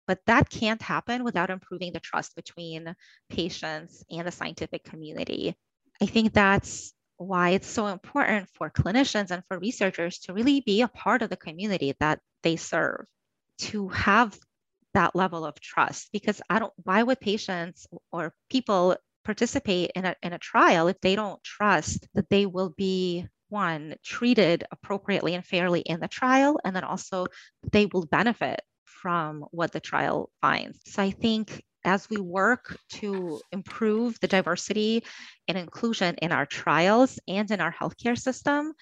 but 0.08 0.20
that 0.26 0.50
can't 0.50 0.82
happen 0.82 1.24
without 1.24 1.50
improving 1.50 1.92
the 1.92 2.00
trust 2.00 2.36
between 2.36 2.96
patients 3.30 4.04
and 4.10 4.26
the 4.26 4.32
scientific 4.32 4.84
community. 4.86 5.56
I 6.02 6.06
think 6.06 6.34
that's 6.34 6.94
why 7.18 7.50
it's 7.52 7.68
so 7.68 7.88
important 7.88 8.48
for 8.54 8.70
clinicians 8.70 9.32
and 9.32 9.44
for 9.48 9.60
researchers 9.60 10.20
to 10.20 10.34
really 10.34 10.62
be 10.62 10.82
a 10.82 10.88
part 10.88 11.22
of 11.22 11.30
the 11.30 11.36
community 11.36 11.94
that 12.00 12.20
they 12.42 12.56
serve, 12.56 13.06
to 13.60 13.90
have 13.90 14.38
that 14.98 15.16
level 15.16 15.46
of 15.46 15.60
trust. 15.62 16.10
Because 16.12 16.42
I 16.50 16.58
don't, 16.58 16.74
why 16.84 17.04
would 17.04 17.20
patients 17.20 17.86
or 18.12 18.34
people 18.50 18.98
participate 19.24 19.92
in 19.96 20.06
a, 20.06 20.16
in 20.24 20.34
a 20.34 20.40
trial 20.40 20.88
if 20.88 21.00
they 21.02 21.16
don't 21.16 21.44
trust 21.44 22.08
that 22.16 22.30
they 22.30 22.48
will 22.48 22.74
be 22.76 23.28
one 23.50 23.96
treated 24.04 24.64
appropriately 24.72 25.36
and 25.36 25.46
fairly 25.46 25.82
in 25.82 26.00
the 26.00 26.08
trial 26.08 26.60
and 26.66 26.76
then 26.76 26.84
also 26.84 27.28
they 27.72 27.86
will 27.86 28.06
benefit 28.06 28.60
from 28.86 29.46
what 29.52 29.72
the 29.72 29.80
trial 29.80 30.32
finds. 30.42 30.80
So 30.86 31.04
I 31.04 31.12
think 31.12 31.64
as 31.86 32.10
we 32.10 32.18
work 32.18 32.78
to 32.94 33.40
improve 33.52 34.20
the 34.20 34.28
diversity 34.28 35.04
and 35.48 35.58
inclusion 35.58 36.16
in 36.22 36.32
our 36.32 36.46
trials 36.46 37.20
and 37.28 37.50
in 37.52 37.62
our 37.62 37.72
healthcare 37.72 38.18
system, 38.18 38.74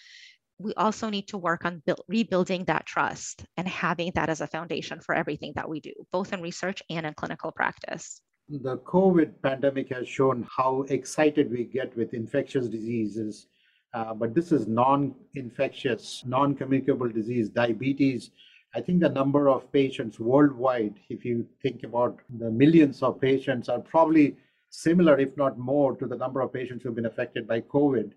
we 0.59 0.73
also 0.75 1.09
need 1.09 1.27
to 1.29 1.37
work 1.37 1.65
on 1.65 1.81
build, 1.85 2.01
rebuilding 2.07 2.65
that 2.65 2.85
trust 2.85 3.45
and 3.57 3.67
having 3.67 4.11
that 4.15 4.29
as 4.29 4.41
a 4.41 4.47
foundation 4.47 4.99
for 5.01 5.15
everything 5.15 5.53
that 5.55 5.67
we 5.67 5.79
do, 5.79 5.93
both 6.11 6.33
in 6.33 6.41
research 6.41 6.81
and 6.89 7.05
in 7.05 7.13
clinical 7.13 7.51
practice. 7.51 8.21
The 8.47 8.77
COVID 8.77 9.41
pandemic 9.41 9.89
has 9.89 10.07
shown 10.07 10.47
how 10.55 10.83
excited 10.89 11.51
we 11.51 11.63
get 11.65 11.95
with 11.97 12.13
infectious 12.13 12.67
diseases, 12.67 13.47
uh, 13.93 14.13
but 14.13 14.35
this 14.35 14.51
is 14.51 14.67
non 14.67 15.15
infectious, 15.33 16.23
non 16.25 16.55
communicable 16.55 17.09
disease, 17.09 17.49
diabetes 17.49 18.31
I 18.75 18.81
think 18.81 18.99
the 18.99 19.09
number 19.09 19.47
of 19.47 19.71
patients 19.71 20.19
worldwide, 20.19 20.99
if 21.09 21.23
you 21.23 21.47
think 21.61 21.83
about 21.83 22.19
the 22.37 22.51
millions 22.51 23.01
of 23.01 23.21
patients, 23.21 23.69
are 23.69 23.79
probably 23.79 24.35
similar, 24.69 25.17
if 25.17 25.37
not 25.37 25.57
more, 25.57 25.95
to 25.95 26.05
the 26.05 26.17
number 26.17 26.41
of 26.41 26.51
patients 26.51 26.83
who've 26.83 26.93
been 26.93 27.05
affected 27.05 27.47
by 27.47 27.61
COVID. 27.61 28.11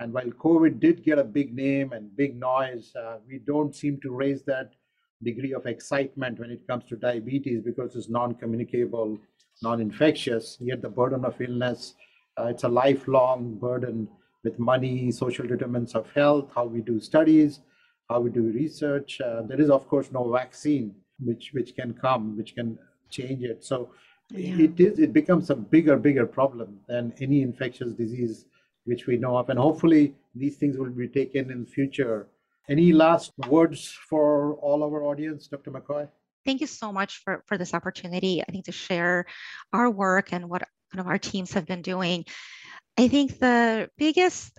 And 0.00 0.12
while 0.12 0.26
COVID 0.26 0.78
did 0.80 1.04
get 1.04 1.18
a 1.18 1.24
big 1.24 1.54
name 1.54 1.92
and 1.92 2.14
big 2.16 2.38
noise, 2.38 2.92
uh, 2.96 3.18
we 3.26 3.38
don't 3.38 3.74
seem 3.74 3.98
to 4.02 4.10
raise 4.10 4.42
that 4.42 4.72
degree 5.22 5.54
of 5.54 5.66
excitement 5.66 6.38
when 6.38 6.50
it 6.50 6.66
comes 6.66 6.84
to 6.88 6.96
diabetes 6.96 7.62
because 7.62 7.96
it's 7.96 8.10
non 8.10 8.34
communicable, 8.34 9.18
non 9.62 9.80
infectious. 9.80 10.58
Yet 10.60 10.82
the 10.82 10.90
burden 10.90 11.24
of 11.24 11.40
illness, 11.40 11.94
uh, 12.38 12.46
it's 12.46 12.64
a 12.64 12.68
lifelong 12.68 13.54
burden 13.54 14.08
with 14.44 14.58
money, 14.58 15.10
social 15.10 15.46
determinants 15.46 15.94
of 15.94 16.10
health, 16.12 16.50
how 16.54 16.66
we 16.66 16.82
do 16.82 17.00
studies 17.00 17.60
how 18.08 18.20
we 18.20 18.30
do 18.30 18.42
research. 18.42 19.20
Uh, 19.20 19.42
there 19.42 19.60
is, 19.60 19.70
of 19.70 19.88
course, 19.88 20.10
no 20.12 20.30
vaccine 20.30 20.94
which 21.18 21.50
which 21.52 21.74
can 21.74 21.94
come, 21.94 22.36
which 22.36 22.54
can 22.54 22.78
change 23.10 23.42
it. 23.42 23.64
So 23.64 23.90
yeah. 24.30 24.58
it 24.58 24.78
is 24.80 24.98
it 24.98 25.12
becomes 25.12 25.50
a 25.50 25.56
bigger, 25.56 25.96
bigger 25.96 26.26
problem 26.26 26.80
than 26.88 27.12
any 27.20 27.42
infectious 27.42 27.92
disease 27.92 28.44
which 28.86 29.06
we 29.06 29.16
know 29.16 29.36
of, 29.36 29.50
and 29.50 29.58
hopefully 29.58 30.14
these 30.34 30.56
things 30.56 30.78
will 30.78 30.90
be 30.90 31.08
taken 31.08 31.50
in 31.50 31.64
the 31.64 31.70
future. 31.70 32.28
Any 32.68 32.92
last 32.92 33.32
words 33.48 33.96
for 34.08 34.54
all 34.54 34.82
our 34.82 35.04
audience, 35.04 35.46
Dr. 35.46 35.70
McCoy? 35.70 36.08
Thank 36.44 36.60
you 36.60 36.66
so 36.66 36.92
much 36.92 37.22
for, 37.22 37.42
for 37.46 37.58
this 37.58 37.74
opportunity. 37.74 38.42
I 38.42 38.50
think 38.50 38.64
to 38.66 38.72
share 38.72 39.26
our 39.72 39.90
work 39.90 40.32
and 40.32 40.48
what 40.48 40.62
kind 40.92 41.00
of 41.00 41.06
our 41.06 41.18
teams 41.18 41.52
have 41.52 41.66
been 41.66 41.82
doing. 41.82 42.24
I 42.98 43.08
think 43.08 43.38
the 43.38 43.90
biggest 43.98 44.58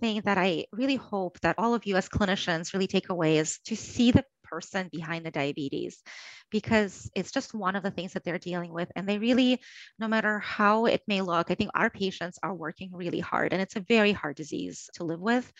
thing 0.00 0.22
that 0.24 0.38
I 0.38 0.66
really 0.72 0.96
hope 0.96 1.38
that 1.40 1.56
all 1.58 1.74
of 1.74 1.86
you 1.86 1.96
as 1.96 2.08
clinicians 2.08 2.72
really 2.72 2.86
take 2.86 3.08
away 3.10 3.38
is 3.38 3.58
to 3.66 3.76
see 3.76 4.10
the 4.10 4.24
person 4.44 4.88
behind 4.92 5.26
the 5.26 5.30
diabetes 5.30 6.02
because 6.50 7.10
it's 7.16 7.32
just 7.32 7.54
one 7.54 7.74
of 7.74 7.82
the 7.82 7.90
things 7.90 8.12
that 8.12 8.22
they're 8.24 8.38
dealing 8.38 8.72
with. 8.72 8.90
And 8.94 9.08
they 9.08 9.18
really, 9.18 9.60
no 9.98 10.06
matter 10.06 10.38
how 10.38 10.86
it 10.86 11.02
may 11.08 11.20
look, 11.20 11.50
I 11.50 11.54
think 11.54 11.70
our 11.74 11.90
patients 11.90 12.38
are 12.42 12.54
working 12.54 12.90
really 12.92 13.20
hard 13.20 13.52
and 13.52 13.60
it's 13.60 13.76
a 13.76 13.80
very 13.80 14.12
hard 14.12 14.36
disease 14.36 14.88
to 14.94 15.04
live 15.04 15.20
with 15.20 15.50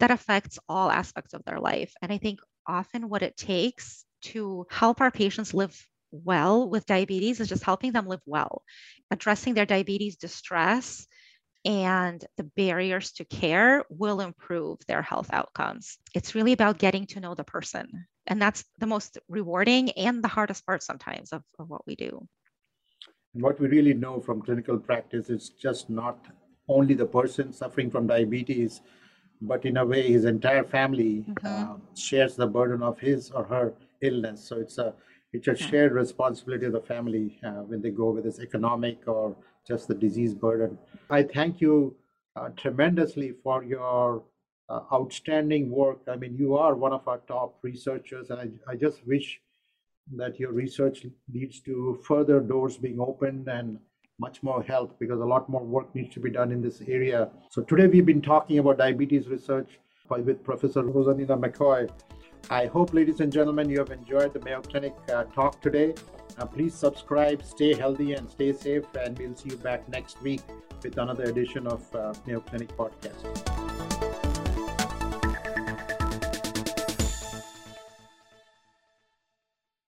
that 0.00 0.10
affects 0.10 0.58
all 0.68 0.90
aspects 0.90 1.34
of 1.34 1.44
their 1.44 1.60
life. 1.60 1.92
And 2.00 2.12
I 2.12 2.18
think 2.18 2.40
often 2.66 3.08
what 3.08 3.22
it 3.22 3.36
takes 3.36 4.04
to 4.20 4.66
help 4.70 5.00
our 5.00 5.10
patients 5.10 5.54
live 5.54 5.76
well 6.10 6.68
with 6.68 6.86
diabetes 6.86 7.40
is 7.40 7.48
just 7.48 7.64
helping 7.64 7.92
them 7.92 8.06
live 8.06 8.22
well, 8.26 8.62
addressing 9.10 9.54
their 9.54 9.66
diabetes 9.66 10.16
distress 10.16 11.06
and 11.64 12.24
the 12.36 12.44
barriers 12.44 13.12
to 13.12 13.24
care 13.24 13.84
will 13.90 14.20
improve 14.20 14.78
their 14.86 15.02
health 15.02 15.28
outcomes. 15.32 15.98
It's 16.14 16.34
really 16.34 16.52
about 16.52 16.78
getting 16.78 17.06
to 17.08 17.20
know 17.20 17.34
the 17.34 17.44
person. 17.44 18.06
And 18.28 18.40
that's 18.40 18.64
the 18.78 18.86
most 18.86 19.18
rewarding 19.28 19.90
and 19.92 20.22
the 20.22 20.28
hardest 20.28 20.64
part 20.66 20.82
sometimes 20.82 21.32
of, 21.32 21.42
of 21.58 21.68
what 21.68 21.86
we 21.86 21.96
do. 21.96 22.26
And 23.34 23.42
what 23.42 23.58
we 23.58 23.68
really 23.68 23.94
know 23.94 24.20
from 24.20 24.42
clinical 24.42 24.78
practice 24.78 25.30
is 25.30 25.50
just 25.50 25.90
not 25.90 26.26
only 26.68 26.94
the 26.94 27.06
person 27.06 27.52
suffering 27.52 27.90
from 27.90 28.06
diabetes, 28.06 28.82
but 29.40 29.64
in 29.64 29.76
a 29.76 29.84
way, 29.84 30.10
his 30.12 30.24
entire 30.24 30.64
family 30.64 31.24
mm-hmm. 31.28 31.46
uh, 31.46 31.76
shares 31.94 32.36
the 32.36 32.46
burden 32.46 32.82
of 32.82 32.98
his 32.98 33.30
or 33.30 33.44
her 33.44 33.74
illness. 34.02 34.44
So 34.44 34.56
it's 34.56 34.78
a 34.78 34.94
it's 35.32 35.48
a 35.48 35.54
shared 35.54 35.92
responsibility 35.92 36.64
of 36.66 36.72
the 36.72 36.80
family 36.80 37.38
uh, 37.44 37.62
when 37.68 37.82
they 37.82 37.90
go 37.90 38.10
with 38.10 38.24
this 38.24 38.40
economic 38.40 39.06
or 39.06 39.36
just 39.66 39.86
the 39.86 39.94
disease 39.94 40.34
burden. 40.34 40.78
I 41.10 41.22
thank 41.22 41.60
you 41.60 41.94
uh, 42.34 42.48
tremendously 42.56 43.34
for 43.42 43.62
your 43.62 44.22
uh, 44.68 44.80
outstanding 44.92 45.70
work. 45.70 46.00
I 46.08 46.16
mean, 46.16 46.36
you 46.36 46.56
are 46.56 46.74
one 46.74 46.92
of 46.92 47.06
our 47.08 47.18
top 47.28 47.58
researchers, 47.62 48.30
and 48.30 48.40
I, 48.40 48.72
I 48.72 48.76
just 48.76 49.06
wish 49.06 49.40
that 50.16 50.38
your 50.40 50.52
research 50.52 51.06
leads 51.32 51.60
to 51.60 51.98
further 52.06 52.40
doors 52.40 52.76
being 52.76 53.00
opened 53.00 53.48
and 53.48 53.78
much 54.18 54.42
more 54.42 54.62
help 54.62 54.98
because 54.98 55.20
a 55.20 55.24
lot 55.24 55.48
more 55.48 55.62
work 55.62 55.94
needs 55.94 56.12
to 56.14 56.20
be 56.20 56.30
done 56.30 56.50
in 56.50 56.60
this 56.60 56.82
area. 56.86 57.28
So 57.50 57.62
today 57.62 57.86
we've 57.86 58.06
been 58.06 58.22
talking 58.22 58.58
about 58.58 58.78
diabetes 58.78 59.28
research 59.28 59.78
with 60.10 60.42
Professor 60.42 60.82
Rozalina 60.82 61.38
McCoy. 61.38 61.88
I 62.50 62.66
hope, 62.66 62.94
ladies 62.94 63.20
and 63.20 63.32
gentlemen, 63.32 63.68
you 63.68 63.78
have 63.78 63.90
enjoyed 63.90 64.32
the 64.32 64.40
Mayo 64.40 64.62
Clinic 64.62 64.94
uh, 65.12 65.24
talk 65.24 65.60
today. 65.60 65.94
Uh, 66.38 66.46
please 66.46 66.72
subscribe, 66.72 67.44
stay 67.44 67.74
healthy, 67.74 68.14
and 68.14 68.28
stay 68.30 68.52
safe. 68.52 68.84
And 68.98 69.18
we'll 69.18 69.34
see 69.34 69.50
you 69.50 69.56
back 69.56 69.88
next 69.88 70.22
week 70.22 70.40
with 70.82 70.96
another 70.96 71.24
edition 71.24 71.66
of 71.66 71.94
uh, 71.94 72.14
Mayo 72.26 72.40
Clinic 72.40 72.74
podcast. 72.76 73.87